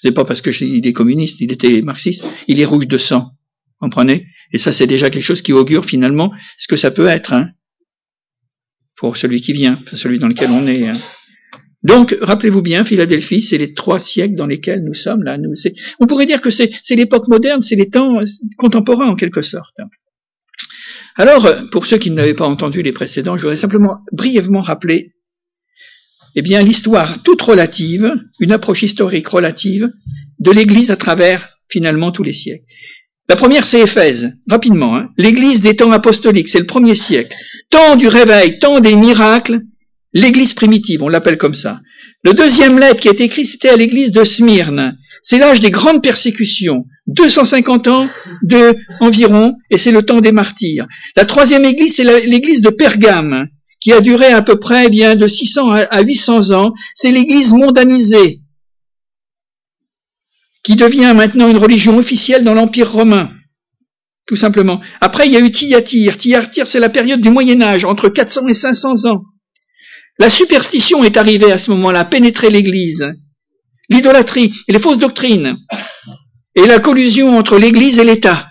C'est 0.02 0.12
pas 0.12 0.26
parce 0.26 0.42
que 0.42 0.52
il 0.64 0.86
est 0.88 0.94
communiste, 0.94 1.42
il 1.42 1.52
était 1.52 1.82
marxiste, 1.82 2.26
il 2.48 2.60
est 2.60 2.66
rouge 2.66 2.88
de 2.88 2.98
sang. 2.98 3.32
Comprenez? 3.80 4.28
Et 4.52 4.58
ça, 4.58 4.72
c'est 4.72 4.88
déjà 4.88 5.10
quelque 5.10 5.24
chose 5.24 5.42
qui 5.42 5.54
augure 5.54 5.86
finalement 5.86 6.32
ce 6.58 6.68
que 6.68 6.76
ça 6.76 6.92
peut 6.92 7.08
être, 7.08 7.34
hein, 7.34 7.50
pour 8.96 9.18
celui 9.18 9.42
qui 9.42 9.54
vient, 9.54 9.80
celui 9.94 10.20
dans 10.20 10.28
lequel 10.28 10.52
on 10.52 10.68
est. 10.68 10.88
Hein. 10.88 11.00
Donc, 11.84 12.18
rappelez-vous 12.20 12.62
bien, 12.62 12.84
Philadelphie, 12.84 13.42
c'est 13.42 13.58
les 13.58 13.74
trois 13.74 14.00
siècles 14.00 14.36
dans 14.36 14.48
lesquels 14.48 14.84
nous 14.84 14.94
sommes 14.94 15.24
là. 15.24 15.38
On 16.00 16.08
pourrait 16.08 16.26
dire 16.26 16.42
que 16.42 16.50
c'est 16.50 16.70
l'époque 16.92 17.28
moderne, 17.30 17.62
c'est 17.62 17.76
les 17.76 17.90
temps 17.90 18.22
contemporains 18.58 19.08
en 19.08 19.16
quelque 19.16 19.42
sorte. 19.42 19.74
Alors, 21.16 21.48
pour 21.72 21.86
ceux 21.86 21.98
qui 21.98 22.12
n'avaient 22.12 22.34
pas 22.34 22.48
entendu 22.48 22.82
les 22.82 22.92
précédents, 22.92 23.38
je 23.38 23.44
voudrais 23.44 23.56
simplement 23.56 24.00
brièvement 24.12 24.62
rappeler, 24.62 25.14
eh 26.39 26.41
bien, 26.41 26.62
l'histoire 26.62 27.21
toute 27.23 27.41
relative, 27.41 28.15
une 28.39 28.54
approche 28.54 28.84
historique 28.84 29.28
relative 29.28 29.89
de 30.39 30.52
l'Église 30.52 30.89
à 30.89 30.95
travers 30.95 31.49
finalement 31.67 32.12
tous 32.12 32.23
les 32.23 32.34
siècles. 32.34 32.63
La 33.28 33.36
première, 33.36 33.65
c'est 33.65 33.82
Éphèse, 33.82 34.38
rapidement. 34.47 34.95
Hein. 34.95 35.10
L'Église 35.17 35.62
des 35.62 35.75
temps 35.75 35.91
apostoliques, 35.91 36.47
c'est 36.47 36.60
le 36.60 36.65
premier 36.65 36.95
siècle. 36.95 37.36
Temps 37.69 37.97
du 37.97 38.08
réveil, 38.08 38.58
temps 38.58 38.80
des 38.80 38.95
miracles, 38.95 39.62
l'Église 40.13 40.54
primitive, 40.54 41.04
on 41.04 41.10
l'appelle 41.10 41.38
comme 41.38 41.56
ça. 41.56 41.82
Le 42.23 42.34
deuxième 42.34 42.80
lettre 42.80 43.02
qui 43.02 43.10
est 43.10 43.21
écrite, 43.21 43.45
c'était 43.45 43.69
à 43.69 43.75
l'Église 43.75 44.12
de 44.12 44.23
Smyrne. 44.23 44.97
C'est 45.21 45.39
l'âge 45.39 45.60
des 45.60 45.71
grandes 45.71 46.02
persécutions. 46.02 46.86
250 47.08 47.88
ans 47.89 48.08
de 48.43 48.78
environ, 49.02 49.56
et 49.69 49.78
c'est 49.78 49.91
le 49.91 50.04
temps 50.04 50.21
des 50.21 50.32
martyrs. 50.32 50.88
La 51.17 51.25
troisième 51.25 51.65
église, 51.65 51.95
c'est 51.95 52.25
l'église 52.25 52.62
de 52.62 52.69
Pergame, 52.69 53.47
qui 53.80 53.94
a 53.94 54.02
duré 54.02 54.28
à 54.28 54.42
peu 54.42 54.60
près 54.60 54.86
eh 54.86 54.89
bien 54.89 55.15
de 55.15 55.28
600 55.28 55.72
à 55.72 56.02
800 56.02 56.52
ans. 56.52 56.74
C'est 56.96 57.12
l'église 57.12 57.54
mondanisée, 57.54 58.39
qui 60.63 60.76
devient 60.76 61.13
maintenant 61.15 61.50
une 61.50 61.58
religion 61.58 61.98
officielle 61.98 62.44
dans 62.44 62.54
l'Empire 62.54 62.92
romain. 62.92 63.32
Tout 64.28 64.36
simplement. 64.36 64.80
Après, 65.02 65.26
il 65.26 65.34
y 65.34 65.38
a 65.38 65.39
eu 65.39 65.52
Thyatire. 65.52 66.18
Thyatire, 66.18 66.68
c'est 66.68 66.80
la 66.80 66.89
période 66.89 67.22
du 67.22 67.32
Moyen 67.32 67.62
Âge, 67.62 67.86
entre 67.86 68.10
400 68.10 68.48
et 68.48 68.54
500 68.54 69.06
ans. 69.06 69.24
La 70.20 70.30
superstition 70.30 71.04
est 71.04 71.18
arrivée 71.18 71.52
à 71.52 71.58
ce 71.58 71.72
moment-là, 71.72 72.06
pénétrer 72.06 72.50
l'Église. 72.50 73.12
L'idolâtrie 73.89 74.54
et 74.68 74.74
les 74.74 74.80
fausses 74.80 75.00
doctrines 75.00 75.58
et 76.56 76.68
la 76.68 76.80
collusion 76.80 77.38
entre 77.38 77.58
l'Église 77.58 78.00
et 78.00 78.04
l'État, 78.04 78.49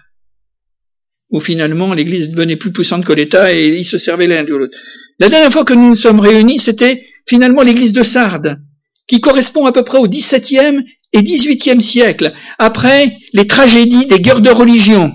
où 1.30 1.40
finalement 1.40 1.92
l'Église 1.94 2.30
devenait 2.30 2.56
plus 2.56 2.72
puissante 2.72 3.04
que 3.04 3.12
l'État 3.12 3.52
et 3.52 3.68
ils 3.68 3.84
se 3.84 3.98
servaient 3.98 4.26
l'un 4.26 4.44
de 4.44 4.54
l'autre. 4.54 4.76
La 5.18 5.28
dernière 5.28 5.52
fois 5.52 5.64
que 5.64 5.74
nous 5.74 5.88
nous 5.88 5.96
sommes 5.96 6.20
réunis, 6.20 6.58
c'était 6.58 7.02
finalement 7.26 7.62
l'Église 7.62 7.92
de 7.92 8.02
Sardes, 8.02 8.58
qui 9.06 9.20
correspond 9.20 9.66
à 9.66 9.72
peu 9.72 9.82
près 9.82 9.98
au 9.98 10.08
XVIIe 10.08 10.82
et 11.12 11.22
XVIIIe 11.22 11.82
siècle, 11.82 12.32
après 12.58 13.16
les 13.32 13.46
tragédies 13.46 14.06
des 14.06 14.20
guerres 14.20 14.40
de 14.40 14.50
religion. 14.50 15.12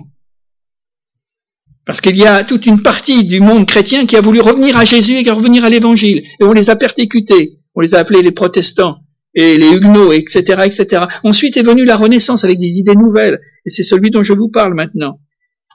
Parce 1.85 2.01
qu'il 2.01 2.15
y 2.15 2.25
a 2.25 2.43
toute 2.43 2.65
une 2.65 2.81
partie 2.81 3.25
du 3.25 3.41
monde 3.41 3.65
chrétien 3.65 4.05
qui 4.05 4.15
a 4.15 4.21
voulu 4.21 4.39
revenir 4.39 4.77
à 4.77 4.85
Jésus 4.85 5.15
et 5.15 5.29
revenir 5.29 5.65
à 5.65 5.69
l'Évangile, 5.69 6.23
et 6.39 6.43
on 6.43 6.53
les 6.53 6.69
a 6.69 6.75
persécutés, 6.75 7.51
on 7.75 7.81
les 7.81 7.93
a 7.95 7.99
appelés 7.99 8.21
les 8.21 8.31
protestants 8.31 8.97
et 9.35 9.57
les 9.57 9.71
Huguenots, 9.71 10.11
etc., 10.11 10.63
etc. 10.65 11.03
Ensuite 11.23 11.57
est 11.57 11.63
venue 11.63 11.85
la 11.85 11.97
Renaissance 11.97 12.43
avec 12.43 12.57
des 12.57 12.77
idées 12.77 12.95
nouvelles, 12.95 13.39
et 13.65 13.69
c'est 13.69 13.83
celui 13.83 14.11
dont 14.11 14.23
je 14.23 14.33
vous 14.33 14.49
parle 14.49 14.75
maintenant. 14.75 15.19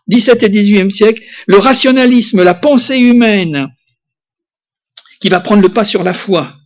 17 0.09 0.43
et 0.43 0.49
18e 0.49 0.91
siècle, 0.91 1.23
le 1.47 1.59
rationalisme, 1.59 2.43
la 2.43 2.55
pensée 2.55 2.99
humaine, 2.99 3.69
qui 5.21 5.29
va 5.29 5.41
prendre 5.41 5.63
le 5.63 5.69
pas 5.69 5.85
sur 5.85 6.03
la 6.03 6.15
foi, 6.15 6.57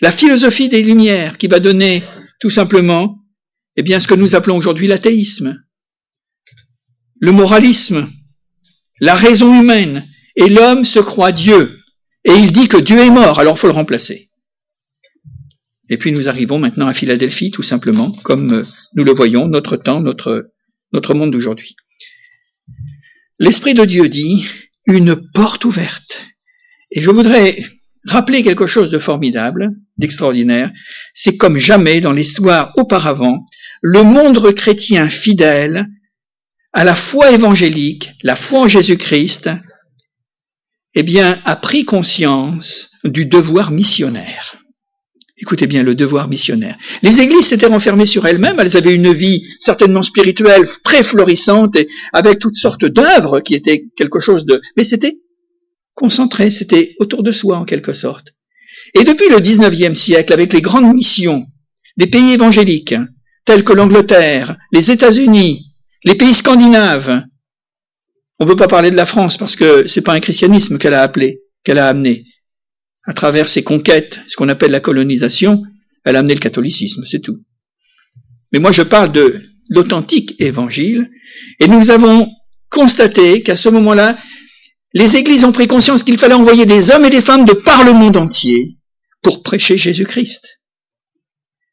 la 0.00 0.12
philosophie 0.12 0.68
des 0.68 0.82
Lumières, 0.82 1.38
qui 1.38 1.46
va 1.46 1.60
donner 1.60 2.02
tout 2.40 2.50
simplement, 2.50 3.18
eh 3.76 3.82
bien, 3.82 4.00
ce 4.00 4.08
que 4.08 4.14
nous 4.14 4.34
appelons 4.34 4.56
aujourd'hui 4.56 4.86
l'athéisme, 4.86 5.56
le 7.20 7.32
moralisme, 7.32 8.08
la 9.00 9.14
raison 9.14 9.58
humaine, 9.58 10.06
et 10.36 10.48
l'homme 10.48 10.84
se 10.84 10.98
croit 10.98 11.32
Dieu, 11.32 11.78
et 12.24 12.32
il 12.32 12.52
dit 12.52 12.68
que 12.68 12.76
Dieu 12.76 12.98
est 12.98 13.10
mort, 13.10 13.38
alors 13.38 13.56
il 13.56 13.60
faut 13.60 13.66
le 13.66 13.72
remplacer. 13.72 14.28
Et 15.90 15.98
puis 15.98 16.12
nous 16.12 16.28
arrivons 16.28 16.58
maintenant 16.58 16.86
à 16.86 16.94
Philadelphie, 16.94 17.50
tout 17.50 17.62
simplement, 17.62 18.10
comme 18.24 18.52
euh, 18.52 18.62
nous 18.94 19.04
le 19.04 19.12
voyons, 19.12 19.48
notre 19.48 19.76
temps, 19.76 20.00
notre, 20.00 20.50
notre 20.92 21.14
monde 21.14 21.30
d'aujourd'hui. 21.30 21.76
L'Esprit 23.38 23.74
de 23.74 23.84
Dieu 23.84 24.08
dit 24.08 24.46
une 24.86 25.16
porte 25.32 25.64
ouverte. 25.64 26.26
Et 26.92 27.02
je 27.02 27.10
voudrais 27.10 27.56
rappeler 28.06 28.42
quelque 28.42 28.66
chose 28.66 28.90
de 28.90 28.98
formidable, 28.98 29.70
d'extraordinaire. 29.96 30.70
C'est 31.14 31.36
comme 31.36 31.56
jamais 31.56 32.00
dans 32.00 32.12
l'histoire 32.12 32.72
auparavant, 32.76 33.44
le 33.82 34.02
monde 34.02 34.54
chrétien 34.54 35.08
fidèle 35.08 35.86
à 36.72 36.84
la 36.84 36.96
foi 36.96 37.32
évangélique, 37.32 38.12
la 38.22 38.36
foi 38.36 38.60
en 38.60 38.68
Jésus-Christ, 38.68 39.50
eh 40.94 41.02
bien, 41.02 41.40
a 41.44 41.56
pris 41.56 41.84
conscience 41.84 42.90
du 43.04 43.26
devoir 43.26 43.70
missionnaire. 43.70 44.63
Écoutez 45.36 45.66
bien 45.66 45.82
le 45.82 45.96
devoir 45.96 46.28
missionnaire. 46.28 46.76
Les 47.02 47.20
églises 47.20 47.48
s'étaient 47.48 47.66
renfermées 47.66 48.06
sur 48.06 48.24
elles-mêmes, 48.24 48.60
elles 48.60 48.76
avaient 48.76 48.94
une 48.94 49.12
vie 49.12 49.44
certainement 49.58 50.04
spirituelle 50.04 50.68
très 50.84 51.02
florissante 51.02 51.74
et 51.74 51.88
avec 52.12 52.38
toutes 52.38 52.54
sortes 52.54 52.84
d'œuvres 52.84 53.40
qui 53.40 53.54
étaient 53.54 53.86
quelque 53.96 54.20
chose 54.20 54.44
de... 54.44 54.60
Mais 54.76 54.84
c'était 54.84 55.16
concentré, 55.94 56.50
c'était 56.50 56.94
autour 57.00 57.24
de 57.24 57.32
soi 57.32 57.58
en 57.58 57.64
quelque 57.64 57.92
sorte. 57.92 58.34
Et 58.94 59.02
depuis 59.02 59.28
le 59.28 59.38
19e 59.38 59.94
siècle, 59.94 60.32
avec 60.32 60.52
les 60.52 60.62
grandes 60.62 60.94
missions 60.94 61.44
des 61.96 62.06
pays 62.06 62.34
évangéliques, 62.34 62.94
tels 63.44 63.64
que 63.64 63.72
l'Angleterre, 63.72 64.56
les 64.72 64.92
États-Unis, 64.92 65.66
les 66.04 66.14
pays 66.14 66.34
scandinaves, 66.34 67.24
on 68.38 68.44
ne 68.44 68.50
peut 68.50 68.56
pas 68.56 68.68
parler 68.68 68.92
de 68.92 68.96
la 68.96 69.06
France 69.06 69.36
parce 69.36 69.56
que 69.56 69.88
c'est 69.88 70.02
pas 70.02 70.14
un 70.14 70.20
christianisme 70.20 70.78
qu'elle 70.78 70.94
a 70.94 71.02
appelé, 71.02 71.40
qu'elle 71.64 71.78
a 71.78 71.88
amené 71.88 72.24
à 73.04 73.12
travers 73.12 73.48
ses 73.48 73.62
conquêtes, 73.62 74.20
ce 74.26 74.36
qu'on 74.36 74.48
appelle 74.48 74.70
la 74.70 74.80
colonisation, 74.80 75.62
elle 76.04 76.16
a 76.16 76.20
amené 76.20 76.34
le 76.34 76.40
catholicisme, 76.40 77.04
c'est 77.06 77.20
tout. 77.20 77.40
Mais 78.52 78.58
moi 78.58 78.72
je 78.72 78.82
parle 78.82 79.12
de 79.12 79.40
l'authentique 79.70 80.34
évangile, 80.40 81.10
et 81.60 81.68
nous 81.68 81.90
avons 81.90 82.28
constaté 82.70 83.42
qu'à 83.42 83.56
ce 83.56 83.68
moment-là, 83.68 84.18
les 84.92 85.16
églises 85.16 85.44
ont 85.44 85.52
pris 85.52 85.66
conscience 85.66 86.02
qu'il 86.02 86.18
fallait 86.18 86.34
envoyer 86.34 86.66
des 86.66 86.90
hommes 86.90 87.04
et 87.04 87.10
des 87.10 87.22
femmes 87.22 87.44
de 87.44 87.52
par 87.52 87.84
le 87.84 87.92
monde 87.92 88.16
entier 88.16 88.78
pour 89.22 89.42
prêcher 89.42 89.76
Jésus-Christ. 89.76 90.60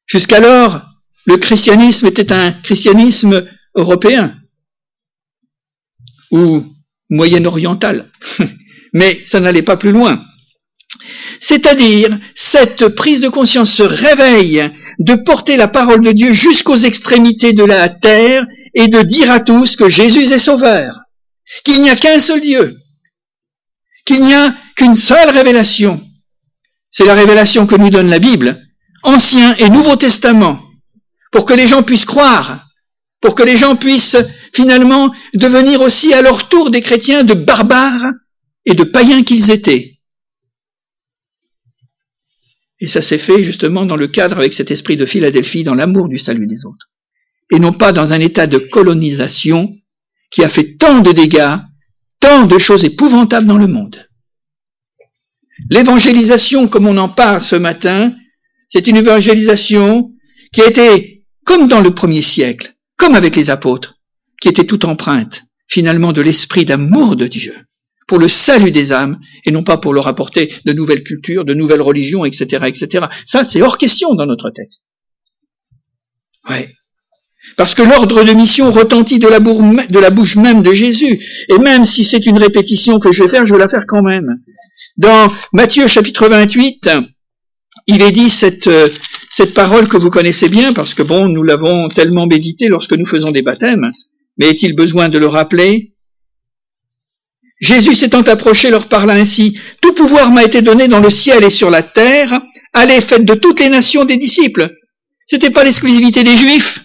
Jusqu'alors, 0.07 0.81
le 1.25 1.37
christianisme 1.37 2.07
était 2.07 2.31
un 2.31 2.51
christianisme 2.51 3.45
européen 3.75 4.35
ou 6.31 6.63
moyen-oriental, 7.09 8.09
mais 8.93 9.21
ça 9.25 9.39
n'allait 9.39 9.61
pas 9.61 9.77
plus 9.77 9.91
loin. 9.91 10.25
C'est-à-dire, 11.41 12.15
cette 12.35 12.87
prise 12.89 13.19
de 13.19 13.27
conscience, 13.27 13.73
ce 13.73 13.83
réveil 13.83 14.71
de 14.99 15.15
porter 15.15 15.57
la 15.57 15.67
parole 15.67 16.01
de 16.01 16.11
Dieu 16.11 16.33
jusqu'aux 16.33 16.77
extrémités 16.77 17.51
de 17.51 17.63
la 17.63 17.89
terre 17.89 18.45
et 18.75 18.87
de 18.87 19.01
dire 19.01 19.31
à 19.31 19.39
tous 19.39 19.75
que 19.75 19.89
Jésus 19.89 20.31
est 20.31 20.37
sauveur, 20.37 21.01
qu'il 21.65 21.81
n'y 21.81 21.89
a 21.89 21.95
qu'un 21.95 22.19
seul 22.19 22.41
Dieu, 22.41 22.77
qu'il 24.05 24.21
n'y 24.21 24.35
a 24.35 24.53
qu'une 24.75 24.95
seule 24.95 25.31
révélation. 25.31 25.99
C'est 26.91 27.05
la 27.05 27.15
révélation 27.15 27.65
que 27.65 27.75
nous 27.75 27.89
donne 27.89 28.09
la 28.09 28.19
Bible, 28.19 28.61
Ancien 29.01 29.55
et 29.55 29.69
Nouveau 29.69 29.95
Testament, 29.95 30.61
pour 31.31 31.47
que 31.47 31.55
les 31.55 31.65
gens 31.65 31.81
puissent 31.81 32.05
croire, 32.05 32.67
pour 33.19 33.33
que 33.33 33.43
les 33.43 33.57
gens 33.57 33.75
puissent 33.75 34.17
finalement 34.53 35.11
devenir 35.33 35.81
aussi 35.81 36.13
à 36.13 36.21
leur 36.21 36.49
tour 36.49 36.69
des 36.69 36.81
chrétiens 36.81 37.23
de 37.23 37.33
barbares 37.33 38.11
et 38.65 38.75
de 38.75 38.83
païens 38.83 39.23
qu'ils 39.23 39.49
étaient. 39.49 39.90
Et 42.81 42.87
ça 42.87 43.01
s'est 43.01 43.19
fait 43.19 43.41
justement 43.41 43.85
dans 43.85 43.95
le 43.95 44.07
cadre 44.07 44.37
avec 44.37 44.53
cet 44.53 44.71
esprit 44.71 44.97
de 44.97 45.05
Philadelphie, 45.05 45.63
dans 45.63 45.75
l'amour 45.75 46.09
du 46.09 46.17
salut 46.17 46.47
des 46.47 46.65
autres. 46.65 46.89
Et 47.51 47.59
non 47.59 47.73
pas 47.73 47.93
dans 47.93 48.11
un 48.11 48.19
état 48.19 48.47
de 48.47 48.57
colonisation 48.57 49.71
qui 50.31 50.43
a 50.43 50.49
fait 50.49 50.77
tant 50.77 50.99
de 50.99 51.11
dégâts, 51.11 51.57
tant 52.19 52.47
de 52.47 52.57
choses 52.57 52.83
épouvantables 52.83 53.45
dans 53.45 53.57
le 53.57 53.67
monde. 53.67 54.09
L'évangélisation, 55.69 56.67
comme 56.67 56.87
on 56.87 56.97
en 56.97 57.09
parle 57.09 57.39
ce 57.39 57.55
matin, 57.55 58.15
c'est 58.67 58.87
une 58.87 58.97
évangélisation 58.97 60.11
qui 60.51 60.61
a 60.61 60.67
été, 60.67 61.27
comme 61.45 61.67
dans 61.67 61.81
le 61.81 61.93
premier 61.93 62.23
siècle, 62.23 62.73
comme 62.97 63.13
avec 63.13 63.35
les 63.35 63.51
apôtres, 63.51 63.99
qui 64.41 64.47
était 64.47 64.65
toute 64.65 64.85
empreinte, 64.85 65.43
finalement, 65.67 66.13
de 66.13 66.21
l'esprit 66.21 66.65
d'amour 66.65 67.15
de 67.15 67.27
Dieu 67.27 67.53
pour 68.11 68.19
le 68.19 68.27
salut 68.27 68.71
des 68.71 68.91
âmes 68.91 69.21
et 69.45 69.51
non 69.51 69.63
pas 69.63 69.77
pour 69.77 69.93
leur 69.93 70.05
apporter 70.05 70.53
de 70.65 70.73
nouvelles 70.73 71.01
cultures, 71.01 71.45
de 71.45 71.53
nouvelles 71.53 71.81
religions, 71.81 72.25
etc., 72.25 72.65
etc. 72.67 73.05
Ça, 73.25 73.45
c'est 73.45 73.61
hors 73.61 73.77
question 73.77 74.15
dans 74.15 74.25
notre 74.25 74.49
texte. 74.49 74.83
Ouais. 76.49 76.75
Parce 77.55 77.73
que 77.73 77.83
l'ordre 77.83 78.25
de 78.25 78.33
mission 78.33 78.69
retentit 78.69 79.17
de 79.17 79.29
la, 79.29 79.39
bouche 80.09 80.35
même 80.35 80.61
de 80.61 80.73
Jésus. 80.73 81.23
Et 81.47 81.57
même 81.57 81.85
si 81.85 82.03
c'est 82.03 82.25
une 82.25 82.37
répétition 82.37 82.99
que 82.99 83.13
je 83.13 83.23
vais 83.23 83.29
faire, 83.29 83.45
je 83.45 83.53
vais 83.53 83.59
la 83.59 83.69
faire 83.69 83.85
quand 83.87 84.01
même. 84.03 84.27
Dans 84.97 85.29
Matthieu 85.53 85.87
chapitre 85.87 86.27
28, 86.27 86.89
il 87.87 88.01
est 88.01 88.11
dit 88.11 88.29
cette, 88.29 88.67
euh, 88.67 88.89
cette 89.29 89.53
parole 89.53 89.87
que 89.87 89.95
vous 89.95 90.09
connaissez 90.09 90.49
bien, 90.49 90.73
parce 90.73 90.93
que 90.93 91.03
bon, 91.03 91.29
nous 91.29 91.43
l'avons 91.43 91.87
tellement 91.87 92.27
médité 92.27 92.67
lorsque 92.67 92.91
nous 92.91 93.05
faisons 93.05 93.31
des 93.31 93.41
baptêmes. 93.41 93.89
Mais 94.37 94.49
est-il 94.49 94.75
besoin 94.75 95.07
de 95.07 95.17
le 95.17 95.27
rappeler? 95.27 95.90
Jésus 97.61 97.93
s'étant 97.93 98.21
approché 98.21 98.71
leur 98.71 98.89
parla 98.89 99.13
ainsi, 99.13 99.57
Tout 99.81 99.93
pouvoir 99.93 100.31
m'a 100.31 100.43
été 100.43 100.61
donné 100.61 100.87
dans 100.87 100.99
le 100.99 101.11
ciel 101.11 101.43
et 101.43 101.51
sur 101.51 101.69
la 101.69 101.83
terre, 101.83 102.41
allez, 102.73 102.99
faites 103.01 103.23
de 103.23 103.35
toutes 103.35 103.59
les 103.59 103.69
nations 103.69 104.03
des 104.03 104.17
disciples. 104.17 104.69
C'était 105.27 105.51
pas 105.51 105.63
l'exclusivité 105.63 106.23
des 106.23 106.35
Juifs. 106.35 106.81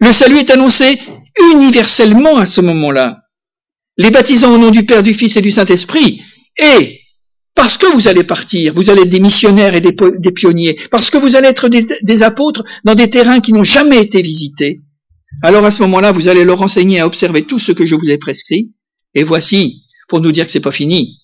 Le 0.00 0.12
salut 0.12 0.38
est 0.38 0.50
annoncé 0.50 1.00
universellement 1.54 2.36
à 2.36 2.46
ce 2.46 2.60
moment-là. 2.60 3.16
Les 3.96 4.10
baptisant 4.10 4.52
au 4.52 4.58
nom 4.58 4.70
du 4.70 4.84
Père, 4.84 5.02
du 5.02 5.14
Fils 5.14 5.36
et 5.36 5.42
du 5.42 5.50
Saint-Esprit. 5.50 6.20
Et 6.58 7.00
parce 7.54 7.76
que 7.76 7.92
vous 7.92 8.06
allez 8.06 8.22
partir, 8.22 8.74
vous 8.74 8.90
allez 8.90 9.02
être 9.02 9.08
des 9.08 9.18
missionnaires 9.18 9.74
et 9.74 9.80
des, 9.80 10.32
pionniers, 10.32 10.78
parce 10.92 11.10
que 11.10 11.18
vous 11.18 11.34
allez 11.34 11.48
être 11.48 11.68
des, 11.68 12.22
apôtres 12.22 12.62
dans 12.84 12.94
des 12.94 13.10
terrains 13.10 13.40
qui 13.40 13.52
n'ont 13.52 13.64
jamais 13.64 14.00
été 14.00 14.22
visités. 14.22 14.82
Alors 15.42 15.64
à 15.64 15.72
ce 15.72 15.82
moment-là, 15.82 16.12
vous 16.12 16.28
allez 16.28 16.44
leur 16.44 16.62
enseigner 16.62 17.00
à 17.00 17.06
observer 17.06 17.42
tout 17.42 17.58
ce 17.58 17.72
que 17.72 17.84
je 17.84 17.96
vous 17.96 18.10
ai 18.10 18.18
prescrit. 18.18 18.70
Et 19.18 19.24
voici, 19.24 19.82
pour 20.08 20.20
nous 20.20 20.30
dire 20.30 20.44
que 20.44 20.52
c'est 20.52 20.60
pas 20.60 20.70
fini. 20.70 21.18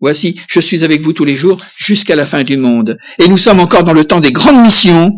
Voici, 0.00 0.34
je 0.48 0.58
suis 0.58 0.82
avec 0.82 1.00
vous 1.00 1.12
tous 1.12 1.24
les 1.24 1.36
jours 1.36 1.58
jusqu'à 1.76 2.16
la 2.16 2.26
fin 2.26 2.42
du 2.42 2.56
monde. 2.56 2.98
Et 3.20 3.28
nous 3.28 3.38
sommes 3.38 3.60
encore 3.60 3.84
dans 3.84 3.92
le 3.92 4.02
temps 4.02 4.18
des 4.18 4.32
grandes 4.32 4.62
missions. 4.62 5.12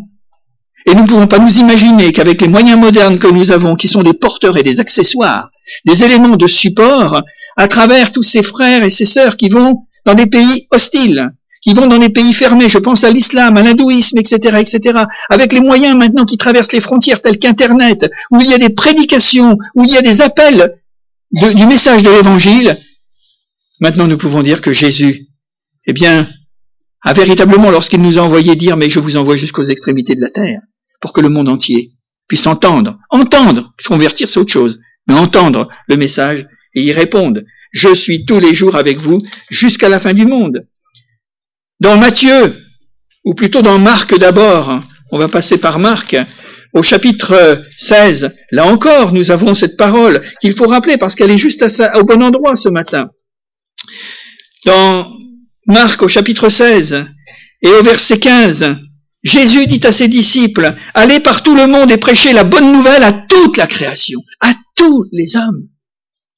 Et 0.85 0.93
nous 0.93 1.01
ne 1.01 1.07
pouvons 1.07 1.25
pas 1.25 1.39
nous 1.39 1.57
imaginer 1.57 2.11
qu'avec 2.11 2.41
les 2.41 2.47
moyens 2.47 2.79
modernes 2.79 3.17
que 3.17 3.25
nous 3.25 3.49
avons, 3.49 3.75
qui 3.75 3.87
sont 3.87 4.03
des 4.03 4.13
porteurs 4.13 4.57
et 4.57 4.61
des 4.61 4.79
accessoires, 4.79 5.49
des 5.85 6.03
éléments 6.03 6.35
de 6.35 6.45
support, 6.45 7.23
à 7.57 7.67
travers 7.67 8.11
tous 8.11 8.21
ces 8.21 8.43
frères 8.43 8.83
et 8.83 8.91
ces 8.91 9.05
sœurs 9.05 9.35
qui 9.35 9.49
vont 9.49 9.87
dans 10.05 10.13
des 10.13 10.27
pays 10.27 10.67
hostiles, 10.69 11.31
qui 11.63 11.73
vont 11.73 11.87
dans 11.87 11.97
des 11.97 12.09
pays 12.09 12.33
fermés, 12.33 12.69
je 12.69 12.77
pense 12.77 13.03
à 13.03 13.09
l'islam, 13.09 13.57
à 13.57 13.63
l'hindouisme, 13.63 14.19
etc., 14.19 14.59
etc., 14.59 14.99
avec 15.31 15.51
les 15.51 15.61
moyens 15.61 15.97
maintenant 15.97 16.25
qui 16.25 16.37
traversent 16.37 16.73
les 16.73 16.81
frontières 16.81 17.21
tels 17.23 17.39
qu'Internet, 17.39 18.07
où 18.29 18.39
il 18.39 18.51
y 18.51 18.53
a 18.53 18.59
des 18.59 18.69
prédications, 18.69 19.57
où 19.73 19.83
il 19.83 19.91
y 19.91 19.97
a 19.97 20.03
des 20.03 20.21
appels 20.21 20.75
du 21.31 21.65
message 21.65 22.03
de 22.03 22.09
l'Évangile, 22.09 22.77
maintenant 23.79 24.07
nous 24.07 24.17
pouvons 24.17 24.41
dire 24.41 24.61
que 24.61 24.71
Jésus, 24.71 25.27
eh 25.85 25.93
bien, 25.93 26.29
a 27.01 27.13
véritablement, 27.13 27.71
lorsqu'il 27.71 28.01
nous 28.01 28.17
a 28.17 28.21
envoyé 28.21 28.55
dire, 28.55 28.77
mais 28.77 28.89
je 28.89 28.99
vous 28.99 29.15
envoie 29.15 29.37
jusqu'aux 29.37 29.63
extrémités 29.63 30.15
de 30.15 30.21
la 30.21 30.29
terre, 30.29 30.59
pour 31.01 31.13
que 31.13 31.21
le 31.21 31.29
monde 31.29 31.49
entier 31.49 31.93
puisse 32.27 32.45
entendre, 32.45 32.99
entendre, 33.09 33.73
convertir 33.85 34.29
c'est 34.29 34.39
autre 34.39 34.51
chose, 34.51 34.79
mais 35.07 35.15
entendre 35.15 35.69
le 35.87 35.97
message 35.97 36.45
et 36.75 36.83
y 36.83 36.91
répondre. 36.91 37.41
Je 37.71 37.93
suis 37.93 38.25
tous 38.25 38.39
les 38.39 38.53
jours 38.53 38.75
avec 38.75 38.99
vous 38.99 39.19
jusqu'à 39.49 39.89
la 39.89 39.99
fin 39.99 40.13
du 40.13 40.25
monde. 40.25 40.67
Dans 41.79 41.97
Matthieu, 41.97 42.55
ou 43.23 43.33
plutôt 43.33 43.61
dans 43.61 43.79
Marc 43.79 44.17
d'abord, 44.17 44.81
on 45.11 45.17
va 45.17 45.27
passer 45.27 45.57
par 45.57 45.79
Marc, 45.79 46.15
au 46.73 46.83
chapitre 46.83 47.61
16, 47.77 48.35
là 48.51 48.65
encore, 48.65 49.13
nous 49.13 49.31
avons 49.31 49.55
cette 49.55 49.77
parole 49.77 50.23
qu'il 50.41 50.55
faut 50.55 50.67
rappeler 50.67 50.97
parce 50.97 51.15
qu'elle 51.15 51.31
est 51.31 51.37
juste 51.37 51.65
au 51.95 52.03
bon 52.03 52.21
endroit 52.21 52.55
ce 52.55 52.69
matin. 52.69 53.09
Dans 54.65 55.11
Marc 55.65 56.01
au 56.01 56.07
chapitre 56.07 56.49
16 56.49 57.05
et 57.61 57.69
au 57.69 57.83
verset 57.83 58.19
15, 58.19 58.77
Jésus 59.23 59.67
dit 59.67 59.85
à 59.85 59.91
ses 59.91 60.07
disciples, 60.07 60.73
allez 60.93 61.19
par 61.19 61.43
tout 61.43 61.55
le 61.55 61.67
monde 61.67 61.91
et 61.91 61.97
prêchez 61.97 62.33
la 62.33 62.43
bonne 62.43 62.71
nouvelle 62.71 63.03
à 63.03 63.11
toute 63.11 63.57
la 63.57 63.67
création, 63.67 64.19
à 64.39 64.53
tous 64.75 65.05
les 65.11 65.35
hommes, 65.35 65.67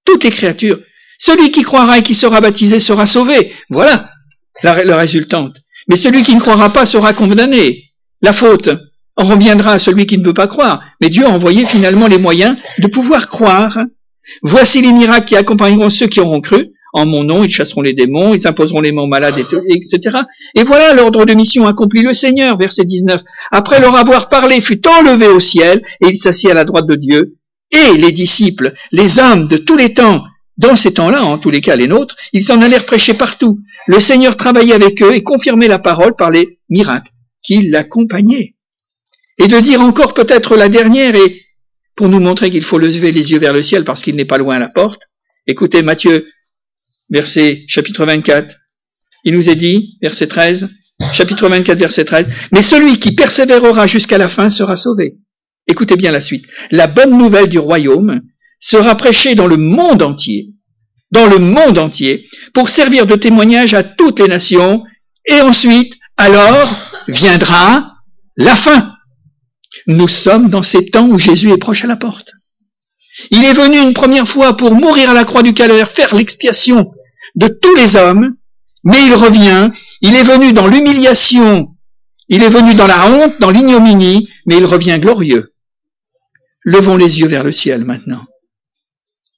toutes 0.05 0.23
les 0.23 0.31
créatures. 0.31 0.79
Celui 1.19 1.51
qui 1.51 1.61
croira 1.61 1.99
et 1.99 2.03
qui 2.03 2.15
sera 2.15 2.41
baptisé 2.41 2.79
sera 2.79 3.05
sauvé. 3.05 3.53
Voilà 3.69 4.09
la 4.63 4.97
résultante. 4.97 5.57
Mais 5.87 5.97
celui 5.97 6.23
qui 6.23 6.35
ne 6.35 6.39
croira 6.39 6.73
pas 6.73 6.85
sera 6.85 7.13
condamné. 7.13 7.91
La 8.21 8.33
faute 8.33 8.69
en 9.17 9.25
reviendra 9.25 9.73
à 9.73 9.79
celui 9.79 10.05
qui 10.05 10.17
ne 10.17 10.25
veut 10.25 10.33
pas 10.33 10.47
croire. 10.47 10.83
Mais 11.01 11.09
Dieu 11.09 11.25
a 11.25 11.29
envoyé 11.29 11.65
finalement 11.65 12.07
les 12.07 12.17
moyens 12.17 12.55
de 12.79 12.87
pouvoir 12.87 13.27
croire. 13.27 13.79
Voici 14.41 14.81
les 14.81 14.91
miracles 14.91 15.25
qui 15.25 15.35
accompagneront 15.35 15.89
ceux 15.89 16.07
qui 16.07 16.19
auront 16.19 16.41
cru. 16.41 16.71
En 16.93 17.05
mon 17.05 17.23
nom, 17.23 17.43
ils 17.43 17.51
chasseront 17.51 17.81
les 17.81 17.93
démons, 17.93 18.33
ils 18.33 18.47
imposeront 18.47 18.81
les 18.81 18.91
mains 18.91 19.07
malades, 19.07 19.37
etc. 19.69 20.17
Et 20.55 20.63
voilà 20.63 20.93
l'ordre 20.93 21.25
de 21.25 21.33
mission 21.33 21.65
accompli. 21.65 22.01
Le 22.01 22.13
Seigneur, 22.13 22.57
verset 22.57 22.83
19, 22.83 23.21
après 23.51 23.79
leur 23.79 23.95
avoir 23.95 24.27
parlé, 24.27 24.59
fut 24.59 24.81
enlevé 24.87 25.27
au 25.27 25.39
ciel, 25.39 25.81
et 26.03 26.09
il 26.09 26.17
s'assit 26.17 26.49
à 26.49 26.53
la 26.53 26.65
droite 26.65 26.87
de 26.87 26.95
Dieu. 26.95 27.37
Et 27.71 27.97
les 27.97 28.11
disciples, 28.11 28.73
les 28.91 29.19
hommes 29.19 29.47
de 29.47 29.55
tous 29.55 29.77
les 29.77 29.93
temps, 29.93 30.25
dans 30.57 30.75
ces 30.75 30.93
temps-là, 30.93 31.23
en 31.23 31.37
tous 31.37 31.49
les 31.49 31.61
cas 31.61 31.77
les 31.77 31.87
nôtres, 31.87 32.17
ils 32.33 32.43
s'en 32.43 32.61
allèrent 32.61 32.85
prêcher 32.85 33.13
partout. 33.13 33.59
Le 33.87 34.01
Seigneur 34.01 34.35
travaillait 34.35 34.73
avec 34.73 35.01
eux 35.01 35.15
et 35.15 35.23
confirmait 35.23 35.69
la 35.69 35.79
parole 35.79 36.15
par 36.17 36.29
les 36.29 36.59
miracles 36.69 37.11
qui 37.41 37.69
l'accompagnaient. 37.69 38.55
Et 39.41 39.47
de 39.47 39.59
dire 39.59 39.81
encore 39.81 40.13
peut-être 40.13 40.55
la 40.55 40.69
dernière, 40.69 41.15
et 41.15 41.41
pour 41.95 42.09
nous 42.09 42.19
montrer 42.19 42.51
qu'il 42.51 42.63
faut 42.63 42.77
lever 42.77 43.11
les 43.11 43.31
yeux 43.31 43.39
vers 43.39 43.53
le 43.53 43.63
ciel 43.63 43.83
parce 43.83 44.03
qu'il 44.03 44.15
n'est 44.15 44.25
pas 44.25 44.37
loin 44.37 44.57
à 44.57 44.59
la 44.59 44.69
porte, 44.69 45.01
écoutez 45.47 45.81
Matthieu, 45.81 46.27
verset 47.09 47.63
chapitre 47.67 48.05
24, 48.05 48.55
il 49.23 49.33
nous 49.33 49.49
est 49.49 49.55
dit, 49.55 49.97
verset 49.99 50.27
13, 50.27 50.69
chapitre 51.13 51.49
24, 51.49 51.79
verset 51.79 52.05
13, 52.05 52.29
mais 52.51 52.61
celui 52.61 52.99
qui 52.99 53.15
persévérera 53.15 53.87
jusqu'à 53.87 54.19
la 54.19 54.29
fin 54.29 54.51
sera 54.51 54.77
sauvé. 54.77 55.15
Écoutez 55.67 55.95
bien 55.95 56.11
la 56.11 56.21
suite. 56.21 56.45
La 56.69 56.85
bonne 56.85 57.17
nouvelle 57.17 57.49
du 57.49 57.57
royaume 57.57 58.21
sera 58.59 58.95
prêché 58.95 59.33
dans 59.33 59.47
le 59.47 59.57
monde 59.57 60.03
entier, 60.03 60.49
dans 61.09 61.27
le 61.27 61.39
monde 61.39 61.79
entier, 61.79 62.27
pour 62.53 62.69
servir 62.69 63.07
de 63.07 63.15
témoignage 63.15 63.73
à 63.73 63.83
toutes 63.83 64.19
les 64.19 64.27
nations, 64.27 64.83
et 65.25 65.41
ensuite, 65.41 65.95
alors, 66.17 66.69
viendra 67.07 67.95
la 68.37 68.55
fin. 68.55 68.90
Nous 69.91 70.07
sommes 70.07 70.49
dans 70.49 70.63
ces 70.63 70.89
temps 70.89 71.07
où 71.09 71.17
Jésus 71.17 71.51
est 71.51 71.57
proche 71.57 71.83
à 71.83 71.87
la 71.87 71.95
porte. 71.95 72.33
Il 73.29 73.43
est 73.43 73.53
venu 73.53 73.77
une 73.77 73.93
première 73.93 74.27
fois 74.27 74.57
pour 74.57 74.73
mourir 74.73 75.09
à 75.09 75.13
la 75.13 75.25
croix 75.25 75.43
du 75.43 75.53
calvaire, 75.53 75.91
faire 75.91 76.15
l'expiation 76.15 76.91
de 77.35 77.47
tous 77.47 77.75
les 77.75 77.95
hommes, 77.95 78.35
mais 78.83 78.97
il 79.05 79.13
revient, 79.13 79.71
il 80.01 80.15
est 80.15 80.23
venu 80.23 80.53
dans 80.53 80.67
l'humiliation, 80.67 81.75
il 82.29 82.43
est 82.43 82.49
venu 82.49 82.73
dans 82.75 82.87
la 82.87 83.07
honte, 83.07 83.39
dans 83.39 83.51
l'ignominie, 83.51 84.27
mais 84.45 84.57
il 84.57 84.65
revient 84.65 84.97
glorieux. 84.99 85.53
Levons 86.63 86.97
les 86.97 87.19
yeux 87.19 87.27
vers 87.27 87.43
le 87.43 87.51
ciel 87.51 87.85
maintenant 87.85 88.25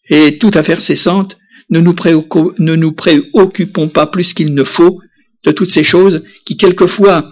et 0.09 0.37
toute 0.37 0.55
affaire 0.55 0.81
cessante, 0.81 1.37
ne 1.69 1.79
nous, 1.79 1.95
ne 2.59 2.75
nous 2.75 2.91
préoccupons 2.91 3.89
pas 3.89 4.05
plus 4.05 4.33
qu'il 4.33 4.53
ne 4.53 4.63
faut 4.63 4.99
de 5.45 5.51
toutes 5.51 5.69
ces 5.69 5.83
choses 5.83 6.23
qui 6.45 6.57
quelquefois 6.57 7.31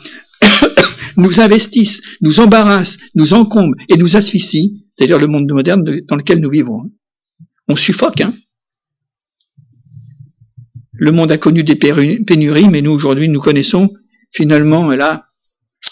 nous 1.22 1.40
investissent, 1.40 2.02
nous 2.22 2.40
embarrassent, 2.40 2.98
nous 3.16 3.34
encombrent 3.34 3.76
et 3.90 3.98
nous 3.98 4.16
asphyxient, 4.18 4.72
c'est-à-dire 4.92 5.20
le 5.20 5.28
monde 5.28 5.52
moderne 5.52 5.84
dans 6.08 6.16
lequel 6.16 6.40
nous 6.40 6.50
vivons. 6.50 6.92
On 7.68 7.76
suffoque, 7.76 8.22
hein 8.22 8.34
Le 10.94 11.12
monde 11.12 11.32
a 11.32 11.38
connu 11.38 11.64
des 11.64 11.76
pénuries, 11.76 12.70
mais 12.70 12.82
nous 12.82 12.92
aujourd'hui 12.92 13.30
nous 13.30 13.42
connaissons 13.42 13.94
finalement 14.32 14.90
là 14.90 15.28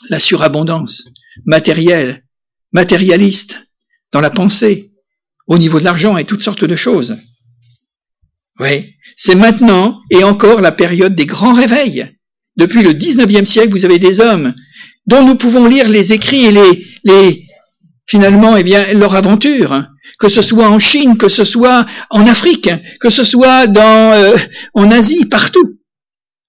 la 0.09 0.19
surabondance 0.19 1.09
matérielle, 1.45 2.23
matérialiste 2.71 3.59
dans 4.11 4.21
la 4.21 4.29
pensée, 4.29 4.91
au 5.47 5.57
niveau 5.57 5.79
de 5.79 5.85
l'argent 5.85 6.17
et 6.17 6.25
toutes 6.25 6.41
sortes 6.41 6.65
de 6.65 6.75
choses. 6.75 7.17
Oui, 8.59 8.93
c'est 9.15 9.35
maintenant 9.35 10.01
et 10.11 10.23
encore 10.23 10.61
la 10.61 10.71
période 10.71 11.15
des 11.15 11.25
grands 11.25 11.53
réveils. 11.53 12.07
Depuis 12.55 12.83
le 12.83 12.91
19e 12.91 13.45
siècle, 13.45 13.71
vous 13.71 13.85
avez 13.85 13.99
des 13.99 14.19
hommes 14.19 14.53
dont 15.07 15.25
nous 15.25 15.35
pouvons 15.35 15.65
lire 15.65 15.89
les 15.89 16.13
écrits 16.13 16.45
et 16.45 16.51
les, 16.51 16.85
les 17.03 17.49
finalement, 18.09 18.57
eh 18.57 18.63
bien, 18.63 18.93
leur 18.93 19.15
aventure, 19.15 19.85
que 20.19 20.29
ce 20.29 20.41
soit 20.41 20.67
en 20.67 20.79
Chine, 20.79 21.17
que 21.17 21.29
ce 21.29 21.43
soit 21.43 21.85
en 22.09 22.25
Afrique, 22.25 22.69
que 22.99 23.09
ce 23.09 23.23
soit 23.23 23.67
dans, 23.67 24.11
euh, 24.11 24.35
en 24.73 24.89
Asie, 24.91 25.25
partout, 25.25 25.77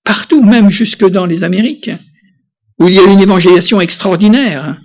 partout, 0.03 0.43
même 0.43 0.71
jusque 0.71 1.05
dans 1.05 1.27
les 1.27 1.45
Amériques, 1.45 1.91
où 2.79 2.89
il 2.89 2.95
y 2.95 2.99
a 2.99 3.05
une 3.05 3.21
évangélisation 3.21 3.81
extraordinaire. 3.81 4.81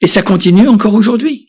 Et 0.00 0.06
ça 0.06 0.22
continue 0.22 0.68
encore 0.68 0.94
aujourd'hui. 0.94 1.48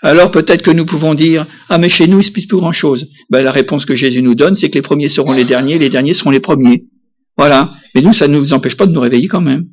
Alors 0.00 0.30
peut-être 0.30 0.62
que 0.62 0.70
nous 0.70 0.86
pouvons 0.86 1.14
dire 1.14 1.44
ah 1.68 1.76
mais 1.76 1.88
chez 1.88 2.06
nous 2.06 2.20
il 2.20 2.24
se 2.24 2.30
passe 2.30 2.46
plus 2.46 2.58
grand 2.58 2.70
chose. 2.70 3.08
Ben, 3.30 3.42
la 3.42 3.50
réponse 3.50 3.84
que 3.84 3.96
Jésus 3.96 4.22
nous 4.22 4.36
donne 4.36 4.54
c'est 4.54 4.70
que 4.70 4.76
les 4.76 4.82
premiers 4.82 5.08
seront 5.08 5.32
les 5.32 5.44
derniers, 5.44 5.76
les 5.76 5.88
derniers 5.88 6.14
seront 6.14 6.30
les 6.30 6.38
premiers. 6.38 6.84
Voilà. 7.36 7.72
Mais 7.96 8.02
nous 8.02 8.12
ça 8.12 8.28
ne 8.28 8.38
nous 8.38 8.52
empêche 8.52 8.76
pas 8.76 8.86
de 8.86 8.92
nous 8.92 9.00
réveiller 9.00 9.26
quand 9.26 9.40
même 9.40 9.66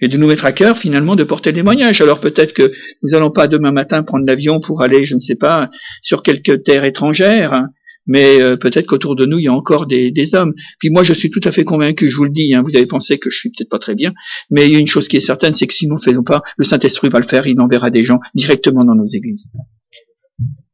et 0.00 0.08
de 0.08 0.16
nous 0.16 0.26
mettre 0.26 0.44
à 0.44 0.52
cœur 0.52 0.78
finalement 0.78 1.16
de 1.16 1.24
porter 1.24 1.50
le 1.50 1.56
témoignage. 1.56 2.00
Alors 2.00 2.20
peut-être 2.20 2.52
que 2.52 2.70
nous 3.02 3.10
n'allons 3.10 3.30
pas 3.30 3.48
demain 3.48 3.72
matin 3.72 4.02
prendre 4.02 4.26
l'avion 4.26 4.60
pour 4.60 4.82
aller, 4.82 5.04
je 5.04 5.14
ne 5.14 5.20
sais 5.20 5.36
pas, 5.36 5.70
sur 6.02 6.22
quelque 6.22 6.52
terre 6.52 6.84
étrangère, 6.84 7.52
hein 7.52 7.70
mais 8.06 8.40
euh, 8.40 8.56
peut-être 8.56 8.86
qu'autour 8.86 9.16
de 9.16 9.26
nous, 9.26 9.38
il 9.38 9.44
y 9.44 9.48
a 9.48 9.52
encore 9.52 9.86
des, 9.86 10.34
hommes. 10.34 10.54
Puis 10.78 10.90
moi, 10.90 11.02
je 11.02 11.12
suis 11.12 11.30
tout 11.30 11.40
à 11.44 11.52
fait 11.52 11.64
convaincu, 11.64 12.08
je 12.08 12.16
vous 12.16 12.24
le 12.24 12.30
dis, 12.30 12.54
hein, 12.54 12.62
vous 12.64 12.76
avez 12.76 12.86
pensé 12.86 13.18
que 13.18 13.30
je 13.30 13.38
suis 13.38 13.50
peut-être 13.50 13.68
pas 13.68 13.78
très 13.78 13.94
bien, 13.94 14.12
mais 14.50 14.66
il 14.66 14.72
y 14.72 14.76
a 14.76 14.78
une 14.78 14.86
chose 14.86 15.08
qui 15.08 15.16
est 15.16 15.20
certaine, 15.20 15.52
c'est 15.52 15.66
que 15.66 15.74
si 15.74 15.88
nous 15.88 15.96
ne 15.96 16.00
faisons 16.00 16.22
pas, 16.22 16.42
le 16.56 16.64
Saint-Esprit 16.64 17.08
va 17.08 17.18
le 17.18 17.26
faire, 17.26 17.46
il 17.46 17.60
enverra 17.60 17.90
des 17.90 18.04
gens 18.04 18.20
directement 18.34 18.84
dans 18.84 18.94
nos 18.94 19.06
églises. 19.06 19.50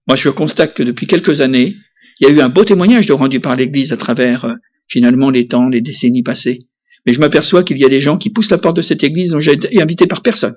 Moi, 0.08 0.16
je 0.16 0.28
constate 0.28 0.74
que 0.74 0.82
depuis 0.82 1.06
quelques 1.06 1.40
années, 1.40 1.76
il 2.20 2.28
y 2.28 2.30
a 2.30 2.32
eu 2.32 2.40
un 2.40 2.48
beau 2.48 2.64
témoignage 2.64 3.06
de 3.06 3.12
rendu 3.12 3.40
par 3.40 3.56
l'Église 3.56 3.92
à 3.92 3.96
travers 3.96 4.44
euh, 4.44 4.54
finalement 4.88 5.30
les 5.30 5.46
temps, 5.46 5.68
les 5.68 5.80
décennies 5.80 6.22
passées. 6.22 6.66
Mais 7.06 7.12
je 7.12 7.20
m'aperçois 7.20 7.64
qu'il 7.64 7.78
y 7.78 7.84
a 7.84 7.88
des 7.88 8.00
gens 8.00 8.16
qui 8.16 8.30
poussent 8.30 8.50
la 8.50 8.58
porte 8.58 8.76
de 8.76 8.82
cette 8.82 9.02
Église 9.02 9.30
dont 9.30 9.40
j'ai 9.40 9.52
été 9.52 9.80
invité 9.80 10.06
par 10.06 10.22
personne. 10.22 10.54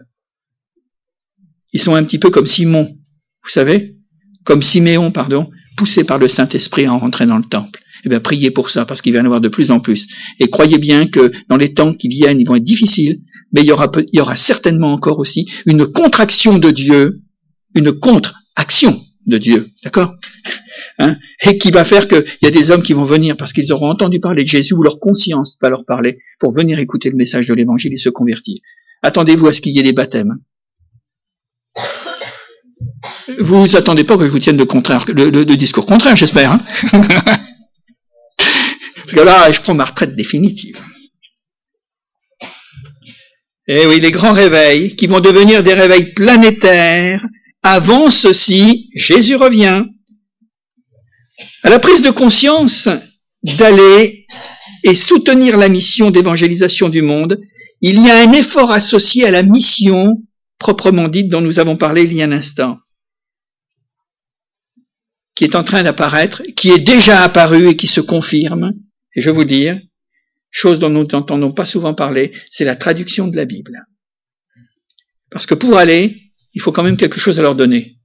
Ils 1.73 1.81
sont 1.81 1.95
un 1.95 2.03
petit 2.03 2.19
peu 2.19 2.29
comme 2.29 2.45
Simon. 2.45 2.95
Vous 3.43 3.49
savez, 3.49 3.95
comme 4.43 4.62
Siméon, 4.62 5.12
pardon, 5.12 5.49
poussé 5.75 6.03
par 6.03 6.17
le 6.17 6.27
Saint-Esprit 6.27 6.86
à 6.86 6.91
rentrer 6.91 7.25
dans 7.25 7.38
le 7.38 7.43
temple. 7.43 7.81
Eh 8.05 8.10
bien, 8.10 8.19
priez 8.19 8.51
pour 8.51 8.69
ça, 8.69 8.86
parce 8.86 9.01
qu'il 9.01 9.13
va 9.13 9.19
y 9.19 9.21
en 9.21 9.25
avoir 9.25 9.41
de 9.41 9.47
plus 9.47 9.71
en 9.71 9.79
plus. 9.79 10.08
Et 10.39 10.49
croyez 10.49 10.77
bien 10.77 11.08
que 11.08 11.31
dans 11.49 11.58
les 11.58 11.73
temps 11.73 11.93
qui 11.93 12.08
viennent, 12.08 12.39
ils 12.39 12.47
vont 12.47 12.55
être 12.55 12.63
difficiles, 12.63 13.21
mais 13.51 13.62
il 13.62 13.67
y 13.67 13.71
aura, 13.71 13.91
il 13.97 14.17
y 14.17 14.21
aura 14.21 14.36
certainement 14.36 14.93
encore 14.93 15.17
aussi 15.19 15.47
une 15.65 15.88
contraction 15.88 16.60
de 16.60 16.69
Dieu, 16.69 17.21
une 17.73 17.91
contre-action 17.91 19.01
de 19.25 19.38
Dieu. 19.38 19.69
D'accord? 19.83 20.15
Hein? 20.99 21.17
Et 21.45 21.57
qui 21.57 21.71
va 21.71 21.83
faire 21.83 22.07
qu'il 22.07 22.23
y 22.41 22.47
a 22.47 22.51
des 22.51 22.71
hommes 22.71 22.81
qui 22.81 22.93
vont 22.93 23.03
venir 23.03 23.35
parce 23.38 23.53
qu'ils 23.53 23.73
auront 23.73 23.89
entendu 23.89 24.19
parler 24.19 24.43
de 24.43 24.47
Jésus 24.47 24.73
ou 24.73 24.83
leur 24.83 24.99
conscience 24.99 25.57
va 25.61 25.69
leur 25.69 25.85
parler 25.85 26.19
pour 26.39 26.53
venir 26.53 26.79
écouter 26.79 27.09
le 27.09 27.15
message 27.15 27.47
de 27.47 27.53
l'Évangile 27.53 27.93
et 27.93 27.97
se 27.97 28.09
convertir. 28.09 28.59
Attendez-vous 29.01 29.47
à 29.47 29.53
ce 29.53 29.61
qu'il 29.61 29.73
y 29.73 29.79
ait 29.79 29.83
des 29.83 29.93
baptêmes. 29.93 30.39
Vous 33.39 33.75
attendez 33.75 34.03
pas 34.03 34.17
que 34.17 34.25
je 34.25 34.31
vous 34.31 34.39
tienne 34.39 34.57
de, 34.57 35.55
discours 35.55 35.85
contraire, 35.85 36.15
j'espère. 36.15 36.51
Hein? 36.51 36.61
Parce 38.38 39.13
que 39.13 39.21
là, 39.21 39.51
je 39.51 39.61
prends 39.61 39.73
ma 39.73 39.85
retraite 39.85 40.15
définitive. 40.15 40.79
Eh 43.67 43.85
oui, 43.88 43.99
les 43.99 44.11
grands 44.11 44.33
réveils, 44.33 44.95
qui 44.95 45.07
vont 45.07 45.19
devenir 45.19 45.63
des 45.63 45.73
réveils 45.73 46.13
planétaires, 46.13 47.25
avant 47.65 48.12
ceci, 48.12 48.91
Jésus 48.93 49.36
revient. 49.36 49.86
À 51.63 51.69
la 51.71 51.80
prise 51.80 52.04
de 52.04 52.12
conscience 52.12 52.88
d'aller 53.41 54.28
et 54.84 54.95
soutenir 54.95 55.58
la 55.58 55.67
mission 55.67 56.12
d'évangélisation 56.12 56.89
du 56.89 57.01
monde, 57.01 57.41
il 57.82 57.99
y 58.06 58.12
a 58.12 58.19
un 58.19 58.34
effort 58.34 58.69
associé 58.69 59.25
à 59.25 59.32
la 59.32 59.41
mission 59.41 60.13
proprement 60.60 61.08
dite 61.08 61.30
dont 61.30 61.41
nous 61.41 61.58
avons 61.58 61.75
parlé 61.75 62.04
il 62.04 62.13
y 62.13 62.21
a 62.21 62.25
un 62.25 62.32
instant 62.34 62.78
qui 65.34 65.43
est 65.43 65.56
en 65.56 65.63
train 65.63 65.82
d'apparaître, 65.82 66.43
qui 66.56 66.69
est 66.69 66.80
déjà 66.80 67.23
apparu 67.23 67.67
et 67.67 67.75
qui 67.75 67.88
se 67.88 67.99
confirme. 67.99 68.73
Et 69.15 69.21
je 69.21 69.30
vais 69.32 69.36
vous 69.36 69.43
dire, 69.43 69.82
chose 70.51 70.78
dont 70.78 70.89
nous 70.89 71.08
n'entendons 71.08 71.51
pas 71.51 71.65
souvent 71.65 71.95
parler, 71.95 72.32
c'est 72.51 72.63
la 72.63 72.75
traduction 72.75 73.28
de 73.28 73.36
la 73.36 73.45
Bible. 73.45 73.82
Parce 75.32 75.47
que 75.47 75.56
pour 75.56 75.78
aller, 75.78 76.24
il 76.55 76.61
faut 76.61 76.71
quand 76.71 76.83
même 76.83 76.97
quelque 76.97 77.19
chose 77.19 77.37
à 77.37 77.41
leur 77.41 77.55
donner. 77.55 77.97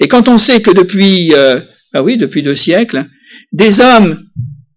Et 0.00 0.08
quand 0.08 0.28
on 0.28 0.38
sait 0.38 0.62
que 0.62 0.70
depuis, 0.70 1.34
euh, 1.34 1.60
ah 1.92 2.02
oui, 2.02 2.16
depuis 2.16 2.42
deux 2.42 2.54
siècles, 2.54 3.06
des 3.52 3.80
hommes, 3.80 4.24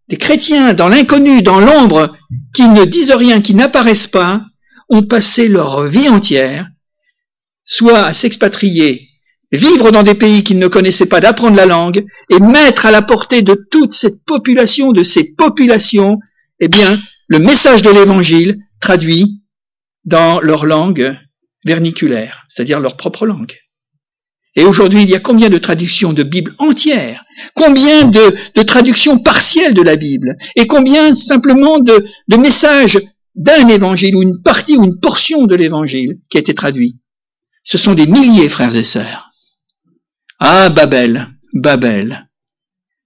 des 0.10 0.18
chrétiens 0.18 0.74
dans 0.74 0.90
l'inconnu, 0.90 1.42
dans 1.42 1.60
l'ombre, 1.60 2.18
qui 2.54 2.68
ne 2.68 2.84
disent 2.86 3.14
rien, 3.14 3.42
qui 3.42 3.54
n'apparaissent 3.54 4.08
pas, 4.08 4.46
ont 4.90 5.04
passé 5.04 5.48
leur 5.48 5.88
vie 5.88 6.10
entière, 6.10 6.68
soit 7.64 8.04
à 8.04 8.14
s'expatrier 8.14 9.08
vivre 9.52 9.92
dans 9.92 10.04
des 10.04 10.16
pays 10.16 10.44
qu'ils 10.44 10.60
ne 10.60 10.68
connaissaient 10.68 11.08
pas, 11.08 11.20
d'apprendre 11.20 11.58
la 11.58 11.66
langue 11.66 12.06
et 12.30 12.40
mettre 12.40 12.86
à 12.86 12.92
la 12.92 13.02
portée 13.02 13.42
de 13.42 13.56
toute 13.70 13.92
cette 13.92 14.24
population, 14.26 14.92
de 14.92 15.04
ces 15.04 15.36
populations, 15.36 16.20
eh 16.60 16.68
bien, 16.68 17.02
le 17.28 17.40
message 17.40 17.82
de 17.82 17.90
l'évangile 17.90 18.58
traduit 18.80 19.42
dans 20.06 20.40
leur 20.40 20.66
langue 20.66 21.18
verniculaire, 21.66 22.46
c'est-à-dire 22.48 22.80
leur 22.80 22.98
propre 22.98 23.26
langue. 23.26 23.56
Et 24.56 24.64
aujourd'hui, 24.64 25.04
il 25.04 25.10
y 25.10 25.16
a 25.16 25.20
combien 25.20 25.50
de 25.50 25.58
traductions 25.58 26.12
de 26.12 26.24
Bible 26.24 26.54
entières 26.58 27.24
Combien 27.56 28.06
de, 28.06 28.64
traductions 28.64 29.20
partielles 29.20 29.74
de 29.74 29.82
la 29.82 29.96
Bible 29.96 30.36
Et 30.58 30.68
combien 30.68 31.16
simplement 31.16 31.80
de 31.80 32.38
messages 32.38 33.00
d'un 33.36 33.70
évangile 33.70 34.16
ou 34.16 34.24
une 34.24 34.42
partie 34.42 34.76
ou 34.76 34.84
une 34.84 35.00
portion 35.00 35.46
de 35.46 35.56
l'évangile 35.56 36.20
qui 36.30 36.38
a 36.38 36.42
été 36.42 36.54
traduit? 36.54 37.00
Ce 37.64 37.78
sont 37.78 37.94
des 37.94 38.08
milliers, 38.08 38.50
frères 38.50 38.76
et 38.76 38.84
sœurs. 38.84 39.32
Ah, 40.40 40.70
Babel, 40.70 41.28
Babel 41.54 42.28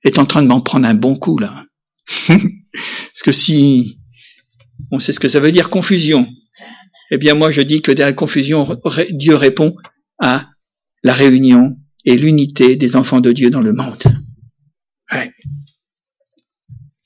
est 0.04 0.18
en 0.18 0.26
train 0.26 0.42
de 0.42 0.48
m'en 0.48 0.62
prendre 0.62 0.88
un 0.88 0.94
bon 0.94 1.16
coup, 1.16 1.38
là. 1.38 1.66
Parce 2.28 3.24
que 3.24 3.32
si 3.32 4.00
on 4.92 5.00
sait 5.00 5.14
ce 5.14 5.20
que 5.20 5.28
ça 5.28 5.40
veut 5.40 5.52
dire 5.52 5.70
confusion, 5.70 6.28
eh 7.12 7.18
bien 7.18 7.36
moi 7.36 7.52
je 7.52 7.62
dis 7.62 7.82
que 7.82 7.92
dans 7.92 8.06
la 8.06 8.14
confusion, 8.14 8.68
Dieu 9.12 9.36
répond 9.36 9.76
à 10.20 10.50
la 11.04 11.14
réunion 11.14 11.78
et 12.04 12.18
l'unité 12.18 12.76
des 12.76 12.96
enfants 12.96 13.22
de 13.22 13.32
Dieu 13.32 13.50
dans 13.50 13.62
le 13.62 13.74
monde. 13.74 14.04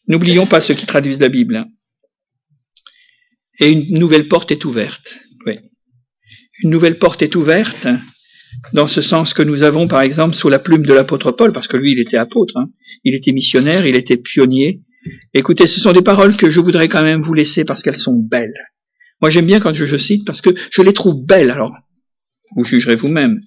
N'oublions 0.07 0.47
pas 0.47 0.61
ceux 0.61 0.73
qui 0.73 0.85
traduisent 0.85 1.19
la 1.19 1.29
Bible. 1.29 1.55
Hein. 1.55 1.67
Et 3.59 3.71
une 3.71 3.99
nouvelle 3.99 4.27
porte 4.27 4.51
est 4.51 4.65
ouverte. 4.65 5.19
Une 6.61 6.71
nouvelle 6.71 6.99
porte 6.99 7.21
est 7.21 7.35
ouverte 7.35 7.87
dans 8.73 8.87
ce 8.87 9.01
sens 9.01 9.33
que 9.33 9.43
nous 9.43 9.63
avons, 9.63 9.87
par 9.87 10.01
exemple, 10.01 10.35
sous 10.35 10.49
la 10.49 10.59
plume 10.59 10.85
de 10.85 10.93
l'apôtre 10.93 11.31
Paul, 11.31 11.53
parce 11.53 11.67
que 11.67 11.77
lui, 11.77 11.93
il 11.93 11.99
était 11.99 12.17
apôtre, 12.17 12.57
hein. 12.57 12.69
il 13.03 13.15
était 13.15 13.31
missionnaire, 13.31 13.85
il 13.85 13.95
était 13.95 14.17
pionnier. 14.17 14.81
Écoutez, 15.33 15.67
ce 15.67 15.79
sont 15.79 15.93
des 15.93 16.01
paroles 16.01 16.35
que 16.35 16.49
je 16.49 16.59
voudrais 16.59 16.89
quand 16.89 17.03
même 17.03 17.21
vous 17.21 17.33
laisser 17.33 17.63
parce 17.63 17.81
qu'elles 17.81 17.95
sont 17.95 18.17
belles. 18.17 18.68
Moi, 19.21 19.29
j'aime 19.29 19.45
bien 19.45 19.59
quand 19.59 19.73
je, 19.73 19.97
cite 19.97 20.25
parce 20.25 20.41
que 20.41 20.49
je 20.71 20.81
les 20.81 20.93
trouve 20.93 21.25
belles, 21.25 21.51
alors 21.51 21.75
vous 22.55 22.65
jugerez 22.65 22.95
vous-même. 22.95 23.41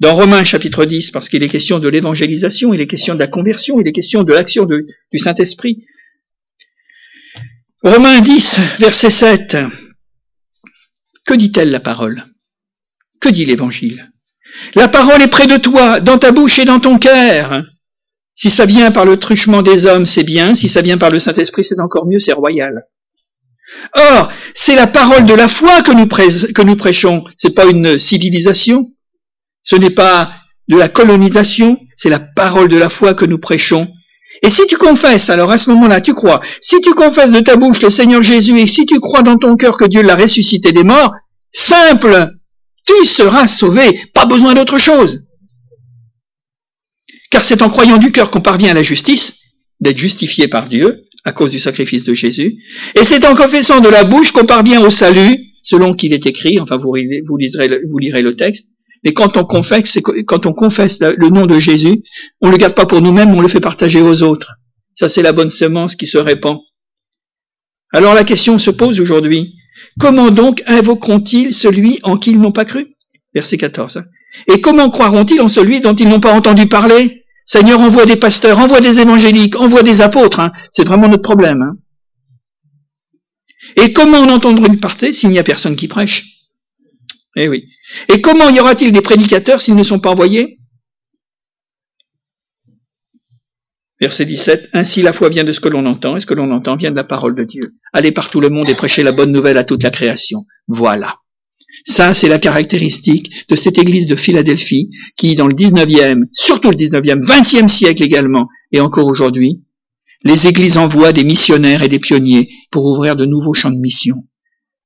Dans 0.00 0.14
Romains 0.14 0.44
chapitre 0.44 0.84
10, 0.84 1.10
parce 1.10 1.28
qu'il 1.28 1.42
est 1.42 1.48
question 1.48 1.78
de 1.78 1.88
l'évangélisation, 1.88 2.72
il 2.72 2.80
est 2.80 2.86
question 2.86 3.14
de 3.14 3.18
la 3.18 3.26
conversion, 3.26 3.80
il 3.80 3.86
est 3.86 3.92
question 3.92 4.24
de 4.24 4.32
l'action 4.32 4.66
du 4.66 5.18
Saint-Esprit. 5.18 5.84
Romains 7.82 8.20
10, 8.20 8.60
verset 8.78 9.10
7. 9.10 9.56
Que 11.24 11.34
dit-elle 11.34 11.70
la 11.70 11.80
parole? 11.80 12.24
Que 13.20 13.28
dit 13.28 13.44
l'évangile? 13.44 14.12
La 14.74 14.88
parole 14.88 15.22
est 15.22 15.28
près 15.28 15.46
de 15.46 15.56
toi, 15.56 16.00
dans 16.00 16.18
ta 16.18 16.32
bouche 16.32 16.58
et 16.58 16.64
dans 16.64 16.80
ton 16.80 16.98
cœur. 16.98 17.64
Si 18.34 18.50
ça 18.50 18.66
vient 18.66 18.90
par 18.90 19.04
le 19.04 19.18
truchement 19.18 19.62
des 19.62 19.86
hommes, 19.86 20.06
c'est 20.06 20.24
bien. 20.24 20.54
Si 20.54 20.68
ça 20.68 20.82
vient 20.82 20.98
par 20.98 21.10
le 21.10 21.18
Saint-Esprit, 21.18 21.64
c'est 21.64 21.80
encore 21.80 22.06
mieux, 22.06 22.18
c'est 22.18 22.32
royal. 22.32 22.86
Or, 23.94 24.32
c'est 24.54 24.74
la 24.74 24.86
parole 24.86 25.24
de 25.24 25.34
la 25.34 25.48
foi 25.48 25.82
que 25.82 25.92
nous, 25.92 26.06
que 26.06 26.62
nous 26.62 26.76
prêchons. 26.76 27.24
C'est 27.36 27.54
pas 27.54 27.66
une 27.66 27.98
civilisation. 27.98 28.90
Ce 29.62 29.76
n'est 29.76 29.90
pas 29.90 30.32
de 30.68 30.76
la 30.76 30.88
colonisation. 30.88 31.78
C'est 31.96 32.08
la 32.08 32.20
parole 32.20 32.68
de 32.68 32.78
la 32.78 32.88
foi 32.88 33.14
que 33.14 33.24
nous 33.24 33.38
prêchons. 33.38 33.88
Et 34.42 34.50
si 34.50 34.66
tu 34.66 34.76
confesses, 34.76 35.30
alors 35.30 35.50
à 35.50 35.58
ce 35.58 35.70
moment-là, 35.70 36.00
tu 36.00 36.14
crois. 36.14 36.40
Si 36.60 36.80
tu 36.80 36.94
confesses 36.94 37.32
de 37.32 37.40
ta 37.40 37.56
bouche 37.56 37.80
le 37.80 37.90
Seigneur 37.90 38.22
Jésus 38.22 38.58
et 38.58 38.66
si 38.66 38.86
tu 38.86 38.98
crois 38.98 39.22
dans 39.22 39.36
ton 39.36 39.56
cœur 39.56 39.76
que 39.76 39.84
Dieu 39.84 40.02
l'a 40.02 40.16
ressuscité 40.16 40.72
des 40.72 40.82
morts, 40.82 41.14
simple, 41.52 42.32
tu 42.86 43.04
seras 43.04 43.46
sauvé, 43.46 44.00
pas 44.14 44.26
besoin 44.26 44.54
d'autre 44.54 44.78
chose. 44.78 45.26
Car 47.30 47.44
c'est 47.44 47.62
en 47.62 47.68
croyant 47.68 47.98
du 47.98 48.10
cœur 48.10 48.30
qu'on 48.30 48.40
parvient 48.40 48.72
à 48.72 48.74
la 48.74 48.82
justice, 48.82 49.34
d'être 49.80 49.98
justifié 49.98 50.48
par 50.48 50.68
Dieu, 50.68 51.04
à 51.24 51.32
cause 51.32 51.52
du 51.52 51.60
sacrifice 51.60 52.04
de 52.04 52.14
Jésus, 52.14 52.56
et 52.94 53.04
c'est 53.04 53.24
en 53.26 53.34
confessant 53.34 53.80
de 53.80 53.88
la 53.88 54.04
bouche 54.04 54.32
qu'on 54.32 54.46
parvient 54.46 54.82
au 54.82 54.90
salut, 54.90 55.38
selon 55.62 55.94
qu'il 55.94 56.12
est 56.12 56.26
écrit, 56.26 56.58
enfin 56.60 56.76
vous, 56.76 56.94
lirez 56.94 58.22
le 58.22 58.34
texte, 58.34 58.70
mais 59.04 59.12
quand 59.12 59.36
on 59.36 59.44
confesse, 59.44 59.98
quand 60.26 60.46
on 60.46 60.52
confesse 60.52 61.00
le 61.00 61.28
nom 61.28 61.46
de 61.46 61.58
Jésus, 61.58 62.02
on 62.40 62.48
ne 62.48 62.52
le 62.52 62.58
garde 62.58 62.74
pas 62.74 62.86
pour 62.86 63.00
nous-mêmes, 63.00 63.34
on 63.34 63.40
le 63.40 63.48
fait 63.48 63.60
partager 63.60 64.00
aux 64.00 64.22
autres. 64.22 64.54
Ça, 64.94 65.08
c'est 65.08 65.22
la 65.22 65.32
bonne 65.32 65.48
semence 65.48 65.96
qui 65.96 66.06
se 66.06 66.18
répand. 66.18 66.58
Alors 67.92 68.14
la 68.14 68.24
question 68.24 68.58
se 68.58 68.70
pose 68.70 69.00
aujourd'hui, 69.00 69.54
Comment 69.98 70.30
donc 70.30 70.62
invoqueront-ils 70.66 71.54
celui 71.54 72.00
en 72.02 72.16
qui 72.16 72.30
ils 72.30 72.40
n'ont 72.40 72.52
pas 72.52 72.64
cru? 72.64 72.86
Verset 73.34 73.58
14. 73.58 74.02
Et 74.48 74.60
comment 74.60 74.90
croiront-ils 74.90 75.40
en 75.40 75.48
celui 75.48 75.80
dont 75.80 75.94
ils 75.94 76.08
n'ont 76.08 76.20
pas 76.20 76.32
entendu 76.32 76.66
parler? 76.66 77.21
Seigneur, 77.44 77.80
envoie 77.80 78.06
des 78.06 78.16
pasteurs, 78.16 78.58
envoie 78.58 78.80
des 78.80 79.00
évangéliques, 79.00 79.56
envoie 79.56 79.82
des 79.82 80.00
apôtres. 80.00 80.40
Hein. 80.40 80.52
C'est 80.70 80.86
vraiment 80.86 81.08
notre 81.08 81.22
problème. 81.22 81.62
Hein. 81.62 81.76
Et 83.76 83.92
comment 83.92 84.18
en 84.18 84.28
entendront-ils 84.28 84.80
parler 84.80 85.12
s'il 85.12 85.30
n'y 85.30 85.38
a 85.38 85.44
personne 85.44 85.76
qui 85.76 85.88
prêche? 85.88 86.24
Eh 87.36 87.48
oui. 87.48 87.64
Et 88.08 88.20
comment 88.20 88.48
y 88.50 88.60
aura-t-il 88.60 88.92
des 88.92 89.00
prédicateurs 89.00 89.60
s'ils 89.60 89.76
ne 89.76 89.84
sont 89.84 90.00
pas 90.00 90.10
envoyés? 90.10 90.58
Verset 94.00 94.26
17, 94.26 94.70
Ainsi 94.72 95.00
la 95.00 95.12
foi 95.12 95.28
vient 95.28 95.44
de 95.44 95.52
ce 95.52 95.60
que 95.60 95.68
l'on 95.68 95.86
entend, 95.86 96.16
et 96.16 96.20
ce 96.20 96.26
que 96.26 96.34
l'on 96.34 96.50
entend 96.50 96.74
vient 96.74 96.90
de 96.90 96.96
la 96.96 97.04
parole 97.04 97.36
de 97.36 97.44
Dieu. 97.44 97.70
Allez 97.92 98.10
par 98.10 98.30
tout 98.30 98.40
le 98.40 98.48
monde 98.48 98.68
et 98.68 98.74
prêchez 98.74 99.04
la 99.04 99.12
bonne 99.12 99.30
nouvelle 99.30 99.56
à 99.56 99.64
toute 99.64 99.84
la 99.84 99.90
création. 99.90 100.44
Voilà. 100.66 101.21
Ça, 101.84 102.14
c'est 102.14 102.28
la 102.28 102.38
caractéristique 102.38 103.46
de 103.48 103.56
cette 103.56 103.78
église 103.78 104.06
de 104.06 104.16
Philadelphie 104.16 104.90
qui, 105.16 105.34
dans 105.34 105.46
le 105.46 105.54
19e, 105.54 106.24
surtout 106.32 106.70
le 106.70 106.76
19e, 106.76 107.22
20e 107.24 107.68
siècle 107.68 108.02
également, 108.02 108.48
et 108.70 108.80
encore 108.80 109.06
aujourd'hui, 109.06 109.62
les 110.24 110.46
églises 110.46 110.78
envoient 110.78 111.12
des 111.12 111.24
missionnaires 111.24 111.82
et 111.82 111.88
des 111.88 111.98
pionniers 111.98 112.48
pour 112.70 112.86
ouvrir 112.86 113.16
de 113.16 113.24
nouveaux 113.24 113.54
champs 113.54 113.72
de 113.72 113.80
mission. 113.80 114.16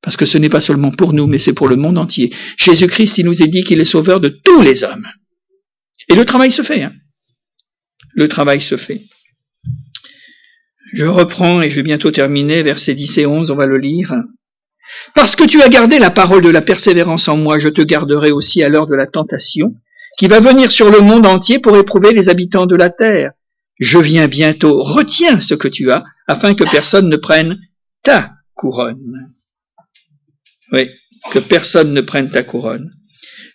Parce 0.01 0.17
que 0.17 0.25
ce 0.25 0.39
n'est 0.39 0.49
pas 0.49 0.61
seulement 0.61 0.91
pour 0.91 1.13
nous, 1.13 1.27
mais 1.27 1.39
c'est 1.39 1.53
pour 1.53 1.69
le 1.69 1.77
monde 1.77 1.99
entier. 1.99 2.33
Jésus-Christ, 2.57 3.19
il 3.19 3.27
nous 3.27 3.43
est 3.43 3.49
dit 3.49 3.65
qu'il 3.65 3.81
est 3.81 3.85
sauveur 3.85 4.21
de 4.21 4.29
tous 4.29 4.63
les 4.63 4.83
hommes. 4.85 5.07
Et 6.09 6.15
le 6.15 6.25
travail 6.25 6.51
se 6.51 6.63
fait. 6.63 6.83
Hein 6.83 6.93
le 8.17 8.29
travail 8.29 8.61
se 8.61 8.77
fait. 8.77 9.03
Je 10.93 11.05
reprends 11.05 11.61
et 11.61 11.71
je 11.71 11.77
vais 11.77 11.83
bientôt 11.83 12.11
terminer, 12.11 12.63
versets 12.63 12.95
10 12.95 13.19
et 13.19 13.27
11, 13.27 13.51
on 13.51 13.57
va 13.57 13.67
le 13.67 13.79
lire. 13.79 14.15
Parce 15.15 15.37
que 15.37 15.45
tu 15.45 15.63
as 15.63 15.69
gardé 15.69 15.99
la 15.99 16.11
parole 16.11 16.43
de 16.43 16.51
la 16.51 16.63
persévérance 16.63 17.29
en 17.29 17.37
moi, 17.37 17.59
je 17.59 17.69
te 17.69 17.83
garderai 17.83 18.31
aussi 18.31 18.63
à 18.63 18.69
l'heure 18.69 18.87
de 18.87 18.95
la 18.95 19.07
tentation, 19.07 19.75
qui 20.19 20.29
va 20.29 20.41
venir 20.41 20.71
sur 20.71 20.91
le 20.91 21.01
monde 21.01 21.27
entier 21.27 21.59
pour 21.59 21.77
éprouver 21.77 22.13
les 22.13 22.29
habitants 22.29 22.67
de 22.67 22.77
la 22.77 22.91
terre. 22.91 23.33
Je 23.79 23.99
viens 23.99 24.29
bientôt, 24.29 24.83
retiens 24.83 25.41
ce 25.41 25.55
que 25.55 25.69
tu 25.69 25.91
as, 25.91 26.05
afin 26.27 26.55
que 26.55 26.65
personne 26.65 27.09
ne 27.09 27.17
prenne 27.17 27.59
ta 28.03 28.33
couronne. 28.55 29.31
Oui, 30.73 30.89
que 31.33 31.39
personne 31.39 31.93
ne 31.93 32.01
prenne 32.01 32.31
ta 32.31 32.43
couronne. 32.43 32.91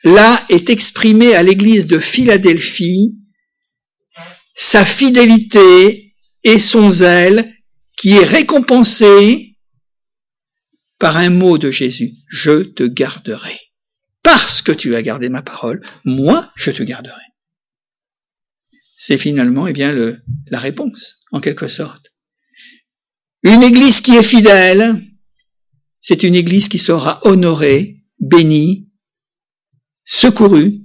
Là 0.04 0.44
est 0.50 0.70
exprimé 0.70 1.36
à 1.36 1.44
l'église 1.44 1.88
de 1.88 2.00
Philadelphie 2.00 3.16
sa 4.56 4.86
fidélité 4.86 6.14
et 6.44 6.60
son 6.60 6.92
zèle 6.92 7.54
qui 7.98 8.14
est 8.18 8.26
récompensé 8.26 9.51
par 11.02 11.18
un 11.18 11.32
mot 11.32 11.58
de 11.58 11.72
Jésus. 11.72 12.12
Je 12.30 12.62
te 12.62 12.84
garderai. 12.84 13.60
Parce 14.22 14.62
que 14.62 14.72
tu 14.72 14.96
as 14.96 15.02
gardé 15.02 15.30
ma 15.30 15.42
parole, 15.42 15.84
moi, 16.06 16.50
je 16.56 16.70
te 16.70 16.84
garderai. 16.84 17.24
C'est 18.96 19.18
finalement, 19.18 19.66
eh 19.66 19.74
bien, 19.74 19.94
la 20.48 20.60
réponse, 20.60 21.18
en 21.32 21.42
quelque 21.42 21.68
sorte. 21.68 22.14
Une 23.42 23.64
église 23.64 24.02
qui 24.02 24.16
est 24.16 24.24
fidèle, 24.24 25.02
c'est 26.00 26.22
une 26.22 26.36
église 26.36 26.70
qui 26.70 26.78
sera 26.78 27.20
honorée, 27.26 28.04
bénie, 28.20 28.92
secourue 30.06 30.82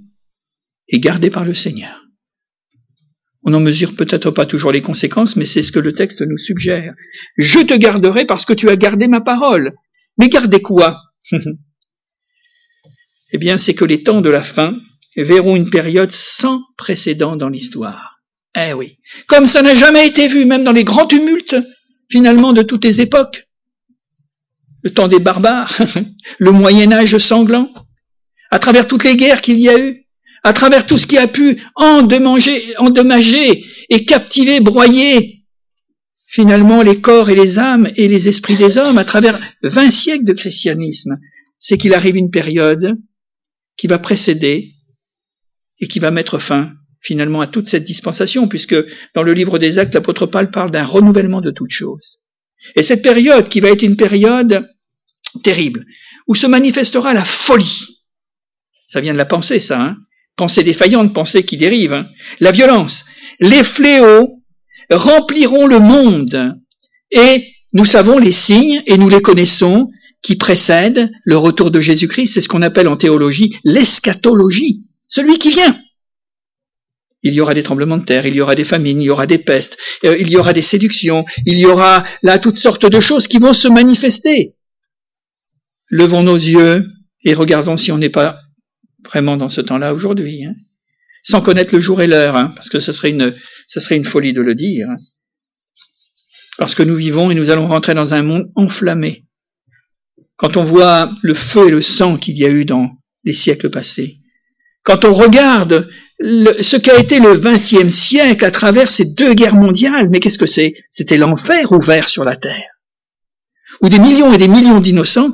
et 0.87 0.99
gardée 0.99 1.29
par 1.29 1.45
le 1.45 1.53
Seigneur. 1.53 2.05
On 3.43 3.51
n'en 3.51 3.59
mesure 3.59 3.95
peut-être 3.95 4.31
pas 4.31 4.47
toujours 4.47 4.71
les 4.71 4.81
conséquences, 4.81 5.35
mais 5.35 5.45
c'est 5.45 5.61
ce 5.61 5.71
que 5.71 5.79
le 5.79 5.93
texte 5.93 6.23
nous 6.23 6.39
suggère. 6.39 6.95
Je 7.37 7.59
te 7.59 7.75
garderai 7.75 8.25
parce 8.25 8.45
que 8.45 8.53
tu 8.53 8.67
as 8.69 8.75
gardé 8.75 9.07
ma 9.07 9.21
parole. 9.21 9.75
Mais 10.17 10.29
gardez 10.29 10.61
quoi 10.61 11.01
Eh 13.33 13.37
bien, 13.37 13.57
c'est 13.57 13.73
que 13.73 13.85
les 13.85 14.03
temps 14.03 14.21
de 14.21 14.29
la 14.29 14.43
fin 14.43 14.77
verront 15.17 15.55
une 15.55 15.69
période 15.69 16.11
sans 16.11 16.61
précédent 16.77 17.35
dans 17.35 17.49
l'histoire. 17.49 18.19
Eh 18.57 18.73
oui. 18.73 18.97
Comme 19.27 19.45
ça 19.45 19.61
n'a 19.61 19.75
jamais 19.75 20.07
été 20.07 20.29
vu, 20.29 20.45
même 20.45 20.63
dans 20.63 20.71
les 20.71 20.85
grands 20.85 21.05
tumultes, 21.05 21.55
finalement, 22.09 22.53
de 22.53 22.61
toutes 22.61 22.85
les 22.85 23.01
époques. 23.01 23.47
Le 24.83 24.93
temps 24.93 25.07
des 25.07 25.19
barbares, 25.19 25.77
le 26.39 26.51
Moyen 26.51 26.91
Âge 26.93 27.17
sanglant, 27.17 27.69
à 28.49 28.59
travers 28.59 28.87
toutes 28.87 29.03
les 29.03 29.17
guerres 29.17 29.41
qu'il 29.41 29.59
y 29.59 29.69
a 29.69 29.77
eu, 29.77 30.05
à 30.43 30.53
travers 30.53 30.85
tout 30.85 30.97
ce 30.97 31.05
qui 31.05 31.17
a 31.17 31.27
pu 31.27 31.61
endommager, 31.75 32.75
endommager 32.77 33.65
et 33.89 34.05
captiver, 34.05 34.61
broyer 34.61 35.36
finalement 36.37 36.83
les 36.83 37.01
corps 37.01 37.31
et 37.31 37.35
les 37.35 37.57
âmes 37.57 37.89
et 37.95 38.07
les 38.07 38.27
esprits 38.27 38.57
des 38.57 38.77
hommes 38.77 38.99
à 38.99 39.05
travers 39.05 39.39
vingt 39.63 39.89
siècles 39.89 40.23
de 40.23 40.33
christianisme, 40.33 41.17
c'est 41.57 41.79
qu'il 41.79 41.95
arrive 41.95 42.15
une 42.15 42.29
période 42.29 42.95
qui 43.75 43.87
va 43.87 43.97
précéder 43.97 44.75
et 45.79 45.87
qui 45.87 45.97
va 45.97 46.11
mettre 46.11 46.37
fin 46.37 46.73
finalement 47.01 47.41
à 47.41 47.47
toute 47.47 47.65
cette 47.65 47.85
dispensation, 47.85 48.47
puisque 48.47 48.75
dans 49.15 49.23
le 49.23 49.33
livre 49.33 49.57
des 49.57 49.79
actes, 49.79 49.95
l'apôtre 49.95 50.27
Paul 50.27 50.51
parle 50.51 50.69
d'un 50.69 50.85
renouvellement 50.85 51.41
de 51.41 51.49
toutes 51.49 51.71
choses. 51.71 52.19
Et 52.75 52.83
cette 52.83 53.01
période 53.01 53.49
qui 53.49 53.59
va 53.59 53.69
être 53.69 53.81
une 53.81 53.97
période 53.97 54.69
terrible, 55.43 55.85
où 56.27 56.35
se 56.35 56.45
manifestera 56.45 57.15
la 57.15 57.25
folie. 57.25 58.05
Ça 58.87 59.01
vient 59.01 59.13
de 59.13 59.17
la 59.17 59.25
pensée, 59.25 59.59
ça, 59.59 59.81
hein 59.81 59.97
pensée 60.35 60.63
défaillante, 60.63 61.15
pensée 61.15 61.41
qui 61.43 61.57
dérive, 61.57 61.93
hein. 61.93 62.07
la 62.39 62.51
violence. 62.51 63.05
Les 63.39 63.63
fléaux 63.63 64.36
rempliront 64.89 65.67
le 65.67 65.79
monde. 65.79 66.55
Et 67.11 67.45
nous 67.73 67.85
savons 67.85 68.17
les 68.17 68.31
signes, 68.31 68.81
et 68.85 68.97
nous 68.97 69.09
les 69.09 69.21
connaissons, 69.21 69.89
qui 70.21 70.35
précèdent 70.35 71.09
le 71.23 71.37
retour 71.37 71.71
de 71.71 71.79
Jésus-Christ. 71.79 72.33
C'est 72.33 72.41
ce 72.41 72.49
qu'on 72.49 72.61
appelle 72.61 72.87
en 72.87 72.97
théologie 72.97 73.57
l'eschatologie, 73.63 74.85
celui 75.07 75.37
qui 75.37 75.51
vient. 75.51 75.77
Il 77.23 77.33
y 77.33 77.41
aura 77.41 77.53
des 77.53 77.63
tremblements 77.63 77.97
de 77.97 78.05
terre, 78.05 78.25
il 78.25 78.35
y 78.35 78.41
aura 78.41 78.55
des 78.55 78.63
famines, 78.63 79.01
il 79.01 79.05
y 79.05 79.09
aura 79.09 79.25
des 79.25 79.39
pestes, 79.39 79.77
euh, 80.05 80.17
il 80.19 80.29
y 80.29 80.37
aura 80.37 80.53
des 80.53 80.61
séductions, 80.61 81.25
il 81.45 81.57
y 81.57 81.65
aura 81.65 82.05
là 82.21 82.39
toutes 82.39 82.57
sortes 82.57 82.85
de 82.85 82.99
choses 82.99 83.27
qui 83.27 83.39
vont 83.39 83.53
se 83.53 83.67
manifester. 83.67 84.55
Levons 85.89 86.23
nos 86.23 86.35
yeux 86.35 86.85
et 87.23 87.33
regardons 87.33 87.77
si 87.77 87.91
on 87.91 87.97
n'est 87.97 88.09
pas 88.09 88.39
vraiment 89.05 89.37
dans 89.37 89.49
ce 89.49 89.61
temps-là 89.61 89.93
aujourd'hui, 89.93 90.45
hein. 90.45 90.55
sans 91.23 91.41
connaître 91.41 91.73
le 91.73 91.81
jour 91.81 92.01
et 92.01 92.07
l'heure, 92.07 92.35
hein, 92.35 92.51
parce 92.55 92.69
que 92.69 92.79
ce 92.79 92.91
serait 92.91 93.09
une, 93.09 93.33
ce 93.67 93.79
serait 93.79 93.97
une 93.97 94.05
folie 94.05 94.33
de 94.33 94.41
le 94.41 94.55
dire. 94.55 94.87
Parce 96.57 96.73
que 96.73 96.83
nous 96.83 96.95
vivons 96.95 97.29
et 97.29 97.35
nous 97.35 97.51
allons 97.51 97.67
rentrer 97.67 97.93
dans 97.93 98.13
un 98.13 98.23
monde 98.23 98.51
enflammé. 98.55 99.25
Quand 100.37 100.57
on 100.57 100.63
voit 100.63 101.11
le 101.21 101.33
feu 101.33 101.67
et 101.67 101.71
le 101.71 101.81
sang 101.81 102.17
qu'il 102.17 102.37
y 102.37 102.45
a 102.45 102.49
eu 102.49 102.65
dans 102.65 102.97
les 103.23 103.33
siècles 103.33 103.69
passés, 103.69 104.17
quand 104.83 105.05
on 105.05 105.13
regarde 105.13 105.89
ce 106.19 106.77
qu'a 106.77 106.97
été 106.97 107.19
le 107.19 107.37
XXe 107.37 107.93
siècle 107.93 108.45
à 108.45 108.51
travers 108.51 108.89
ces 108.89 109.05
deux 109.05 109.33
guerres 109.33 109.55
mondiales, 109.55 110.09
mais 110.09 110.19
qu'est-ce 110.19 110.39
que 110.39 110.47
c'est? 110.47 110.73
C'était 110.89 111.17
l'enfer 111.17 111.71
ouvert 111.71 112.09
sur 112.09 112.23
la 112.23 112.35
terre, 112.35 112.71
où 113.81 113.89
des 113.89 113.99
millions 113.99 114.33
et 114.33 114.37
des 114.37 114.47
millions 114.47 114.79
d'innocents 114.79 115.31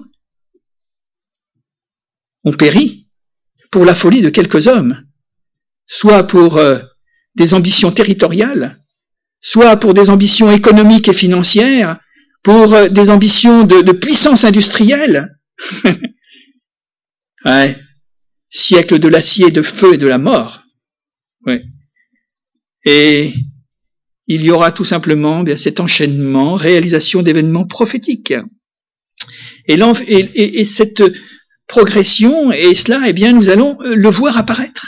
ont 2.43 2.53
péri 2.53 3.09
pour 3.71 3.85
la 3.85 3.95
folie 3.95 4.21
de 4.21 4.29
quelques 4.29 4.67
hommes, 4.67 5.01
soit 5.85 6.23
pour 6.23 6.57
euh, 6.57 6.79
des 7.35 7.53
ambitions 7.53 7.91
territoriales, 7.91 8.79
soit 9.39 9.77
pour 9.77 9.93
des 9.93 10.09
ambitions 10.09 10.51
économiques 10.51 11.07
et 11.07 11.13
financières, 11.13 11.99
pour 12.43 12.73
euh, 12.73 12.89
des 12.89 13.09
ambitions 13.09 13.63
de, 13.63 13.91
puissance 13.91 14.43
industrielle. 14.43 15.37
ouais. 17.45 17.77
Siècle 18.49 18.99
de 18.99 19.07
l'acier, 19.07 19.49
de 19.49 19.63
feu 19.63 19.95
et 19.95 19.97
de 19.97 20.07
la 20.07 20.19
mort. 20.19 20.63
Ouais. 21.45 21.63
Et 22.85 23.33
il 24.27 24.43
y 24.43 24.51
aura 24.51 24.71
tout 24.71 24.85
simplement 24.85 25.41
bien, 25.43 25.55
cet 25.55 25.79
enchaînement, 25.79 26.55
réalisation 26.55 27.23
d'événements 27.23 27.65
prophétiques. 27.65 28.33
Et, 29.67 29.79
et, 30.07 30.59
et, 30.59 30.65
cette 30.65 31.01
progression, 31.67 32.51
et 32.51 32.75
cela, 32.75 33.03
eh 33.07 33.13
bien, 33.13 33.33
nous 33.33 33.49
allons 33.49 33.77
euh, 33.81 33.95
le 33.95 34.09
voir 34.09 34.37
apparaître. 34.37 34.85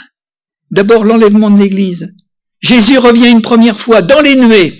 D'abord 0.70 1.04
l'enlèvement 1.04 1.50
de 1.50 1.58
l'Église. 1.58 2.14
Jésus 2.60 2.98
revient 2.98 3.30
une 3.30 3.42
première 3.42 3.78
fois 3.80 4.02
dans 4.02 4.20
les 4.20 4.36
nuées, 4.36 4.74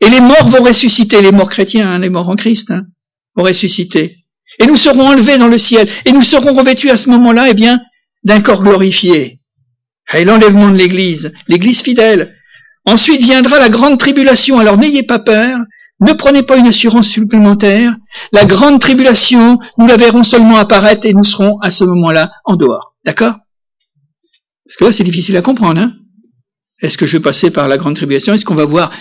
et 0.00 0.08
les 0.08 0.20
morts 0.20 0.48
vont 0.48 0.62
ressusciter, 0.62 1.22
les 1.22 1.32
morts 1.32 1.48
chrétiens, 1.48 1.92
hein, 1.92 1.98
les 1.98 2.08
morts 2.08 2.28
en 2.28 2.36
Christ, 2.36 2.70
hein, 2.70 2.82
vont 3.36 3.44
ressusciter. 3.44 4.18
Et 4.58 4.66
nous 4.66 4.76
serons 4.76 5.08
enlevés 5.08 5.38
dans 5.38 5.48
le 5.48 5.58
ciel, 5.58 5.88
et 6.04 6.12
nous 6.12 6.22
serons 6.22 6.54
revêtus 6.54 6.90
à 6.90 6.96
ce 6.96 7.08
moment-là, 7.10 7.48
eh 7.50 7.54
bien, 7.54 7.80
d'un 8.24 8.40
corps 8.40 8.62
glorifié. 8.62 9.38
Et 10.14 10.24
l'enlèvement 10.24 10.70
de 10.70 10.76
l'Église, 10.76 11.32
l'Église 11.48 11.82
fidèle. 11.82 12.36
Ensuite 12.84 13.22
viendra 13.22 13.58
la 13.58 13.68
grande 13.68 13.98
tribulation, 13.98 14.58
alors 14.58 14.76
n'ayez 14.76 15.04
pas 15.04 15.20
peur, 15.20 15.58
ne 16.00 16.12
prenez 16.14 16.42
pas 16.42 16.56
une 16.56 16.66
assurance 16.66 17.08
supplémentaire. 17.08 17.94
La 18.32 18.44
grande 18.44 18.80
tribulation, 18.80 19.60
nous 19.78 19.86
la 19.86 19.96
verrons 19.96 20.24
seulement 20.24 20.56
apparaître 20.56 21.06
et 21.06 21.14
nous 21.14 21.22
serons 21.22 21.58
à 21.60 21.70
ce 21.70 21.84
moment-là 21.84 22.32
en 22.44 22.56
dehors. 22.56 22.96
D'accord? 23.04 23.36
Parce 24.66 24.76
que 24.76 24.84
là, 24.84 24.92
c'est 24.92 25.04
difficile 25.04 25.36
à 25.36 25.42
comprendre. 25.42 25.80
Hein 25.80 25.94
Est-ce 26.82 26.98
que 26.98 27.06
je 27.06 27.16
vais 27.16 27.22
passer 27.22 27.50
par 27.50 27.68
la 27.68 27.76
grande 27.76 27.94
tribulation? 27.96 28.34
Est-ce 28.34 28.44
qu'on 28.44 28.56
va 28.56 28.64
voir 28.64 28.92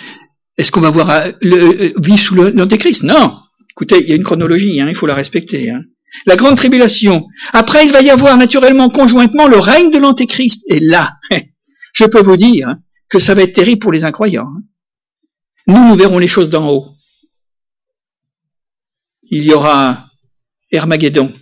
Est-ce 0.58 0.72
qu'on 0.72 0.82
va 0.82 0.92
voir 0.92 1.10
euh, 1.10 1.32
le, 1.42 1.58
euh, 1.58 1.94
vie 2.02 2.18
sous 2.18 2.36
l'antéchrist 2.36 3.04
Non. 3.04 3.40
Écoutez, 3.72 4.00
il 4.02 4.10
y 4.10 4.14
a 4.14 4.16
une 4.16 4.24
chronologie, 4.24 4.80
hein, 4.80 4.88
il 4.88 4.96
faut 4.96 5.08
la 5.08 5.16
respecter. 5.16 5.72
Hein. 5.72 5.82
La 6.28 6.36
grande 6.36 6.58
tribulation. 6.58 7.26
Après, 7.54 7.86
il 7.86 7.92
va 7.92 8.02
y 8.02 8.10
avoir 8.10 8.38
naturellement 8.38 8.90
conjointement 8.90 9.48
le 9.48 9.58
règne 9.58 9.92
de 9.92 9.98
l'antéchrist. 9.98 10.64
Et 10.68 10.80
là, 10.80 11.18
je 11.94 12.06
peux 12.06 12.22
vous 12.22 12.38
dire 12.38 12.76
que 13.10 13.18
ça 13.18 13.34
va 13.34 13.42
être 13.42 13.54
terrible 13.54 13.80
pour 13.80 13.92
les 13.92 14.04
incroyants. 14.04 14.48
Hein. 14.48 14.64
Nous, 15.68 15.90
nous 15.90 15.96
verrons 15.96 16.20
les 16.20 16.28
choses 16.28 16.50
d'en 16.50 16.70
haut. 16.70 16.96
Il 19.24 19.44
y 19.44 19.54
aura 19.54 20.08
Hermageddon. 20.72 21.34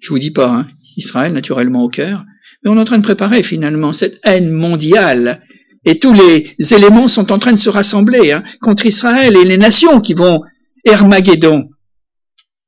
Je 0.00 0.08
vous 0.08 0.18
dis 0.18 0.30
pas, 0.30 0.50
hein, 0.50 0.66
Israël 0.96 1.32
naturellement 1.32 1.84
au 1.84 1.88
cœur, 1.88 2.24
mais 2.62 2.70
on 2.70 2.76
est 2.76 2.80
en 2.80 2.84
train 2.84 2.98
de 2.98 3.04
préparer 3.04 3.42
finalement 3.42 3.92
cette 3.92 4.18
haine 4.24 4.50
mondiale. 4.50 5.42
Et 5.84 5.98
tous 5.98 6.12
les 6.12 6.54
éléments 6.74 7.08
sont 7.08 7.32
en 7.32 7.38
train 7.38 7.52
de 7.52 7.58
se 7.58 7.68
rassembler 7.68 8.32
hein, 8.32 8.44
contre 8.60 8.86
Israël 8.86 9.36
et 9.36 9.44
les 9.44 9.56
nations 9.56 10.00
qui 10.00 10.14
vont 10.14 10.42
Hermageddon. 10.84 11.68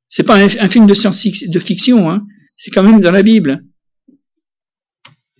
C'est 0.09 0.23
pas 0.23 0.37
un, 0.37 0.69
film 0.69 0.85
de 0.85 0.93
science-fiction, 0.93 2.09
hein, 2.09 2.25
c'est 2.57 2.71
quand 2.71 2.83
même 2.83 3.01
dans 3.01 3.11
la 3.11 3.23
Bible. 3.23 3.63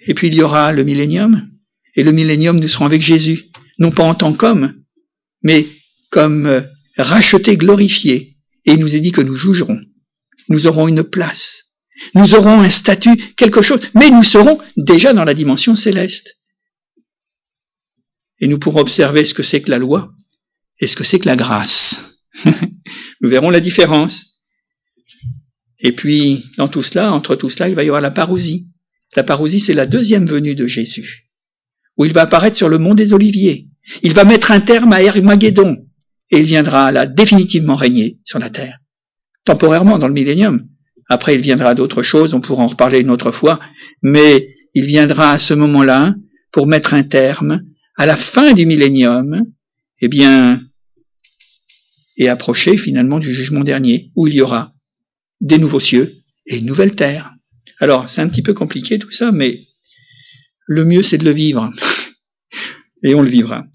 Et 0.07 0.13
puis 0.13 0.27
il 0.27 0.35
y 0.35 0.41
aura 0.41 0.71
le 0.71 0.83
millénium, 0.83 1.47
et 1.95 2.03
le 2.03 2.11
millénium 2.11 2.59
nous 2.59 2.67
serons 2.67 2.85
avec 2.85 3.01
Jésus, 3.01 3.45
non 3.79 3.91
pas 3.91 4.03
en 4.03 4.15
tant 4.15 4.33
qu'homme, 4.33 4.73
mais 5.43 5.67
comme 6.11 6.45
euh, 6.45 6.61
racheté, 6.97 7.57
glorifié. 7.57 8.35
Et 8.65 8.73
il 8.73 8.79
nous 8.79 8.95
est 8.95 8.99
dit 8.99 9.11
que 9.11 9.21
nous 9.21 9.35
jugerons. 9.35 9.79
Nous 10.49 10.67
aurons 10.67 10.87
une 10.87 11.03
place. 11.03 11.77
Nous 12.13 12.33
aurons 12.35 12.59
un 12.61 12.69
statut, 12.69 13.15
quelque 13.35 13.61
chose, 13.61 13.79
mais 13.93 14.09
nous 14.09 14.23
serons 14.23 14.59
déjà 14.75 15.13
dans 15.13 15.23
la 15.23 15.33
dimension 15.33 15.75
céleste. 15.75 16.34
Et 18.39 18.47
nous 18.47 18.59
pourrons 18.59 18.81
observer 18.81 19.25
ce 19.25 19.33
que 19.33 19.43
c'est 19.43 19.61
que 19.61 19.71
la 19.71 19.77
loi 19.77 20.11
et 20.79 20.87
ce 20.87 20.95
que 20.95 21.03
c'est 21.03 21.19
que 21.19 21.27
la 21.27 21.35
grâce. 21.35 22.21
nous 23.21 23.29
verrons 23.29 23.49
la 23.49 23.59
différence. 23.59 24.41
Et 25.79 25.91
puis, 25.91 26.43
dans 26.57 26.67
tout 26.67 26.83
cela, 26.83 27.13
entre 27.13 27.35
tout 27.35 27.49
cela, 27.49 27.69
il 27.69 27.75
va 27.75 27.83
y 27.83 27.87
avoir 27.87 28.01
la 28.01 28.11
parousie, 28.11 28.71
La 29.15 29.23
parousie, 29.23 29.59
c'est 29.59 29.73
la 29.73 29.85
deuxième 29.85 30.25
venue 30.25 30.55
de 30.55 30.67
Jésus, 30.67 31.29
où 31.97 32.05
il 32.05 32.13
va 32.13 32.23
apparaître 32.23 32.55
sur 32.55 32.69
le 32.69 32.77
mont 32.77 32.95
des 32.95 33.13
Oliviers. 33.13 33.67
Il 34.01 34.13
va 34.13 34.25
mettre 34.25 34.51
un 34.51 34.59
terme 34.59 34.93
à 34.93 35.01
Hermagédon, 35.01 35.77
et 36.31 36.39
il 36.39 36.45
viendra 36.45 36.91
là 36.91 37.05
définitivement 37.05 37.75
régner 37.75 38.19
sur 38.25 38.39
la 38.39 38.49
terre. 38.49 38.79
Temporairement 39.45 39.99
dans 39.99 40.07
le 40.07 40.13
millénium. 40.13 40.67
Après, 41.07 41.35
il 41.35 41.41
viendra 41.41 41.75
d'autres 41.75 42.03
choses, 42.03 42.33
on 42.33 42.41
pourra 42.41 42.63
en 42.63 42.67
reparler 42.67 42.99
une 42.99 43.11
autre 43.11 43.31
fois, 43.31 43.59
mais 44.01 44.49
il 44.73 44.85
viendra 44.85 45.31
à 45.31 45.37
ce 45.37 45.53
moment-là 45.53 46.15
pour 46.51 46.67
mettre 46.67 46.93
un 46.93 47.03
terme 47.03 47.61
à 47.95 48.05
la 48.05 48.15
fin 48.15 48.53
du 48.53 48.65
millénium, 48.65 49.45
eh 50.01 50.07
bien, 50.07 50.61
et 52.17 52.29
approcher 52.29 52.77
finalement 52.77 53.19
du 53.19 53.33
jugement 53.33 53.63
dernier, 53.63 54.11
où 54.15 54.27
il 54.27 54.35
y 54.35 54.41
aura 54.41 54.73
des 55.41 55.57
nouveaux 55.57 55.79
cieux 55.79 56.13
et 56.45 56.57
une 56.57 56.65
nouvelle 56.65 56.95
terre. 56.95 57.33
Alors, 57.79 58.09
c'est 58.09 58.21
un 58.21 58.29
petit 58.29 58.41
peu 58.41 58.53
compliqué 58.53 58.99
tout 58.99 59.11
ça, 59.11 59.31
mais 59.31 59.67
le 60.67 60.85
mieux 60.85 61.03
c'est 61.03 61.17
de 61.17 61.25
le 61.25 61.31
vivre. 61.31 61.71
et 63.03 63.13
on 63.15 63.21
le 63.21 63.29
vivra. 63.29 63.65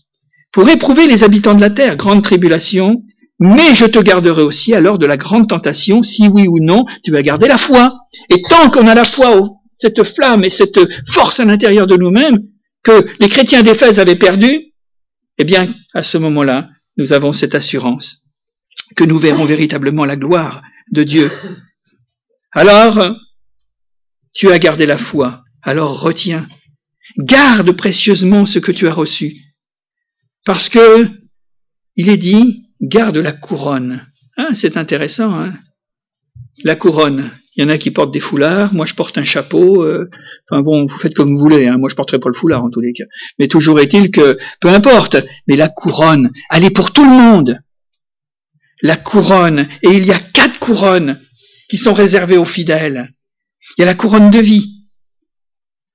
Pour 0.53 0.69
éprouver 0.69 1.07
les 1.07 1.23
habitants 1.23 1.55
de 1.55 1.61
la 1.61 1.71
terre, 1.71 1.97
grande 1.97 2.25
tribulation, 2.25 3.05
mais 3.39 3.75
je 3.75 3.87
te 3.87 3.99
garderai 3.99 4.43
aussi 4.43 4.75
à 4.75 4.81
l'heure 4.81 4.99
de 4.99 5.07
la 5.07 5.17
grande 5.17 5.49
tentation, 5.49 6.03
si 6.03 6.29
oui 6.29 6.47
ou 6.49 6.59
non, 6.61 6.85
tu 7.05 7.11
vas 7.11 7.23
garder 7.23 7.49
la 7.49 7.59
foi. 7.59 8.01
Et 8.29 8.43
tant 8.43 8.71
qu'on 8.71 8.87
a 8.87 8.95
la 8.95 9.05
foi, 9.05 9.49
cette 9.69 10.03
flamme 10.03 10.45
et 10.45 10.51
cette 10.51 10.81
force 11.07 11.41
à 11.41 11.45
l'intérieur 11.45 11.87
de 11.87 11.97
nous-mêmes, 11.97 12.41
que 12.83 13.07
les 13.21 13.29
chrétiens 13.29 13.63
d'Éphèse 13.63 14.01
avaient 14.01 14.17
perdu, 14.17 14.73
eh 15.39 15.45
bien, 15.45 15.73
à 15.95 16.03
ce 16.03 16.19
moment-là, 16.19 16.69
nous 16.97 17.13
avons 17.13 17.33
cette 17.33 17.55
assurance 17.55 18.31
que 18.97 19.05
nous 19.05 19.19
verrons 19.19 19.45
véritablement 19.45 20.05
la 20.05 20.17
gloire 20.17 20.63
de 20.93 21.03
Dieu. 21.03 21.31
Alors, 22.53 23.17
tu 24.33 24.51
as 24.51 24.59
gardé 24.59 24.87
la 24.87 24.99
foi, 24.99 25.45
alors 25.63 26.01
retiens. 26.01 26.49
Garde 27.19 27.73
précieusement 27.73 28.47
ce 28.47 28.59
que 28.59 28.73
tu 28.73 28.89
as 28.89 28.93
reçu. 28.93 29.37
Parce 30.45 30.69
que, 30.69 31.09
il 31.97 32.09
est 32.09 32.17
dit, 32.17 32.73
garde 32.81 33.19
la 33.19 33.33
couronne. 33.33 34.07
Hein, 34.37 34.51
c'est 34.55 34.77
intéressant, 34.77 35.39
hein 35.39 35.53
La 36.65 36.77
couronne. 36.77 37.31
Il 37.57 37.63
y 37.63 37.67
en 37.67 37.69
a 37.69 37.79
qui 37.79 37.91
portent 37.91 38.13
des 38.13 38.21
foulards, 38.21 38.73
moi 38.75 38.87
je 38.87 38.95
porte 38.95 39.19
un 39.19 39.25
chapeau. 39.25 39.83
Euh, 39.83 40.09
enfin 40.49 40.63
bon, 40.63 40.87
vous 40.87 40.99
faites 40.99 41.15
comme 41.15 41.35
vous 41.35 41.41
voulez. 41.41 41.67
Hein, 41.67 41.79
moi 41.79 41.89
je 41.91 41.97
porterai 41.97 42.21
pas 42.21 42.29
le 42.29 42.35
foulard 42.35 42.63
en 42.63 42.71
tous 42.71 42.81
les 42.81 42.93
cas. 42.93 43.05
Mais 43.39 43.49
toujours 43.49 43.81
est-il 43.81 44.11
que, 44.11 44.39
peu 44.61 44.69
importe, 44.69 45.17
mais 45.49 45.57
la 45.57 45.69
couronne, 45.69 46.31
elle 46.51 46.65
est 46.65 46.75
pour 46.75 46.93
tout 46.93 47.05
le 47.05 47.11
monde. 47.11 47.59
La 48.83 48.97
couronne, 48.97 49.69
et 49.83 49.91
il 49.91 50.07
y 50.07 50.13
a 50.13 50.19
quatre 50.19 50.59
couronnes 50.59 51.21
qui 51.69 51.77
sont 51.77 51.93
réservées 51.93 52.39
aux 52.39 52.45
fidèles. 52.45 53.13
Il 53.77 53.81
y 53.81 53.83
a 53.83 53.87
la 53.87 53.95
couronne 53.95 54.31
de 54.31 54.39
vie, 54.39 54.87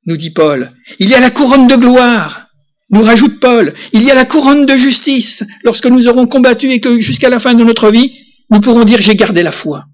nous 0.06 0.18
dit 0.18 0.32
Paul. 0.32 0.72
Il 1.00 1.10
y 1.10 1.16
a 1.16 1.20
la 1.20 1.32
couronne 1.32 1.68
de 1.68 1.76
gloire, 1.76 2.50
nous 2.90 3.02
rajoute 3.02 3.40
Paul. 3.40 3.74
Il 3.94 4.04
y 4.04 4.12
a 4.12 4.16
la 4.16 4.26
couronne 4.26 4.66
de 4.66 4.78
justice. 4.78 5.44
Lorsque 5.64 5.88
nous 5.88 6.08
aurons 6.08 6.28
combattu 6.28 6.70
et 6.72 6.80
que 6.80 7.00
jusqu'à 7.00 7.30
la 7.30 7.40
fin 7.40 7.56
de 7.56 7.64
notre 7.64 7.90
vie, 7.90 8.14
nous 8.52 8.60
pourrons 8.60 8.84
dire 8.84 9.02
j'ai 9.02 9.16
gardé 9.16 9.42
la 9.42 9.52
foi. 9.52 9.86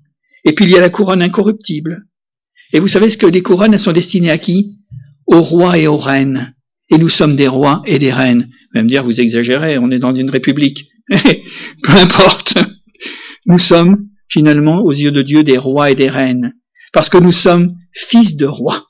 Et 0.45 0.53
puis 0.53 0.65
il 0.65 0.71
y 0.71 0.77
a 0.77 0.81
la 0.81 0.89
couronne 0.89 1.21
incorruptible. 1.21 2.05
Et 2.73 2.79
vous 2.79 2.87
savez 2.87 3.09
ce 3.09 3.17
que 3.17 3.25
les 3.25 3.41
couronnes, 3.41 3.77
sont 3.77 3.91
destinées 3.91 4.31
à 4.31 4.37
qui? 4.37 4.77
Aux 5.27 5.41
rois 5.41 5.77
et 5.77 5.87
aux 5.87 5.97
reines. 5.97 6.55
Et 6.89 6.97
nous 6.97 7.09
sommes 7.09 7.35
des 7.35 7.47
rois 7.47 7.81
et 7.85 7.99
des 7.99 8.11
reines. 8.11 8.41
Vous 8.43 8.79
allez 8.79 8.83
me 8.83 8.89
dire, 8.89 9.03
vous 9.03 9.19
exagérez, 9.19 9.77
on 9.77 9.91
est 9.91 9.99
dans 9.99 10.13
une 10.13 10.29
république. 10.29 10.87
Peu 11.09 11.91
importe. 11.91 12.57
Nous 13.45 13.59
sommes 13.59 14.07
finalement, 14.29 14.81
aux 14.81 14.91
yeux 14.91 15.11
de 15.11 15.21
Dieu, 15.21 15.43
des 15.43 15.57
rois 15.57 15.91
et 15.91 15.95
des 15.95 16.09
reines. 16.09 16.53
Parce 16.93 17.09
que 17.09 17.17
nous 17.17 17.31
sommes 17.31 17.75
fils 17.93 18.37
de 18.37 18.45
rois. 18.45 18.87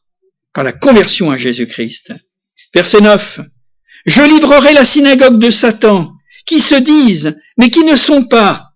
Par 0.54 0.64
la 0.64 0.74
conversion 0.74 1.32
à 1.32 1.38
Jésus-Christ. 1.38 2.14
Verset 2.74 3.02
9. 3.02 3.42
Je 4.06 4.22
livrerai 4.22 4.74
la 4.74 4.86
synagogue 4.86 5.40
de 5.40 5.50
Satan, 5.50 6.14
qui 6.46 6.60
se 6.60 6.76
disent, 6.76 7.38
mais 7.58 7.70
qui 7.70 7.84
ne 7.84 7.96
sont 7.96 8.26
pas 8.26 8.72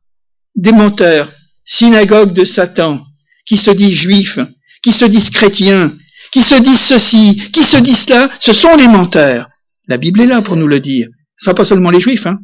des 0.56 0.72
menteurs, 0.72 1.32
synagogue 1.66 2.34
de 2.34 2.46
Satan, 2.46 3.04
qui 3.46 3.58
se 3.58 3.72
disent 3.72 3.98
juifs, 3.98 4.40
qui 4.82 4.92
se 4.92 5.06
disent 5.06 5.32
chrétiens, 5.32 5.96
qui 6.32 6.42
se 6.42 6.56
disent 6.56 6.80
ceci, 6.80 7.50
qui 7.52 7.64
se 7.64 7.78
disent 7.78 8.06
cela, 8.06 8.30
ce 8.40 8.54
sont 8.54 8.76
des 8.78 8.88
menteurs. 8.88 9.50
La 9.88 9.98
Bible 9.98 10.22
est 10.22 10.28
là 10.28 10.42
pour 10.42 10.56
nous 10.56 10.68
le 10.68 10.80
dire. 10.80 11.08
Ce 11.38 11.46
sera 11.46 11.56
pas 11.56 11.66
seulement 11.66 11.92
les 11.92 12.00
juifs, 12.00 12.26
hein. 12.26 12.40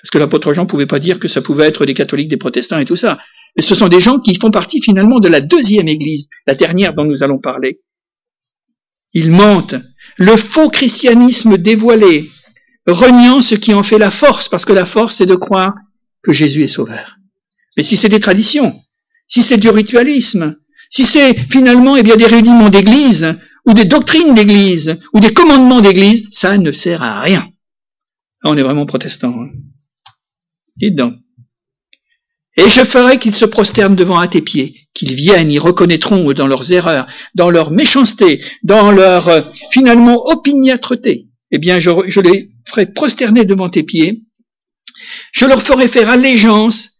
Parce 0.00 0.10
que 0.10 0.18
l'apôtre 0.18 0.52
Jean 0.52 0.66
pouvait 0.66 0.86
pas 0.86 0.98
dire 0.98 1.18
que 1.18 1.26
ça 1.26 1.42
pouvait 1.42 1.66
être 1.66 1.86
des 1.86 1.94
catholiques, 1.94 2.28
des 2.28 2.36
protestants 2.36 2.78
et 2.78 2.84
tout 2.84 2.96
ça. 2.96 3.18
Mais 3.56 3.62
ce 3.62 3.74
sont 3.74 3.88
des 3.88 4.00
gens 4.00 4.20
qui 4.20 4.38
font 4.38 4.50
partie 4.50 4.80
finalement 4.82 5.18
de 5.18 5.28
la 5.28 5.40
deuxième 5.40 5.88
église, 5.88 6.28
la 6.46 6.54
dernière 6.54 6.94
dont 6.94 7.04
nous 7.04 7.22
allons 7.22 7.38
parler. 7.38 7.80
Ils 9.14 9.30
mentent. 9.30 9.76
Le 10.18 10.36
faux 10.36 10.68
christianisme 10.68 11.56
dévoilé, 11.56 12.28
reniant 12.86 13.40
ce 13.40 13.54
qui 13.54 13.74
en 13.74 13.82
fait 13.82 13.98
la 13.98 14.10
force, 14.10 14.48
parce 14.48 14.64
que 14.64 14.72
la 14.72 14.86
force 14.86 15.16
c'est 15.16 15.26
de 15.26 15.34
croire 15.34 15.74
que 16.22 16.32
Jésus 16.32 16.62
est 16.62 16.68
sauveur. 16.68 17.16
Mais 17.76 17.82
si 17.82 17.96
c'est 17.96 18.08
des 18.08 18.20
traditions, 18.20 18.72
si 19.28 19.42
c'est 19.42 19.58
du 19.58 19.68
ritualisme, 19.68 20.56
si 20.90 21.04
c'est 21.04 21.34
finalement 21.50 21.96
eh 21.96 22.02
bien, 22.02 22.16
des 22.16 22.26
réuniments 22.26 22.70
d'église, 22.70 23.36
ou 23.66 23.74
des 23.74 23.84
doctrines 23.84 24.34
d'église, 24.34 24.98
ou 25.12 25.20
des 25.20 25.34
commandements 25.34 25.80
d'église, 25.80 26.28
ça 26.30 26.56
ne 26.56 26.72
sert 26.72 27.02
à 27.02 27.20
rien. 27.20 27.48
Là, 28.42 28.50
on 28.50 28.56
est 28.56 28.62
vraiment 28.62 28.86
protestant. 28.86 29.34
Hein. 29.40 29.50
Dites 30.76 30.94
donc. 30.94 31.14
Et 32.56 32.68
je 32.68 32.84
ferai 32.84 33.18
qu'ils 33.18 33.34
se 33.34 33.44
prosternent 33.44 33.96
devant 33.96 34.18
à 34.18 34.28
tes 34.28 34.40
pieds, 34.40 34.88
qu'ils 34.94 35.14
viennent, 35.14 35.50
ils 35.50 35.58
reconnaîtront 35.58 36.32
dans 36.32 36.46
leurs 36.46 36.72
erreurs, 36.72 37.06
dans 37.34 37.50
leur 37.50 37.70
méchanceté, 37.70 38.42
dans 38.62 38.92
leur 38.92 39.28
euh, 39.28 39.42
finalement 39.70 40.26
opiniâtreté. 40.26 41.28
Eh 41.50 41.58
bien, 41.58 41.80
je, 41.80 41.90
je 42.06 42.20
les 42.20 42.50
ferai 42.66 42.86
prosterner 42.86 43.44
devant 43.44 43.68
tes 43.68 43.82
pieds. 43.82 44.22
Je 45.32 45.44
leur 45.44 45.62
ferai 45.62 45.86
faire 45.88 46.08
allégeance 46.08 46.95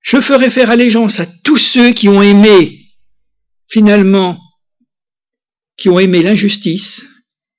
je 0.00 0.20
ferai 0.20 0.50
faire 0.50 0.70
allégeance 0.70 1.20
à 1.20 1.26
tous 1.44 1.58
ceux 1.58 1.92
qui 1.92 2.08
ont 2.08 2.22
aimé, 2.22 2.78
finalement, 3.68 4.38
qui 5.76 5.88
ont 5.88 5.98
aimé 5.98 6.22
l'injustice 6.22 7.06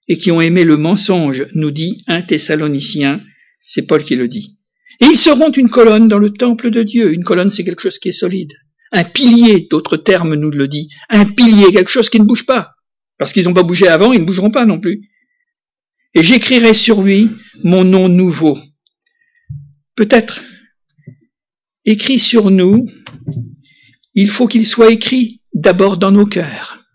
et 0.08 0.18
qui 0.18 0.32
ont 0.32 0.42
aimé 0.42 0.64
le 0.64 0.78
mensonge, 0.78 1.46
nous 1.54 1.72
dit 1.72 2.04
un 2.08 2.22
Thessalonicien, 2.22 3.22
c'est 3.66 3.84
Paul 3.84 4.04
qui 4.04 4.16
le 4.16 4.28
dit. 4.28 4.58
Et 5.02 5.06
ils 5.06 5.18
seront 5.18 5.52
une 5.52 5.70
colonne 5.70 6.08
dans 6.08 6.18
le 6.18 6.32
temple 6.32 6.72
de 6.72 6.84
Dieu. 6.84 7.14
Une 7.14 7.24
colonne, 7.24 7.50
c'est 7.50 7.64
quelque 7.64 7.82
chose 7.82 8.00
qui 8.00 8.10
est 8.10 8.14
solide. 8.14 8.52
Un 8.92 9.04
pilier, 9.04 9.68
d'autres 9.70 9.98
termes 9.98 10.36
nous 10.36 10.50
le 10.50 10.68
dit. 10.68 10.90
Un 11.10 11.26
pilier, 11.26 11.72
quelque 11.72 11.92
chose 11.92 12.10
qui 12.10 12.20
ne 12.20 12.26
bouge 12.26 12.46
pas. 12.46 12.72
Parce 13.18 13.32
qu'ils 13.32 13.46
n'ont 13.46 13.54
pas 13.54 13.64
bougé 13.64 13.88
avant, 13.88 14.12
ils 14.12 14.20
ne 14.20 14.26
bougeront 14.26 14.52
pas 14.52 14.66
non 14.66 14.80
plus. 14.80 15.10
Et 16.16 16.24
j'écrirai 16.24 16.74
sur 16.74 17.02
lui 17.02 17.30
mon 17.64 17.84
nom 17.84 18.10
nouveau. 18.10 18.60
Peut-être 19.96 20.44
écrit 21.90 22.20
sur 22.20 22.52
nous, 22.52 22.88
il 24.14 24.30
faut 24.30 24.48
qu'il 24.48 24.66
soit 24.66 24.92
écrit 24.92 25.42
d'abord 25.54 25.98
dans 25.98 26.12
nos 26.12 26.26
cœurs. 26.26 26.86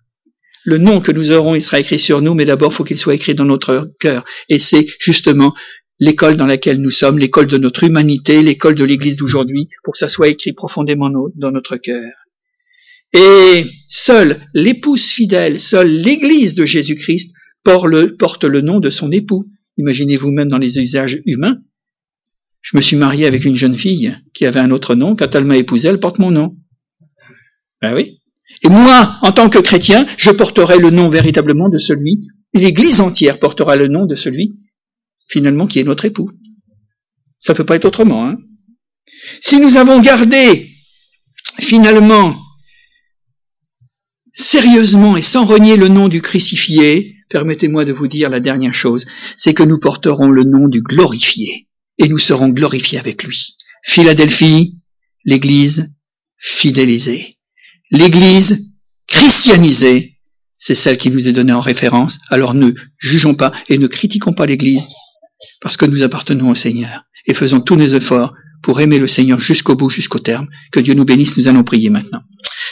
Le 0.65 0.79
nom 0.79 1.01
que 1.01 1.13
nous 1.13 1.31
aurons, 1.33 1.55
il 1.55 1.63
sera 1.63 1.81
écrit 1.81 1.99
sur 1.99 2.23
nous, 2.23 2.35
mais 2.35 2.45
d'abord, 2.45 2.73
il 2.73 2.75
faut 2.77 2.85
qu'il 2.85 2.97
soit 2.97 3.15
écrit 3.15 3.35
dans 3.35 3.45
notre 3.45 3.93
cœur. 4.01 4.25
Et 4.49 4.59
c'est 4.59 4.87
justement 4.99 5.55
l'école 6.01 6.37
dans 6.37 6.47
laquelle 6.47 6.81
nous 6.81 6.91
sommes, 6.91 7.19
l'école 7.19 7.47
de 7.47 7.59
notre 7.59 7.85
humanité, 7.85 8.43
l'école 8.43 8.75
de 8.75 8.85
l'Église 8.85 9.17
d'aujourd'hui, 9.17 9.69
pour 9.83 9.93
que 9.93 9.99
ça 9.99 10.09
soit 10.09 10.29
écrit 10.29 10.53
profondément 10.53 11.11
dans 11.35 11.51
notre 11.51 11.77
cœur. 11.77 12.11
Et 13.13 13.67
seule 13.89 14.41
l'épouse 14.55 15.07
fidèle, 15.07 15.61
seule 15.61 15.89
l'Église 15.89 16.55
de 16.55 16.65
Jésus-Christ 16.65 17.33
porte 17.63 18.45
le 18.45 18.61
nom 18.61 18.81
de 18.81 18.91
son 18.91 19.13
époux. 19.13 19.47
Imaginez-vous 19.77 20.31
même 20.31 20.49
dans 20.49 20.59
les 20.59 20.79
usages 20.79 21.21
humains, 21.27 21.59
je 22.65 22.77
me 22.79 22.81
suis 22.81 22.97
marié 22.97 23.27
avec 23.27 23.45
une 23.45 23.57
jeune 23.57 23.77
fille 23.77 24.17
qui 24.33 24.47
avait 24.47 24.59
un 24.59 24.71
autre 24.71 24.95
nom. 24.95 25.15
Quand 25.15 25.33
elle 25.35 25.45
m'a 25.45 25.59
épousé, 25.59 25.87
elle 25.87 26.01
porte 26.01 26.19
mon 26.19 26.31
nom. 26.31 26.57
Ben 27.83 27.95
oui. 27.95 28.23
Et 28.63 28.71
moi, 28.71 29.19
en 29.21 29.33
tant 29.33 29.51
que 29.51 29.59
chrétien, 29.59 30.07
je 30.17 30.31
porterai 30.31 30.79
le 30.79 30.89
nom 30.89 31.11
véritablement 31.11 31.69
de 31.69 31.77
celui, 31.77 32.27
l'Église 32.55 33.03
entière 33.03 33.39
portera 33.39 33.77
le 33.77 33.89
nom 33.89 34.07
de 34.07 34.15
celui, 34.15 34.55
finalement, 35.29 35.67
qui 35.67 35.79
est 35.79 35.85
notre 35.85 36.07
époux. 36.07 36.31
Ça 37.39 37.53
peut 37.55 37.67
pas 37.67 37.77
être 37.77 37.85
autrement. 37.85 38.27
Hein. 38.27 38.37
Si 39.43 39.61
nous 39.61 39.77
avons 39.77 40.01
gardé, 40.01 40.71
finalement, 41.61 42.35
sérieusement 44.33 45.19
et 45.19 45.23
sans 45.23 45.45
renier 45.45 45.77
le 45.77 45.89
nom 45.89 46.09
du 46.09 46.23
crucifié, 46.23 47.17
permettez-moi 47.29 47.85
de 47.85 47.93
vous 47.93 48.09
dire 48.09 48.31
la 48.31 48.41
dernière 48.41 48.75
chose, 48.75 49.05
c'est 49.37 49.53
que 49.53 49.63
nous 49.63 49.79
porterons 49.79 50.29
le 50.29 50.45
nom 50.45 50.69
du 50.69 50.81
glorifié 50.81 51.64
et 51.99 52.09
nous 52.09 52.19
serons 52.19 52.49
glorifiés 52.49 52.99
avec 52.99 53.23
lui. 53.23 53.57
Philadelphie, 53.85 54.79
l'Église 55.25 55.95
fidélisée. 56.39 57.37
L'Église 57.91 58.59
christianisée, 59.07 60.15
c'est 60.57 60.75
celle 60.75 60.99
qui 60.99 61.11
nous 61.11 61.29
est 61.29 61.33
donnée 61.33 61.53
en 61.53 61.61
référence. 61.61 62.19
Alors 62.31 62.55
ne 62.55 62.73
jugeons 62.99 63.35
pas 63.35 63.53
et 63.69 63.79
ne 63.79 63.87
critiquons 63.87 64.33
pas 64.33 64.47
l'Église 64.47 64.89
parce 65.61 65.77
que 65.77 65.87
nous 65.87 66.03
appartenons 66.03 66.51
au 66.51 66.55
Seigneur 66.55 67.05
et 67.27 67.35
faisons 67.35 67.61
tous 67.61 67.77
nos 67.77 67.87
efforts 67.87 68.35
pour 68.63 68.81
aimer 68.81 68.99
le 68.99 69.07
Seigneur 69.07 69.39
jusqu'au 69.41 69.75
bout, 69.75 69.91
jusqu'au 69.91 70.19
terme. 70.19 70.49
Que 70.73 70.81
Dieu 70.81 70.95
nous 70.95 71.05
bénisse, 71.05 71.37
nous 71.37 71.49
allons 71.49 71.65
prier 71.65 71.91
maintenant. 71.91 72.23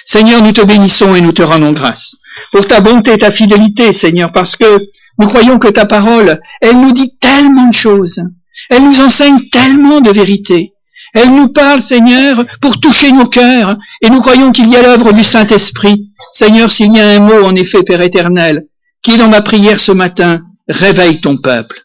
Seigneur, 0.05 0.43
nous 0.43 0.53
te 0.53 0.65
bénissons 0.65 1.15
et 1.15 1.21
nous 1.21 1.33
te 1.33 1.43
rendons 1.43 1.73
grâce 1.73 2.17
pour 2.51 2.67
ta 2.67 2.81
bonté 2.81 3.13
et 3.13 3.19
ta 3.19 3.31
fidélité, 3.31 3.93
Seigneur, 3.93 4.33
parce 4.33 4.57
que 4.57 4.79
nous 5.19 5.29
croyons 5.29 5.59
que 5.59 5.69
ta 5.69 5.87
parole, 5.87 6.41
elle 6.61 6.81
nous 6.81 6.93
dit 6.93 7.19
tellement 7.21 7.69
de 7.69 7.75
choses. 7.75 8.23
Elle 8.71 8.85
nous 8.85 9.01
enseigne 9.01 9.39
tellement 9.51 10.01
de 10.01 10.11
vérités. 10.11 10.73
Elle 11.15 11.35
nous 11.35 11.49
parle, 11.49 11.83
Seigneur, 11.83 12.45
pour 12.61 12.81
toucher 12.81 13.13
nos 13.13 13.27
cœurs, 13.27 13.77
et 14.01 14.09
nous 14.09 14.21
croyons 14.21 14.51
qu'il 14.51 14.71
y 14.71 14.77
a 14.77 14.83
l'œuvre 14.83 15.13
du 15.13 15.23
Saint-Esprit. 15.23 16.11
Seigneur, 16.33 16.71
s'il 16.71 16.93
y 16.95 17.01
a 17.01 17.09
un 17.11 17.21
mot, 17.21 17.45
en 17.45 17.55
effet, 17.55 17.83
Père 17.83 18.01
éternel, 18.01 18.65
qui 19.03 19.13
est 19.13 19.19
dans 19.19 19.29
ma 19.29 19.43
prière 19.43 19.79
ce 19.79 19.93
matin, 19.93 20.43
réveille 20.69 21.21
ton 21.21 21.37
peuple. 21.37 21.83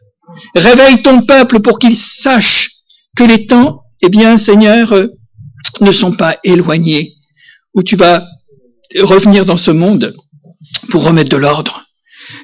Réveille 0.56 1.02
ton 1.02 1.24
peuple 1.24 1.60
pour 1.60 1.80
qu'il 1.80 1.96
sache 1.96 2.70
que 3.18 3.24
les 3.24 3.48
temps, 3.48 3.82
eh 4.02 4.10
bien, 4.10 4.38
Seigneur, 4.38 4.94
euh, 4.94 5.08
ne 5.82 5.92
sont 5.92 6.14
pas 6.14 6.38
éloignés, 6.44 7.14
où 7.74 7.84
tu 7.84 7.96
vas 7.96 8.26
revenir 9.02 9.46
dans 9.46 9.58
ce 9.58 9.72
monde 9.72 10.16
pour 10.90 11.04
remettre 11.04 11.30
de 11.30 11.38
l'ordre. 11.38 11.84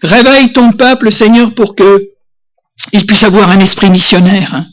Réveille 0.01 0.51
ton 0.51 0.71
peuple, 0.71 1.11
Seigneur, 1.11 1.53
pour 1.53 1.75
que 1.75 2.09
il 2.91 3.05
puisse 3.05 3.23
avoir 3.23 3.49
un 3.49 3.59
esprit 3.59 3.89
missionnaire. 3.89 4.53
Hein. 4.55 4.65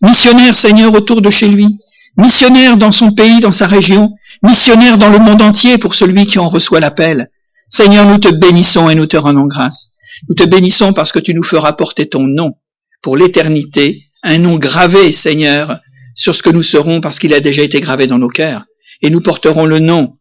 Missionnaire, 0.00 0.56
Seigneur, 0.56 0.92
autour 0.94 1.22
de 1.22 1.30
chez 1.30 1.48
lui. 1.48 1.78
Missionnaire 2.16 2.76
dans 2.76 2.92
son 2.92 3.12
pays, 3.12 3.40
dans 3.40 3.52
sa 3.52 3.66
région. 3.66 4.10
Missionnaire 4.42 4.98
dans 4.98 5.10
le 5.10 5.18
monde 5.18 5.42
entier 5.42 5.78
pour 5.78 5.94
celui 5.94 6.26
qui 6.26 6.38
en 6.38 6.48
reçoit 6.48 6.80
l'appel. 6.80 7.28
Seigneur, 7.68 8.06
nous 8.06 8.18
te 8.18 8.28
bénissons 8.28 8.90
et 8.90 8.94
nous 8.94 9.06
te 9.06 9.16
rendons 9.16 9.46
grâce. 9.46 9.92
Nous 10.28 10.34
te 10.34 10.44
bénissons 10.44 10.92
parce 10.92 11.12
que 11.12 11.18
tu 11.18 11.34
nous 11.34 11.42
feras 11.42 11.72
porter 11.72 12.08
ton 12.08 12.22
nom 12.24 12.54
pour 13.00 13.16
l'éternité, 13.16 14.02
un 14.22 14.38
nom 14.38 14.56
gravé, 14.56 15.12
Seigneur, 15.12 15.80
sur 16.14 16.34
ce 16.34 16.42
que 16.42 16.50
nous 16.50 16.62
serons 16.62 17.00
parce 17.00 17.18
qu'il 17.18 17.34
a 17.34 17.40
déjà 17.40 17.62
été 17.62 17.80
gravé 17.80 18.06
dans 18.06 18.18
nos 18.18 18.28
cœurs. 18.28 18.64
Et 19.00 19.10
nous 19.10 19.20
porterons 19.20 19.66
le 19.66 19.78
nom, 19.78 20.12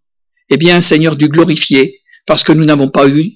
eh 0.50 0.58
bien, 0.58 0.82
Seigneur, 0.82 1.16
du 1.16 1.28
glorifié, 1.28 2.00
parce 2.26 2.44
que 2.44 2.52
nous 2.52 2.66
n'avons 2.66 2.90
pas 2.90 3.08
eu 3.08 3.34